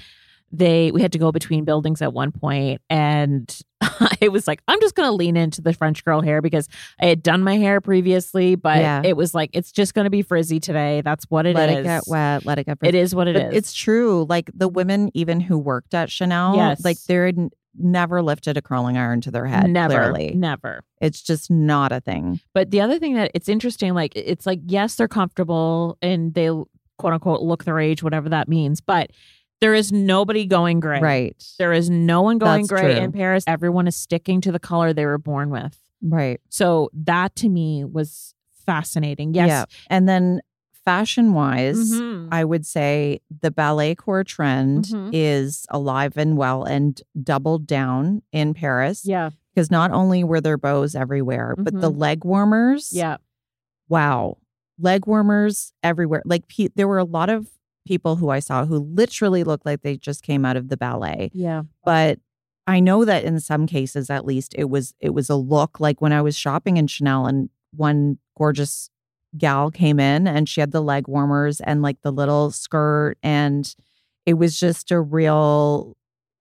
they 0.56 0.92
we 0.92 1.02
had 1.02 1.12
to 1.12 1.18
go 1.18 1.32
between 1.32 1.66
buildings 1.66 2.00
at 2.02 2.14
one 2.14 2.32
point 2.32 2.80
and 2.88 3.60
I 4.22 4.28
was 4.28 4.48
like, 4.48 4.62
I'm 4.68 4.80
just 4.82 4.94
gonna 4.94 5.12
lean 5.12 5.36
into 5.36 5.62
the 5.64 5.74
French 5.74 6.06
girl 6.06 6.22
hair 6.22 6.44
because 6.44 6.70
I 7.02 7.08
had 7.08 7.24
done 7.24 7.42
my 7.44 7.58
hair 7.58 7.82
previously, 7.82 8.54
but 8.54 8.78
Yeah. 8.78 9.02
it 9.04 9.18
was 9.18 9.34
like 9.34 9.50
it's 9.54 9.72
just 9.72 9.96
gonna 9.96 10.12
be 10.12 10.22
frizzy 10.22 10.60
today. 10.60 11.02
That's 11.02 11.26
what 11.26 11.48
it 11.48 11.52
is. 11.52 11.56
let 11.56 11.70
it 11.72 11.84
get 11.84 12.04
wet. 12.06 12.46
Let 12.46 12.60
it 12.60 12.66
get. 12.68 12.78
It 12.84 12.94
is 12.94 13.16
what 13.16 13.28
it 13.28 13.36
is. 13.36 13.44
But 13.46 13.54
It's 13.56 13.74
true. 13.74 14.28
Like 14.30 14.52
the 14.54 14.68
women, 14.68 15.10
even 15.16 15.40
who 15.42 15.58
worked 15.58 15.96
at 15.96 16.12
Chanel, 16.12 16.56
Yes. 16.56 16.86
like 16.86 16.98
they're 17.08 17.34
never 17.76 18.22
lifted 18.22 18.58
a 18.58 18.62
curling 18.62 18.98
iron 18.98 19.22
to 19.22 19.32
their 19.32 19.46
head. 19.46 19.70
never, 19.70 19.94
Clearly, 19.94 20.34
never. 20.36 20.84
it's 21.02 21.22
just 21.22 21.50
not 21.52 21.92
a 21.92 22.00
thing. 22.00 22.40
But 22.54 22.72
the 22.72 22.82
other 22.82 23.00
thing 23.00 23.16
that 23.16 23.32
it's 23.34 23.50
interesting, 23.50 23.94
like 23.94 24.14
it's 24.16 24.46
like 24.46 24.60
yes, 24.66 24.96
they're 24.96 25.08
comfortable 25.08 25.98
and 26.02 26.34
they 26.34 26.48
quote 26.98 27.14
unquote 27.14 27.42
look 27.42 27.64
their 27.64 27.80
age, 27.80 28.04
whatever 28.04 28.30
that 28.30 28.48
means. 28.48 28.82
But 28.82 29.12
there 29.62 29.74
is 29.74 29.92
nobody 29.92 30.46
going 30.46 30.80
gray. 30.80 31.00
Right. 31.00 31.44
There 31.58 31.72
is 31.74 31.90
no 31.90 32.22
one 32.22 32.38
going 32.38 32.64
That's 32.64 32.70
gray 32.82 32.96
true. 32.96 33.04
in 33.04 33.12
Paris. 33.14 33.44
Everyone 33.48 33.88
is 33.88 33.96
sticking 33.96 34.42
to 34.42 34.52
the 34.52 34.60
color 34.60 34.92
they 34.94 35.06
were 35.06 35.18
born 35.18 35.50
with. 35.50 35.78
Right. 36.02 36.42
So 36.50 36.90
that 36.94 37.36
to 37.38 37.50
me 37.50 37.86
was 37.86 38.34
fascinating. 38.66 39.34
Yes. 39.34 39.48
Yeah. 39.48 39.66
And 39.90 40.08
then 40.08 40.42
fashion 40.86 41.34
wise, 41.34 41.94
Mhm. 41.94 42.28
I 42.32 42.44
would 42.44 42.66
say 42.66 43.22
the 43.42 43.52
ballet 43.52 43.96
core 43.96 44.24
trend 44.24 44.86
Mhm. 44.86 45.10
is 45.14 45.66
alive 45.70 46.14
and 46.18 46.36
well 46.38 46.64
and 46.64 47.02
doubled 47.22 47.66
down 47.68 48.22
in 48.32 48.54
Paris 48.54 49.06
yeah. 49.06 49.30
because 49.54 49.72
not 49.72 49.92
only 49.92 50.24
were 50.24 50.42
there 50.42 50.58
bows 50.58 50.96
everywhere, 50.96 51.56
but 51.58 51.80
the 51.80 51.90
leg 51.90 52.26
warmers. 52.26 52.92
Yeah. 52.92 53.18
Wow. 53.90 54.38
Leg 54.80 55.06
warmers 55.08 55.74
everywhere. 55.84 56.22
Like 56.26 56.48
pe- 56.48 56.70
there 56.76 56.88
were 56.88 56.98
a 56.98 57.04
lot 57.06 57.30
of 57.30 57.48
people 57.86 58.16
who 58.16 58.30
I 58.30 58.40
saw 58.40 58.66
who 58.66 58.78
literally 58.80 59.44
looked 59.44 59.66
like 59.66 59.82
they 59.82 59.98
just 59.98 60.24
came 60.24 60.46
out 60.46 60.58
of 60.58 60.70
the 60.70 60.78
ballet. 60.78 61.30
Yeah. 61.34 61.64
But 61.86 62.20
I 62.66 62.80
know 62.80 63.04
that 63.06 63.24
in 63.26 63.40
some 63.40 63.68
cases 63.68 64.10
at 64.10 64.26
least 64.26 64.56
it 64.58 64.70
was 64.70 64.94
it 65.00 65.14
was 65.14 65.30
a 65.30 65.36
look 65.36 65.80
like 65.80 66.02
when 66.02 66.14
I 66.14 66.22
was 66.22 66.36
shopping 66.38 66.78
in 66.78 66.88
Chanel 66.88 67.26
and 67.28 67.50
one 67.76 68.18
gorgeous 68.38 68.90
gal 69.38 69.72
came 69.72 70.00
in 70.00 70.28
and 70.28 70.48
she 70.48 70.60
had 70.62 70.72
the 70.72 70.82
leg 70.82 71.08
warmers 71.08 71.60
and 71.62 71.82
like 71.82 72.02
the 72.02 72.12
little 72.12 72.52
skirt 72.52 73.16
and 73.24 73.76
it 74.26 74.36
was 74.36 74.60
just 74.60 74.92
a 74.92 75.00
real 75.00 75.96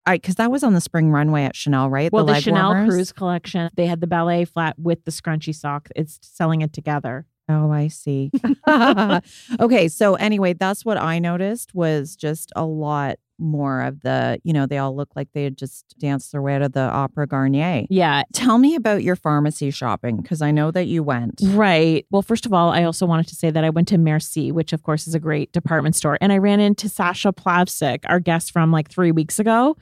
I 0.05 0.19
cuz 0.19 0.37
that 0.37 0.51
was 0.51 0.63
on 0.63 0.75
the 0.75 0.81
spring 0.81 1.11
runway 1.11 1.45
at 1.45 1.57
Chanel, 1.57 1.91
right? 1.91 2.13
Well, 2.13 2.25
the, 2.25 2.33
leg 2.33 2.43
Chanel 2.45 2.73
warmers? 2.73 2.95
Cruise 2.95 3.13
collection, 3.13 3.71
they 3.75 3.87
had 3.87 4.01
the 4.01 4.07
ballet 4.07 4.45
flat 4.45 4.79
with 4.79 5.05
the 5.05 5.11
scrunchy 5.11 5.55
sock. 5.55 5.89
It's 5.97 6.19
selling 6.23 6.63
it 6.63 6.73
together. 6.73 7.27
Oh, 7.49 7.71
I 7.71 7.89
see. 7.89 8.31
okay, 9.61 9.89
so 9.89 10.15
anyway, 10.17 10.53
that's 10.53 10.85
what 10.85 10.99
I 10.99 11.19
noticed 11.19 11.75
was 11.75 12.17
just 12.17 12.53
a 12.57 12.65
lot 12.65 13.19
more 13.39 13.83
of 13.83 14.01
the, 14.01 14.41
you 14.45 14.53
know, 14.53 14.67
they 14.67 14.79
all 14.79 14.97
look 14.97 15.11
like 15.15 15.29
they 15.33 15.45
had 15.45 15.59
just 15.59 15.95
danced 15.99 16.33
their 16.33 16.41
way 16.41 16.55
out 16.55 16.63
of 16.63 16.73
the 16.73 16.81
Opera 16.81 17.27
Garnier. 17.27 17.85
Yeah. 17.91 18.23
Tell 18.33 18.59
me 18.59 18.75
about 18.75 19.03
your 19.03 19.15
pharmacy 19.15 19.71
shopping 19.71 20.17
because 20.17 20.41
I 20.41 20.51
know 20.51 20.71
that 20.71 20.87
you 20.87 21.03
went. 21.03 21.43
Right. 21.45 22.07
Well, 22.11 22.23
first 22.23 22.47
of 22.47 22.53
all, 22.53 22.71
I 22.71 22.85
also 22.85 23.05
wanted 23.07 23.29
to 23.29 23.35
say 23.35 23.51
that 23.51 23.63
I 23.63 23.71
went 23.71 23.89
to 23.89 23.99
Merci, 23.99 24.53
which 24.53 24.73
of 24.73 24.83
course 24.83 25.07
is 25.07 25.15
a 25.15 25.21
great 25.21 25.53
department 25.53 25.97
store, 25.97 26.17
and 26.21 26.33
I 26.33 26.39
ran 26.39 26.61
into 26.61 26.89
Sasha 26.89 27.33
Plavsic, 27.33 28.01
our 28.07 28.21
guest 28.21 28.53
from 28.53 28.73
like 28.73 28.89
three 28.91 29.13
weeks 29.13 29.39
ago, 29.39 29.77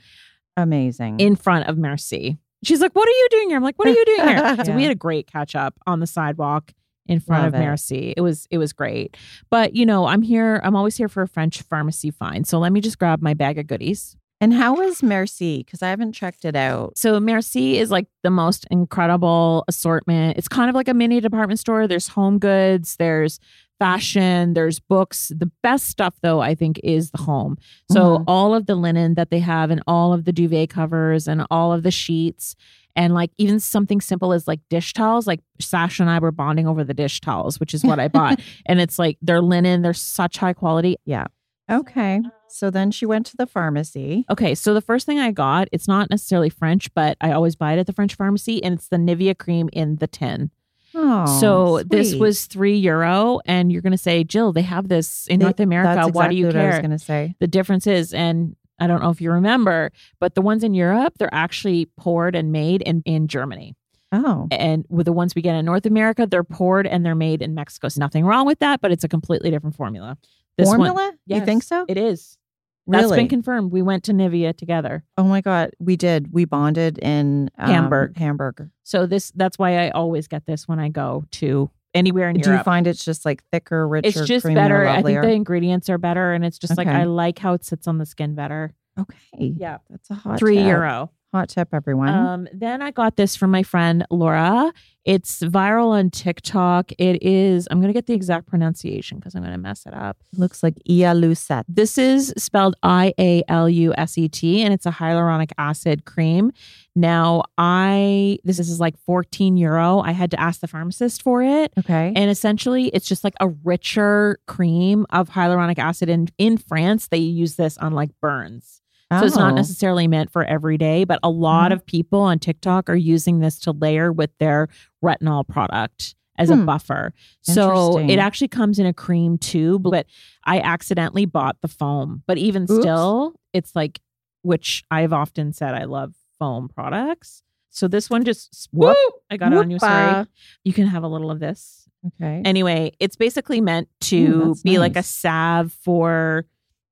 Amazing. 0.56 1.20
in 1.20 1.36
front 1.36 1.68
of 1.68 1.78
Merci. 1.78 2.38
She's 2.64 2.80
like, 2.80 2.92
"What 2.94 3.06
are 3.06 3.12
you 3.12 3.28
doing 3.30 3.48
here?" 3.50 3.56
I'm 3.56 3.62
like, 3.62 3.78
"What 3.78 3.88
are 3.88 3.92
you 3.92 4.04
doing 4.04 4.28
here?" 4.28 4.56
So 4.64 4.74
we 4.74 4.82
had 4.82 4.92
a 4.92 4.96
great 4.96 5.26
catch 5.26 5.54
up 5.54 5.74
on 5.86 6.00
the 6.00 6.06
sidewalk 6.06 6.72
in 7.06 7.20
front 7.20 7.44
Love 7.44 7.54
of 7.54 7.60
it. 7.60 7.64
Merci. 7.64 8.14
It 8.16 8.20
was 8.22 8.46
it 8.50 8.58
was 8.58 8.72
great. 8.72 9.16
But 9.50 9.74
you 9.76 9.84
know, 9.86 10.06
I'm 10.06 10.22
here. 10.22 10.60
I'm 10.64 10.74
always 10.76 10.96
here 10.96 11.08
for 11.08 11.22
a 11.22 11.28
French 11.28 11.62
pharmacy 11.62 12.10
find. 12.10 12.46
So 12.46 12.58
let 12.58 12.72
me 12.72 12.80
just 12.80 12.98
grab 12.98 13.20
my 13.22 13.34
bag 13.34 13.58
of 13.58 13.66
goodies. 13.66 14.16
and 14.40 14.52
how 14.52 14.74
was 14.74 15.02
Merci? 15.02 15.58
Because 15.58 15.80
I 15.82 15.88
haven't 15.90 16.12
checked 16.12 16.44
it 16.44 16.56
out. 16.56 16.98
So 16.98 17.18
Merci 17.20 17.78
is 17.78 17.90
like 17.90 18.06
the 18.22 18.30
most 18.30 18.66
incredible 18.70 19.64
assortment. 19.68 20.36
It's 20.38 20.48
kind 20.48 20.68
of 20.68 20.74
like 20.74 20.88
a 20.88 20.94
mini 20.94 21.20
department 21.20 21.60
store. 21.60 21.86
There's 21.86 22.08
home 22.08 22.38
goods, 22.38 22.96
there's 22.96 23.38
fashion, 23.78 24.54
there's 24.54 24.80
books. 24.80 25.32
The 25.36 25.50
best 25.62 25.86
stuff 25.86 26.14
though, 26.22 26.40
I 26.40 26.54
think, 26.54 26.80
is 26.84 27.10
the 27.10 27.18
home. 27.22 27.56
So 27.90 28.18
Mhm. 28.18 28.24
all 28.28 28.54
of 28.54 28.66
the 28.66 28.74
linen 28.76 29.14
that 29.14 29.30
they 29.30 29.40
have 29.40 29.70
and 29.70 29.82
all 29.86 30.12
of 30.12 30.24
the 30.24 30.32
duvet 30.32 30.70
covers 30.70 31.26
and 31.28 31.44
all 31.50 31.72
of 31.72 31.82
the 31.82 31.90
sheets 31.90 32.54
and 32.96 33.14
like 33.14 33.30
even 33.38 33.60
something 33.60 34.00
simple 34.00 34.32
as 34.32 34.46
like 34.48 34.60
dish 34.70 34.92
towels. 34.92 35.26
Like 35.26 35.40
Sasha 35.60 36.02
and 36.02 36.10
I 36.10 36.18
were 36.18 36.32
bonding 36.32 36.66
over 36.66 36.84
the 36.84 36.94
dish 36.94 37.20
towels, 37.20 37.60
which 37.60 37.74
is 37.74 37.84
what 37.84 37.98
I 38.00 38.08
bought. 38.08 38.40
and 38.66 38.80
it's 38.80 38.98
like 38.98 39.18
they're 39.22 39.40
linen, 39.40 39.82
they're 39.82 39.92
such 39.92 40.38
high 40.38 40.52
quality. 40.52 40.96
Yeah 41.04 41.26
okay. 41.70 42.16
Um, 42.16 42.32
so 42.48 42.70
then 42.70 42.90
she 42.90 43.06
went 43.06 43.26
to 43.26 43.36
the 43.36 43.46
pharmacy. 43.46 44.24
Okay, 44.30 44.54
so 44.54 44.74
the 44.74 44.80
first 44.80 45.06
thing 45.06 45.18
I 45.18 45.30
got, 45.32 45.68
it's 45.72 45.88
not 45.88 46.10
necessarily 46.10 46.50
French, 46.50 46.92
but 46.94 47.16
I 47.20 47.32
always 47.32 47.56
buy 47.56 47.72
it 47.72 47.78
at 47.78 47.86
the 47.86 47.92
French 47.92 48.14
pharmacy, 48.14 48.62
and 48.62 48.74
it's 48.74 48.88
the 48.88 48.96
Nivea 48.96 49.36
cream 49.36 49.68
in 49.72 49.96
the 49.96 50.06
tin. 50.06 50.50
Oh, 50.96 51.40
so 51.40 51.82
this 51.82 52.14
was 52.14 52.46
three 52.46 52.76
euro, 52.76 53.40
and 53.46 53.72
you're 53.72 53.82
gonna 53.82 53.98
say, 53.98 54.22
Jill, 54.22 54.52
they 54.52 54.62
have 54.62 54.88
this 54.88 55.26
in 55.26 55.40
They- 55.40 55.46
North 55.46 55.58
America. 55.58 56.02
That's 56.04 56.14
Why 56.14 56.28
do 56.28 56.36
you 56.36 56.50
care? 56.50 56.62
what 56.62 56.64
I 56.64 56.68
was 56.76 56.78
going 56.78 56.90
to 56.92 56.98
say. 56.98 57.34
the 57.40 57.48
difference 57.48 57.86
is, 57.88 58.14
and 58.14 58.54
I 58.78 58.86
don't 58.86 59.02
know 59.02 59.10
if 59.10 59.20
you 59.20 59.30
remember, 59.30 59.90
but 60.20 60.34
the 60.34 60.42
ones 60.42 60.64
in 60.64 60.74
Europe, 60.74 61.14
they're 61.18 61.32
actually 61.32 61.86
poured 61.96 62.34
and 62.34 62.50
made 62.52 62.82
in, 62.82 63.02
in 63.06 63.28
Germany. 63.28 63.76
Oh, 64.12 64.46
And 64.52 64.84
with 64.88 65.06
the 65.06 65.12
ones 65.12 65.34
we 65.34 65.42
get 65.42 65.56
in 65.56 65.64
North 65.64 65.86
America, 65.86 66.26
they're 66.26 66.44
poured 66.44 66.86
and 66.86 67.04
they're 67.04 67.14
made 67.16 67.42
in 67.42 67.54
Mexico. 67.54 67.88
So 67.88 67.98
nothing 68.00 68.24
wrong 68.24 68.46
with 68.46 68.60
that, 68.60 68.80
but 68.80 68.92
it's 68.92 69.02
a 69.04 69.08
completely 69.08 69.50
different 69.50 69.74
formula. 69.74 70.16
This 70.56 70.68
one- 70.68 70.76
formula? 70.78 71.12
You 71.26 71.36
Yes, 71.36 71.44
think 71.46 71.62
so? 71.64 71.84
It 71.88 71.96
is. 71.96 72.38
That's 72.86 73.10
been 73.10 73.28
confirmed. 73.28 73.72
We 73.72 73.80
went 73.80 74.04
to 74.04 74.12
Nivea 74.12 74.54
together. 74.56 75.04
oh 75.16 75.24
my 75.24 75.40
God, 75.40 75.70
we 75.78 75.96
did. 75.96 76.32
We 76.32 76.44
bonded 76.44 76.98
in 76.98 77.50
um, 77.58 77.70
Hamburg. 77.70 78.18
Hamburg. 78.18 78.68
So 78.82 79.06
this 79.06 79.32
that's 79.34 79.58
why 79.58 79.86
I 79.86 79.90
always 79.90 80.28
get 80.28 80.44
this 80.44 80.68
when 80.68 80.78
I 80.78 80.90
go 80.90 81.24
to 81.32 81.70
anywhere 81.94 82.28
in 82.30 82.36
Do 82.36 82.48
Europe. 82.50 82.60
you 82.60 82.64
find 82.64 82.86
it's 82.86 83.04
just 83.04 83.24
like 83.24 83.42
thicker, 83.52 83.86
richer, 83.86 84.06
it's 84.20 84.26
just 84.28 84.44
creamier, 84.46 84.54
better. 84.54 84.86
I 84.86 85.02
think 85.02 85.20
the 85.22 85.30
ingredients 85.30 85.88
are 85.88 85.98
better 85.98 86.32
and 86.32 86.44
it's 86.44 86.58
just 86.58 86.76
like 86.76 86.88
I 86.88 87.04
like 87.04 87.38
how 87.38 87.54
it 87.54 87.64
sits 87.64 87.86
on 87.86 87.98
the 87.98 88.06
skin 88.06 88.34
better. 88.34 88.74
okay. 88.98 89.16
Yeah. 89.38 89.78
That's 89.90 90.10
a 90.10 90.14
hot 90.14 90.38
Three 90.38 90.56
tip. 90.56 90.66
euro. 90.66 91.10
Hot 91.34 91.48
tip, 91.48 91.70
everyone. 91.72 92.10
Um, 92.10 92.48
then 92.52 92.80
I 92.80 92.92
got 92.92 93.16
this 93.16 93.34
from 93.34 93.50
my 93.50 93.64
friend 93.64 94.06
Laura. 94.08 94.72
It's 95.04 95.40
viral 95.40 95.88
on 95.88 96.10
TikTok. 96.10 96.92
It 96.96 97.24
is, 97.24 97.66
I'm 97.72 97.80
going 97.80 97.88
to 97.88 97.92
get 97.92 98.06
the 98.06 98.14
exact 98.14 98.46
pronunciation 98.46 99.18
because 99.18 99.34
I'm 99.34 99.42
going 99.42 99.52
to 99.52 99.58
mess 99.58 99.84
it 99.84 99.94
up. 99.94 100.16
It 100.32 100.38
Looks 100.38 100.62
like 100.62 100.76
Ialuset. 100.88 101.64
This 101.66 101.98
is 101.98 102.32
spelled 102.36 102.76
I 102.84 103.14
A 103.18 103.42
L 103.48 103.68
U 103.68 103.92
S 103.98 104.16
E 104.16 104.28
T, 104.28 104.62
and 104.62 104.72
it's 104.72 104.86
a 104.86 104.92
hyaluronic 104.92 105.50
acid 105.58 106.04
cream. 106.04 106.52
Now, 106.94 107.42
I, 107.58 108.38
this 108.44 108.60
is 108.60 108.78
like 108.78 108.96
14 109.00 109.56
euro. 109.56 109.98
I 109.98 110.12
had 110.12 110.30
to 110.30 110.40
ask 110.40 110.60
the 110.60 110.68
pharmacist 110.68 111.20
for 111.20 111.42
it. 111.42 111.72
Okay. 111.76 112.12
And 112.14 112.30
essentially, 112.30 112.90
it's 112.94 113.08
just 113.08 113.24
like 113.24 113.34
a 113.40 113.48
richer 113.48 114.38
cream 114.46 115.04
of 115.10 115.30
hyaluronic 115.30 115.80
acid. 115.80 116.08
And 116.08 116.30
in 116.38 116.58
France, 116.58 117.08
they 117.08 117.18
use 117.18 117.56
this 117.56 117.76
on 117.78 117.92
like 117.92 118.10
burns. 118.20 118.82
So 119.12 119.24
it's 119.26 119.36
not 119.36 119.52
Oh. 119.52 119.56
necessarily 119.56 120.08
meant 120.08 120.30
for 120.30 120.44
every 120.44 120.76
day, 120.78 121.04
but 121.04 121.20
a 121.22 121.30
lot 121.30 121.70
Mhm. 121.70 121.74
of 121.74 121.86
people 121.86 122.20
on 122.20 122.38
TikTok 122.38 122.88
are 122.90 122.96
using 122.96 123.38
this 123.40 123.58
to 123.60 123.72
layer 123.72 124.12
with 124.12 124.36
their 124.38 124.68
retinol 125.04 125.46
product 125.46 126.14
as 126.36 126.50
a 126.50 126.56
Hmm. 126.56 126.64
buffer. 126.66 127.12
So 127.42 127.98
it 127.98 128.18
actually 128.18 128.48
comes 128.48 128.78
in 128.80 128.86
a 128.86 128.92
cream 128.92 129.38
tube, 129.38 129.82
but 129.84 130.06
I 130.44 130.58
accidentally 130.60 131.26
bought 131.26 131.60
the 131.60 131.68
foam. 131.68 132.22
But 132.26 132.38
even 132.38 132.64
Oops. 132.64 132.74
still, 132.74 133.34
it's 133.52 133.76
like, 133.76 134.00
which 134.42 134.82
I've 134.90 135.12
often 135.12 135.52
said 135.52 135.74
I 135.74 135.84
love 135.84 136.14
foam 136.38 136.68
products. 136.68 137.42
So 137.70 137.86
this 137.88 138.08
one 138.10 138.24
just 138.24 138.68
whoop, 138.72 138.96
I 139.30 139.36
got 139.36 139.52
it 139.52 139.58
on 139.58 139.70
you. 139.70 139.78
Sorry. 139.78 140.26
You 140.64 140.72
can 140.72 140.86
have 140.86 141.02
a 141.04 141.08
little 141.08 141.30
of 141.30 141.38
this. 141.40 141.88
Okay. 142.20 142.42
Anyway, 142.44 142.92
it's 143.00 143.16
basically 143.16 143.60
meant 143.60 143.88
to 144.02 144.54
be 144.64 144.78
like 144.78 144.96
a 144.96 145.02
salve 145.02 145.72
for, 145.72 146.46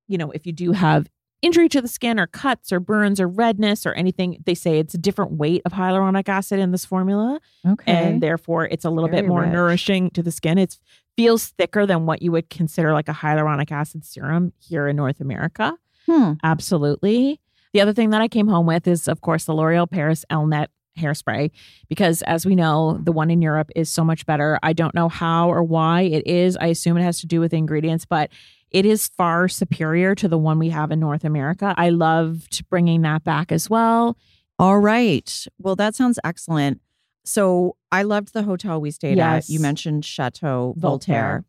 you 0.09 0.19
know, 0.19 0.31
if 0.31 0.47
you 0.47 0.53
do 0.53 0.73
have 0.73 1.09
injury 1.43 1.68
to 1.68 1.82
the 1.82 1.88
skin 1.88 2.18
or 2.18 2.26
cuts 2.26 2.72
or 2.72 2.80
burns 2.80 3.20
or 3.20 3.28
redness 3.28 3.84
or 3.84 3.93
anything. 3.93 4.43
They 4.47 4.55
say 4.55 4.78
it's 4.78 4.95
a 4.95 4.99
different 4.99 5.32
weight 5.32 5.62
of 5.64 5.72
hyaluronic 5.72 6.28
acid 6.28 6.61
in 6.61 6.70
this 6.70 6.84
formula, 6.84 7.40
okay. 7.66 7.93
and 7.93 8.22
therefore 8.22 8.66
it's 8.66 8.84
a 8.84 8.90
little 8.90 9.11
Very 9.11 9.22
bit 9.22 9.28
more 9.28 9.43
rich. 9.43 9.53
nourishing 9.53 10.11
to 10.11 10.22
the 10.22 10.30
skin. 10.30 10.57
It 10.57 10.78
feels 11.16 11.49
thicker 11.49 11.84
than 11.84 12.07
what 12.07 12.22
you 12.22 12.32
would 12.32 12.49
consider 12.49 12.93
like 12.93 13.09
a 13.09 13.12
hyaluronic 13.12 13.70
acid 13.70 14.05
serum 14.05 14.53
here 14.59 14.88
in 14.88 14.97
North 14.97 15.20
America. 15.20 15.76
Hmm. 16.07 16.34
Absolutely. 16.43 17.40
The 17.72 17.80
other 17.80 17.93
thing 17.93 18.11
that 18.11 18.22
I 18.22 18.28
came 18.28 18.49
home 18.49 18.66
with 18.66 18.86
is, 18.86 19.09
of 19.09 19.20
course, 19.20 19.45
the 19.45 19.55
L'Oreal 19.55 19.90
Paris 19.90 20.24
Elnett 20.30 20.68
hairspray, 20.99 21.51
because 21.88 22.22
as 22.22 22.45
we 22.45 22.55
know, 22.55 22.99
the 23.03 23.12
one 23.12 23.30
in 23.30 23.40
Europe 23.40 23.70
is 23.74 23.90
so 23.90 24.05
much 24.05 24.26
better. 24.26 24.59
I 24.62 24.74
don't 24.74 24.95
know 24.95 25.09
how 25.09 25.51
or 25.51 25.62
why 25.62 26.03
it 26.03 26.26
is. 26.26 26.57
I 26.59 26.66
assume 26.66 26.99
it 26.99 27.03
has 27.03 27.20
to 27.20 27.26
do 27.26 27.40
with 27.40 27.55
ingredients, 27.55 28.05
but 28.05 28.30
it 28.73 28.87
is 28.87 29.09
far 29.09 29.49
superior 29.49 30.14
to 30.16 30.29
the 30.29 30.39
one 30.39 30.59
we 30.59 30.70
have 30.70 30.91
in 30.91 31.01
North 31.01 31.25
America. 31.25 31.75
I 31.77 31.91
loved 31.91 32.68
bringing 32.70 33.03
that 33.03 33.25
back 33.25 33.53
as 33.53 33.68
well. 33.70 34.16
All 34.59 34.79
right. 34.79 35.47
Well, 35.59 35.77
that 35.77 35.95
sounds 35.95 36.18
excellent. 36.25 36.81
So 37.25 37.77
I 37.91 38.03
loved 38.03 38.33
the 38.33 38.43
hotel 38.43 38.81
we 38.81 38.91
stayed 38.91 39.16
Yes. 39.18 39.49
at. 39.49 39.53
You 39.53 39.61
mentioned 39.61 40.05
Chateau 40.05 40.75
Voltaire. 40.77 41.16
Voltaire. 41.16 41.45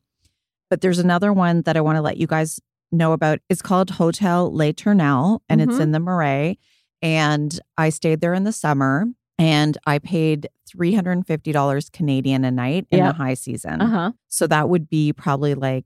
But 0.70 0.82
there's 0.82 1.00
another 1.00 1.32
one 1.34 1.62
that 1.64 1.78
I 1.78 1.82
want 1.82 1.96
to 1.98 2.02
let 2.02 2.18
you 2.18 2.28
guys 2.28 2.60
know 2.92 3.12
about. 3.14 3.40
It's 3.50 3.62
called 3.62 3.92
Hotel 3.92 4.52
Le 4.54 4.74
Tournelle 4.74 5.40
and 5.50 5.62
it's 5.62 5.76
Mhm. 5.76 5.82
in 5.82 5.92
the 5.92 6.00
Marais. 6.00 6.58
And 7.02 7.60
I 7.78 7.90
stayed 7.90 8.22
there 8.22 8.34
in 8.34 8.44
the 8.44 8.52
summer 8.52 9.06
and 9.38 9.78
I 9.86 10.00
paid 10.00 10.48
$350 10.68 11.90
Canadian 11.92 12.44
a 12.46 12.52
night 12.52 12.88
in 12.92 13.00
Yep. 13.00 13.12
the 13.12 13.24
high 13.24 13.34
season. 13.34 13.82
Uh 13.82 13.88
huh. 13.88 14.12
So 14.28 14.48
that 14.48 14.70
would 14.70 14.90
be 14.90 15.14
probably 15.14 15.54
like 15.56 15.86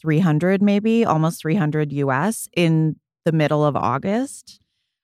300 0.00 0.62
maybe, 0.62 1.04
almost 1.04 1.40
300 1.42 1.92
US 1.92 2.48
in 2.56 2.96
the 3.24 3.32
middle 3.32 3.64
of 3.64 3.76
August. 3.76 4.60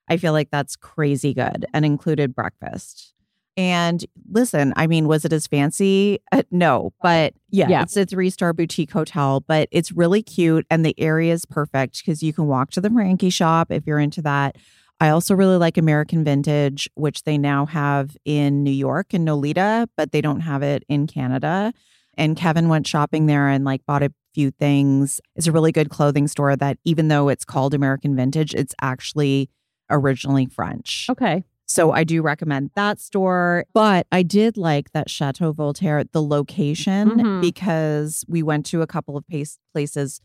I 0.09 0.17
feel 0.17 0.33
like 0.33 0.49
that's 0.51 0.75
crazy 0.75 1.33
good 1.33 1.65
and 1.73 1.85
included 1.85 2.33
breakfast. 2.35 3.13
And 3.55 4.05
listen, 4.31 4.71
I 4.75 4.85
mean, 4.87 5.07
was 5.07 5.25
it 5.25 5.33
as 5.33 5.47
fancy? 5.47 6.19
Uh, 6.31 6.43
no, 6.51 6.93
but 7.01 7.33
yeah, 7.49 7.67
Yeah. 7.69 7.81
it's 7.81 7.97
a 7.97 8.05
three 8.05 8.29
star 8.29 8.53
boutique 8.53 8.91
hotel, 8.91 9.43
but 9.47 9.67
it's 9.71 9.91
really 9.91 10.21
cute 10.21 10.65
and 10.69 10.85
the 10.85 10.93
area 10.99 11.33
is 11.33 11.45
perfect 11.45 11.97
because 12.05 12.21
you 12.21 12.33
can 12.33 12.45
walk 12.45 12.69
to 12.71 12.81
the 12.81 12.89
Frankie 12.89 13.31
shop 13.31 13.71
if 13.71 13.85
you're 13.87 13.99
into 13.99 14.21
that. 14.21 14.57
I 14.99 15.09
also 15.09 15.35
really 15.35 15.57
like 15.57 15.77
American 15.77 16.23
Vintage, 16.23 16.89
which 16.95 17.23
they 17.23 17.37
now 17.37 17.65
have 17.67 18.15
in 18.25 18.63
New 18.63 18.71
York 18.71 19.13
and 19.13 19.27
Nolita, 19.27 19.87
but 19.97 20.11
they 20.11 20.21
don't 20.21 20.39
have 20.41 20.63
it 20.63 20.83
in 20.87 21.05
Canada. 21.07 21.73
And 22.15 22.35
Kevin 22.37 22.67
went 22.69 22.87
shopping 22.87 23.25
there 23.27 23.47
and 23.47 23.63
like 23.65 23.85
bought 23.85 24.01
a 24.03 24.11
few 24.37 24.51
things. 24.51 25.19
It's 25.35 25.47
a 25.47 25.51
really 25.51 25.71
good 25.71 25.89
clothing 25.89 26.27
store 26.27 26.55
that 26.55 26.77
even 26.83 27.07
though 27.07 27.27
it's 27.27 27.43
called 27.43 27.73
American 27.73 28.15
Vintage, 28.15 28.53
it's 28.53 28.75
actually 28.83 29.49
originally 29.89 30.45
French. 30.45 31.07
Okay. 31.09 31.43
So 31.65 31.91
I 31.91 32.03
do 32.03 32.21
recommend 32.21 32.69
that 32.75 32.99
store. 32.99 33.65
But 33.73 34.05
I 34.11 34.21
did 34.21 34.55
like 34.55 34.91
that 34.91 35.09
Chateau 35.09 35.51
Voltaire, 35.53 36.03
the 36.03 36.21
location, 36.21 37.09
Mhm. 37.09 37.41
because 37.41 38.23
we 38.27 38.43
went 38.43 38.67
to 38.67 38.83
a 38.83 38.87
couple 38.87 39.17
of 39.17 39.25
pace- 39.27 39.57
places 39.73 40.21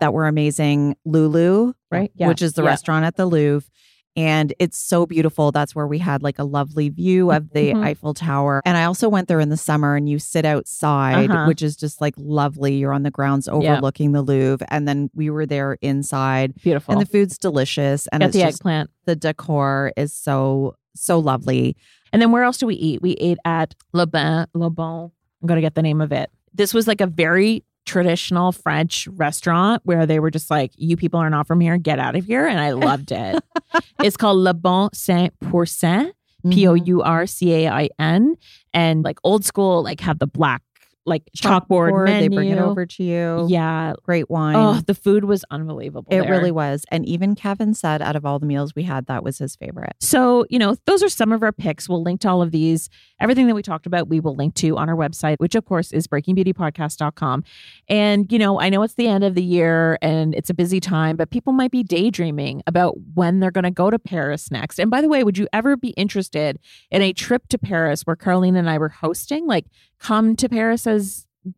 that 0.00 0.14
were 0.14 0.26
amazing. 0.26 0.96
Loulou, 1.06 1.74
Right. 1.90 2.10
Yeah. 2.14 2.28
which 2.28 2.40
is 2.40 2.54
the 2.54 2.62
Yeah. 2.62 2.68
restaurant 2.70 3.04
at 3.04 3.16
the 3.16 3.26
Louvre. 3.26 3.68
And 4.16 4.52
it's 4.58 4.76
so 4.76 5.06
beautiful. 5.06 5.52
That's 5.52 5.74
where 5.74 5.86
we 5.86 5.98
had 5.98 6.22
like 6.22 6.38
a 6.38 6.44
lovely 6.44 6.88
view 6.88 7.30
of 7.30 7.50
the 7.50 7.72
Mhm. 7.72 7.84
Eiffel 7.84 8.12
Tower. 8.12 8.60
And 8.64 8.76
I 8.76 8.84
also 8.84 9.08
went 9.08 9.28
there 9.28 9.38
in 9.40 9.50
the 9.50 9.56
summer 9.56 9.94
and 9.96 10.08
you 10.08 10.18
sit 10.18 10.44
outside, 10.44 11.30
Uh-huh. 11.30 11.46
which 11.46 11.62
is 11.62 11.76
just 11.76 12.00
like 12.00 12.14
lovely. 12.16 12.74
You're 12.76 12.92
on 12.92 13.04
the 13.04 13.10
grounds 13.12 13.48
overlooking 13.48 14.12
the 14.12 14.22
Louvre. 14.22 14.66
And 14.70 14.88
then 14.88 15.10
we 15.14 15.30
were 15.30 15.46
there 15.46 15.78
inside 15.80 16.54
Beautiful. 16.62 16.92
and 16.92 17.00
the 17.00 17.06
food's 17.06 17.38
delicious. 17.38 18.08
And 18.08 18.20
Got 18.20 18.26
it's 18.26 18.36
the 18.36 18.42
just 18.42 18.58
eggplant. 18.60 18.90
the 19.06 19.14
decor 19.16 19.92
is 19.96 20.12
so, 20.12 20.74
so 20.96 21.18
lovely. 21.20 21.76
And 22.12 22.20
then 22.20 22.32
where 22.32 22.42
else 22.42 22.58
do 22.58 22.66
we 22.66 22.74
eat? 22.74 23.00
We 23.02 23.12
ate 23.12 23.38
at 23.44 23.74
Le 23.92 24.06
Bon. 24.08 24.46
Le 24.54 24.70
Bon. 24.70 25.10
I'm 25.40 25.46
going 25.46 25.56
to 25.56 25.62
get 25.62 25.76
the 25.76 25.82
name 25.82 26.00
of 26.00 26.10
it. 26.10 26.30
This 26.52 26.74
was 26.74 26.88
like 26.88 27.00
a 27.00 27.06
very 27.06 27.62
traditional 27.86 28.52
French 28.52 29.08
restaurant 29.08 29.82
where 29.84 30.06
they 30.06 30.20
were 30.20 30.30
just 30.30 30.50
like, 30.50 30.72
you 30.76 30.96
people 30.96 31.20
are 31.20 31.30
not 31.30 31.46
from 31.46 31.60
here, 31.60 31.76
get 31.76 31.98
out 31.98 32.16
of 32.16 32.24
here. 32.24 32.46
And 32.46 32.60
I 32.60 32.72
loved 32.72 33.12
it. 33.12 33.42
it's 34.02 34.16
called 34.16 34.38
Le 34.38 34.54
Bon 34.54 34.90
Saint 34.92 35.32
Pourçain, 35.40 36.06
mm-hmm. 36.06 36.50
P 36.50 36.68
O 36.68 36.74
U 36.74 37.02
R 37.02 37.26
C 37.26 37.52
A 37.64 37.68
I 37.70 37.88
N. 37.98 38.36
And 38.72 39.04
like 39.04 39.18
old 39.24 39.44
school, 39.44 39.82
like 39.82 40.00
have 40.00 40.18
the 40.18 40.26
black, 40.26 40.62
like 41.10 41.24
chalkboard, 41.36 42.06
menu. 42.06 42.30
They 42.30 42.34
bring 42.34 42.48
it 42.48 42.58
over 42.58 42.86
to 42.86 43.02
you. 43.02 43.46
Yeah. 43.50 43.92
Great 44.02 44.30
wine. 44.30 44.56
Oh, 44.56 44.80
the 44.80 44.94
food 44.94 45.24
was 45.24 45.44
unbelievable. 45.50 46.08
it 46.10 46.22
there. 46.22 46.30
really 46.30 46.50
was. 46.50 46.84
And 46.90 47.04
even 47.06 47.34
Kevin 47.34 47.74
said 47.74 48.00
out 48.00 48.16
of 48.16 48.24
all 48.24 48.38
the 48.38 48.46
meals 48.46 48.74
we 48.74 48.84
had, 48.84 49.06
that 49.06 49.22
was 49.22 49.38
his 49.38 49.56
favorite. 49.56 49.94
So, 50.00 50.46
you 50.48 50.58
know, 50.58 50.76
those 50.86 51.02
are 51.02 51.08
some 51.08 51.32
of 51.32 51.42
our 51.42 51.52
picks. 51.52 51.88
We'll 51.88 52.02
link 52.02 52.20
to 52.22 52.28
all 52.30 52.40
of 52.40 52.52
these. 52.52 52.88
Everything 53.20 53.46
that 53.48 53.54
we 53.54 53.62
talked 53.62 53.86
about, 53.86 54.08
we 54.08 54.20
will 54.20 54.34
link 54.34 54.54
to 54.54 54.78
on 54.78 54.88
our 54.88 54.96
website, 54.96 55.36
which 55.38 55.54
of 55.54 55.66
course 55.66 55.92
is 55.92 56.06
breakingbeautypodcast.com. 56.06 57.44
And, 57.88 58.32
you 58.32 58.38
know, 58.38 58.60
I 58.60 58.70
know 58.70 58.82
it's 58.82 58.94
the 58.94 59.08
end 59.08 59.24
of 59.24 59.34
the 59.34 59.42
year 59.42 59.98
and 60.00 60.34
it's 60.34 60.48
a 60.48 60.54
busy 60.54 60.80
time, 60.80 61.16
but 61.16 61.30
people 61.30 61.52
might 61.52 61.70
be 61.70 61.82
daydreaming 61.82 62.62
about 62.66 62.94
when 63.14 63.40
they're 63.40 63.50
going 63.50 63.64
to 63.64 63.70
go 63.70 63.90
to 63.90 63.98
Paris 63.98 64.50
next. 64.50 64.78
And 64.78 64.90
by 64.90 65.00
the 65.00 65.08
way, 65.08 65.24
would 65.24 65.36
you 65.36 65.48
ever 65.52 65.76
be 65.76 65.90
interested 65.90 66.58
in 66.90 67.02
a 67.02 67.12
trip 67.12 67.48
to 67.48 67.58
Paris 67.58 68.02
where 68.02 68.16
Carlene 68.16 68.56
and 68.56 68.70
I 68.70 68.78
were 68.78 68.88
hosting? 68.88 69.46
Like, 69.46 69.66
come 69.98 70.34
to 70.36 70.48
Paris 70.48 70.86
as 70.86 70.99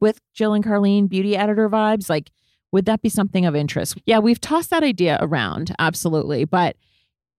with 0.01 0.21
Jill 0.33 0.55
and 0.55 0.65
Carlene, 0.65 1.09
beauty 1.09 1.37
editor 1.37 1.69
vibes? 1.69 2.09
Like, 2.09 2.31
would 2.73 2.87
that 2.87 3.03
be 3.03 3.09
something 3.09 3.45
of 3.45 3.55
interest? 3.55 3.99
Yeah, 4.07 4.19
we've 4.19 4.41
tossed 4.41 4.71
that 4.71 4.83
idea 4.83 5.19
around, 5.21 5.75
absolutely. 5.79 6.45
But 6.45 6.77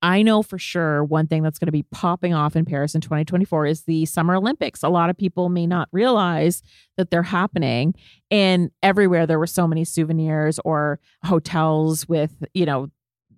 I 0.03 0.21
know 0.21 0.43
for 0.43 0.59
sure 0.59 1.03
one 1.03 1.27
thing 1.27 1.43
that's 1.43 1.57
going 1.57 1.67
to 1.67 1.71
be 1.71 1.83
popping 1.83 2.33
off 2.33 2.57
in 2.57 2.65
Paris 2.65 2.93
in 2.93 2.99
2024 2.99 3.65
is 3.65 3.83
the 3.83 4.05
Summer 4.05 4.35
Olympics. 4.35 4.83
A 4.83 4.89
lot 4.89 5.09
of 5.09 5.17
people 5.17 5.47
may 5.47 5.65
not 5.65 5.87
realize 5.93 6.61
that 6.97 7.09
they're 7.09 7.23
happening. 7.23 7.95
And 8.29 8.69
everywhere 8.83 9.25
there 9.25 9.39
were 9.39 9.47
so 9.47 9.65
many 9.65 9.85
souvenirs 9.85 10.59
or 10.65 10.99
hotels 11.23 12.07
with, 12.07 12.43
you 12.53 12.65
know, 12.65 12.89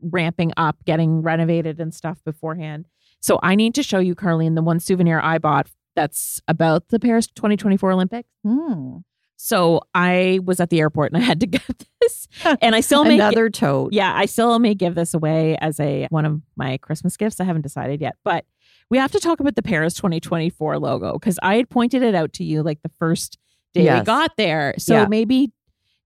ramping 0.02 0.54
up, 0.58 0.84
getting 0.86 1.22
renovated 1.22 1.80
and 1.80 1.94
stuff 1.94 2.24
beforehand. 2.26 2.88
So 3.22 3.40
I 3.42 3.56
need 3.56 3.76
to 3.76 3.84
show 3.84 4.00
you, 4.00 4.16
Carlene, 4.16 4.56
the 4.56 4.62
one 4.62 4.80
souvenir 4.80 5.20
I 5.20 5.38
bought 5.38 5.68
that's 5.96 6.42
about 6.48 6.90
the 6.90 7.00
Paris 7.00 7.28
2024 7.28 7.92
Olympics. 7.92 8.30
Hmm. 8.44 8.98
So 9.38 9.82
I 9.94 10.40
was 10.46 10.60
at 10.60 10.70
the 10.70 10.80
airport 10.80 11.12
and 11.14 11.22
I 11.22 11.26
had 11.26 11.40
to 11.42 11.48
get 11.48 11.62
this. 12.02 12.28
And 12.62 12.76
I 12.76 12.82
still 12.82 13.04
may 13.06 13.16
Another 13.16 13.50
tote. 13.50 13.94
yeah, 13.94 14.14
I 14.16 14.26
still 14.26 14.58
may 14.60 14.76
give 14.76 14.96
this 14.96 15.14
away 15.14 15.58
as 15.58 15.80
a 15.80 16.08
one 16.10 16.26
of 16.26 16.42
my 16.56 16.78
Christmas 16.78 17.18
gifts. 17.18 17.40
I 17.40 17.44
haven't 17.46 17.62
decided 17.64 18.02
yet, 18.02 18.16
but 18.24 18.46
we 18.90 18.98
have 18.98 19.12
to 19.14 19.20
talk 19.20 19.40
about 19.40 19.56
the 19.56 19.64
Paris 19.64 19.94
2024 19.96 20.78
logo 20.80 21.14
because 21.14 21.40
I 21.42 21.56
had 21.56 21.70
pointed 21.70 22.04
it 22.04 22.14
out 22.14 22.34
to 22.34 22.44
you 22.44 22.62
like 22.62 22.82
the 22.84 22.92
first 23.00 23.38
day 23.74 23.92
we 23.98 24.04
got 24.06 24.32
there. 24.38 24.76
So 24.78 24.94
Yeah. 24.94 25.08
maybe 25.08 25.52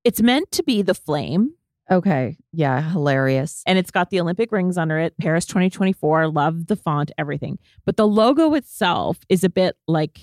it's 0.03 0.21
meant 0.21 0.51
to 0.51 0.63
be 0.63 0.81
the 0.81 0.93
flame 0.95 1.53
Okay. 1.91 2.37
Yeah. 2.53 2.81
Hilarious. 2.91 3.63
and 3.65 3.77
it's 3.77 3.91
got 3.91 4.09
the 4.09 4.19
Olympic 4.19 4.51
rings 4.51 4.77
under 4.77 4.99
it. 4.99 5.17
Paris 5.19 5.45
2024, 5.45 6.27
love 6.27 6.67
the 6.67 6.75
font, 6.75 7.11
everything. 7.17 7.57
But 7.85 7.97
the 7.97 8.07
logo 8.07 8.53
itself 8.53 9.19
is 9.29 9.43
a 9.43 9.49
bit 9.49 9.75
like 9.87 10.19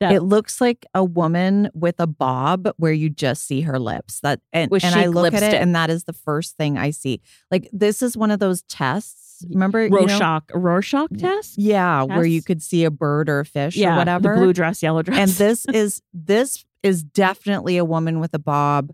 that. 0.00 0.12
It 0.12 0.20
looks 0.22 0.60
like 0.60 0.86
a 0.94 1.04
woman 1.04 1.70
with 1.74 1.96
a 1.98 2.06
bob 2.06 2.68
where 2.76 2.92
you 2.92 3.10
just 3.10 3.46
see 3.46 3.62
her 3.62 3.78
lips. 3.78 4.20
That 4.20 4.40
and, 4.52 4.70
and 4.72 4.94
I 4.94 5.06
look 5.06 5.34
at 5.34 5.42
it 5.42 5.54
and 5.54 5.74
that 5.74 5.90
is 5.90 6.04
the 6.04 6.12
first 6.12 6.56
thing 6.56 6.78
I 6.78 6.90
see. 6.90 7.20
Like 7.50 7.68
this 7.72 8.02
is 8.02 8.16
one 8.16 8.30
of 8.30 8.38
those 8.38 8.62
tests. 8.62 9.44
Remember 9.50 9.84
you 9.84 9.90
know- 9.90 9.98
Rorschach, 9.98 10.50
Rorschach 10.52 11.10
test. 11.18 11.58
Yeah, 11.58 12.02
where 12.02 12.24
you 12.24 12.42
could 12.42 12.60
see 12.62 12.84
a 12.84 12.90
bird 12.90 13.28
or 13.28 13.40
a 13.40 13.44
fish 13.44 13.76
Yeah, 13.76 13.94
or 13.94 13.98
whatever. 13.98 14.34
the 14.34 14.40
blue 14.40 14.52
dress, 14.52 14.82
yellow 14.82 15.02
dress, 15.02 15.18
and 15.18 15.30
this 15.30 15.64
is 15.66 16.02
this 16.12 16.64
is 16.82 17.02
definitely 17.04 17.76
a 17.76 17.84
woman 17.84 18.18
with 18.20 18.34
a 18.34 18.38
bob. 18.40 18.92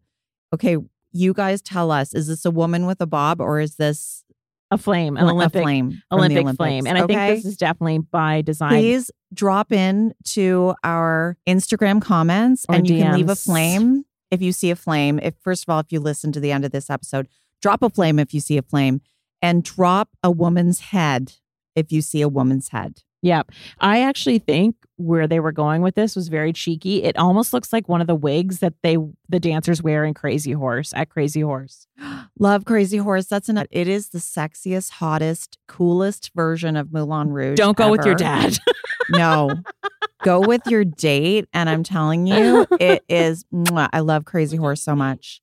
Okay, 0.55 0.77
you 1.15 1.33
guys 1.33 1.63
tell 1.63 1.91
us: 1.91 2.13
is 2.13 2.27
this 2.27 2.45
a 2.45 2.51
woman 2.51 2.85
with 2.85 3.01
a 3.01 3.07
bob 3.07 3.41
or 3.41 3.61
is 3.61 3.77
this 3.77 4.25
a 4.71 4.77
flame, 4.77 5.17
an 5.17 5.27
a 5.27 5.33
Olympic 5.33 5.63
flame? 5.63 6.03
Olympic 6.13 6.57
flame. 6.57 6.87
And 6.87 6.99
I 6.99 7.07
think 7.07 7.19
this 7.37 7.45
is 7.45 7.57
definitely 7.57 7.99
by 7.99 8.43
design. 8.43 8.71
Please 8.71 9.11
drop 9.33 9.73
in 9.73 10.15
to 10.25 10.75
our 10.83 11.37
Instagram 11.49 12.03
comments 12.03 12.67
Or 12.69 12.75
and 12.75 12.89
you 12.89 12.99
can 12.99 13.15
leave 13.15 13.31
a 13.31 13.37
flame 13.37 14.05
if 14.31 14.43
you 14.43 14.53
see 14.53 14.71
a 14.71 14.77
flame. 14.77 15.21
If 15.23 15.35
first 15.43 15.65
of 15.65 15.73
all, 15.73 15.81
if 15.81 15.93
you 15.93 16.01
listen 16.01 16.33
to 16.33 16.41
the 16.41 16.53
end 16.53 16.65
of 16.65 16.73
this 16.73 16.91
episode, 16.91 17.29
drop 17.63 17.83
a 17.83 17.91
flame 17.91 18.19
if 18.19 18.35
you 18.35 18.41
see 18.41 18.59
a 18.59 18.63
flame, 18.63 19.01
and 19.41 19.63
drop 19.63 20.11
a 20.23 20.31
woman's 20.31 20.81
head 20.81 21.35
if 21.77 21.93
you 21.93 22.03
see 22.03 22.21
a 22.21 22.29
woman's 22.29 22.69
head. 22.69 23.03
Yeah. 23.25 23.43
I 23.81 24.03
actually 24.03 24.39
think 24.39 24.77
where 24.97 25.27
they 25.27 25.41
were 25.41 25.51
going 25.51 25.81
with 25.81 25.95
this 25.95 26.15
was 26.15 26.29
very 26.29 26.53
cheeky. 26.53 27.03
It 27.03 27.17
almost 27.17 27.55
looks 27.55 27.73
like 27.73 27.89
one 27.89 28.03
of 28.03 28.07
the 28.07 28.15
wigs 28.15 28.59
that 28.59 28.75
they 28.83 28.99
the 29.31 29.41
dancers 29.41 29.83
wear 29.83 30.05
in 30.05 30.13
Crazy 30.13 30.53
Horse 30.53 30.93
at 30.95 31.09
Crazy 31.09 31.41
Horse. 31.41 31.87
Love 32.39 32.67
Crazy 32.67 32.99
Horse. 32.99 33.25
That's 33.27 33.49
an 33.49 33.65
it 33.71 33.89
is 33.89 34.11
the 34.11 34.19
sexiest, 34.19 34.91
hottest, 34.91 35.57
coolest 35.67 36.33
version 36.35 36.77
of 36.77 36.93
Moulin 36.93 37.31
Rouge. 37.31 37.57
Don't 37.57 37.79
go 37.79 37.91
with 37.91 38.05
your 38.05 38.15
dad. 38.15 38.59
No. 39.11 39.51
Go 40.23 40.41
with 40.41 40.63
your 40.67 40.83
date. 40.85 41.47
And 41.53 41.69
I'm 41.69 41.83
telling 41.83 42.27
you, 42.27 42.67
it 42.81 43.05
is 43.09 43.45
I 43.75 44.01
love 44.01 44.25
Crazy 44.25 44.57
Horse 44.57 44.81
so 44.81 44.95
much. 44.97 45.43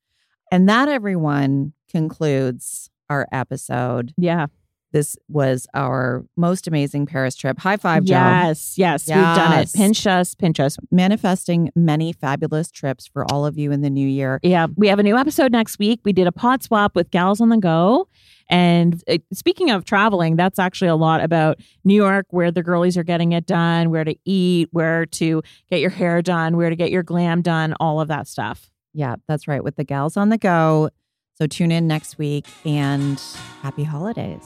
And 0.51 0.67
that 0.67 0.87
everyone 0.89 1.73
concludes 1.87 2.89
our 3.09 3.27
episode. 3.31 4.13
yeah. 4.17 4.47
This 4.91 5.15
was 5.29 5.67
our 5.73 6.25
most 6.35 6.67
amazing 6.67 7.05
Paris 7.05 7.35
trip. 7.35 7.59
High 7.59 7.77
five, 7.77 8.03
Joe. 8.03 8.15
Yes. 8.15 8.77
Yes. 8.77 9.07
We've 9.07 9.15
done 9.15 9.59
it. 9.59 9.71
Pinch 9.73 10.05
us. 10.05 10.35
Pinch 10.35 10.59
us. 10.59 10.77
Manifesting 10.91 11.71
many 11.75 12.11
fabulous 12.11 12.69
trips 12.69 13.07
for 13.07 13.25
all 13.31 13.45
of 13.45 13.57
you 13.57 13.71
in 13.71 13.81
the 13.81 13.89
new 13.89 14.07
year. 14.07 14.39
Yeah. 14.43 14.67
We 14.75 14.87
have 14.87 14.99
a 14.99 15.03
new 15.03 15.17
episode 15.17 15.51
next 15.51 15.79
week. 15.79 16.01
We 16.03 16.11
did 16.11 16.27
a 16.27 16.31
pod 16.31 16.61
swap 16.61 16.95
with 16.95 17.09
Gals 17.09 17.39
on 17.39 17.49
the 17.49 17.57
Go. 17.57 18.09
And 18.49 19.01
uh, 19.07 19.19
speaking 19.31 19.69
of 19.71 19.85
traveling, 19.85 20.35
that's 20.35 20.59
actually 20.59 20.89
a 20.89 20.95
lot 20.95 21.23
about 21.23 21.59
New 21.85 21.95
York, 21.95 22.25
where 22.31 22.51
the 22.51 22.61
girlies 22.61 22.97
are 22.97 23.03
getting 23.03 23.31
it 23.31 23.45
done, 23.45 23.91
where 23.91 24.03
to 24.03 24.13
eat, 24.25 24.67
where 24.71 25.05
to 25.05 25.41
get 25.69 25.79
your 25.79 25.89
hair 25.89 26.21
done, 26.21 26.57
where 26.57 26.69
to 26.69 26.75
get 26.75 26.91
your 26.91 27.03
glam 27.03 27.41
done, 27.41 27.73
all 27.79 28.01
of 28.01 28.09
that 28.09 28.27
stuff. 28.27 28.69
Yeah, 28.93 29.15
that's 29.25 29.47
right. 29.47 29.63
With 29.63 29.77
the 29.77 29.85
gals 29.85 30.17
on 30.17 30.27
the 30.27 30.37
go. 30.37 30.89
So 31.35 31.47
tune 31.47 31.71
in 31.71 31.87
next 31.87 32.17
week 32.17 32.45
and 32.65 33.19
happy 33.61 33.85
holidays. 33.85 34.45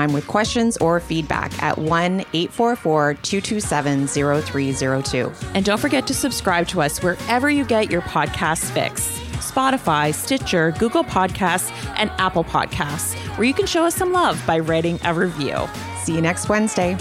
time 0.00 0.12
with 0.12 0.26
questions 0.26 0.76
or 0.78 1.00
feedback 1.00 1.50
at 1.62 1.76
1 1.76 2.20
844 2.32 3.14
227 3.14 4.06
0302. 4.06 5.32
And 5.54 5.64
don't 5.64 5.80
forget 5.80 6.06
to 6.06 6.14
subscribe 6.14 6.66
to 6.68 6.80
us 6.80 7.02
wherever 7.02 7.50
you 7.50 7.64
get 7.64 7.90
your 7.90 8.02
podcast 8.02 8.70
fix. 8.70 9.08
Spotify, 9.40 10.14
Stitcher, 10.14 10.72
Google 10.78 11.04
Podcasts, 11.04 11.70
and 11.96 12.10
Apple 12.18 12.44
Podcasts, 12.44 13.14
where 13.36 13.46
you 13.46 13.54
can 13.54 13.66
show 13.66 13.84
us 13.84 13.94
some 13.94 14.12
love 14.12 14.42
by 14.46 14.58
writing 14.58 14.98
a 15.04 15.12
review. 15.12 15.56
See 16.04 16.14
you 16.14 16.20
next 16.20 16.48
Wednesday. 16.48 16.96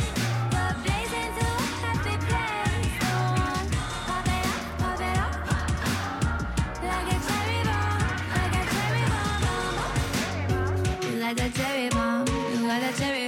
like 11.30 11.42
a 11.42 11.50
cherry 11.52 11.90
bomb. 11.90 12.19
Well, 12.70 12.80
that's 12.80 13.02
every 13.02 13.19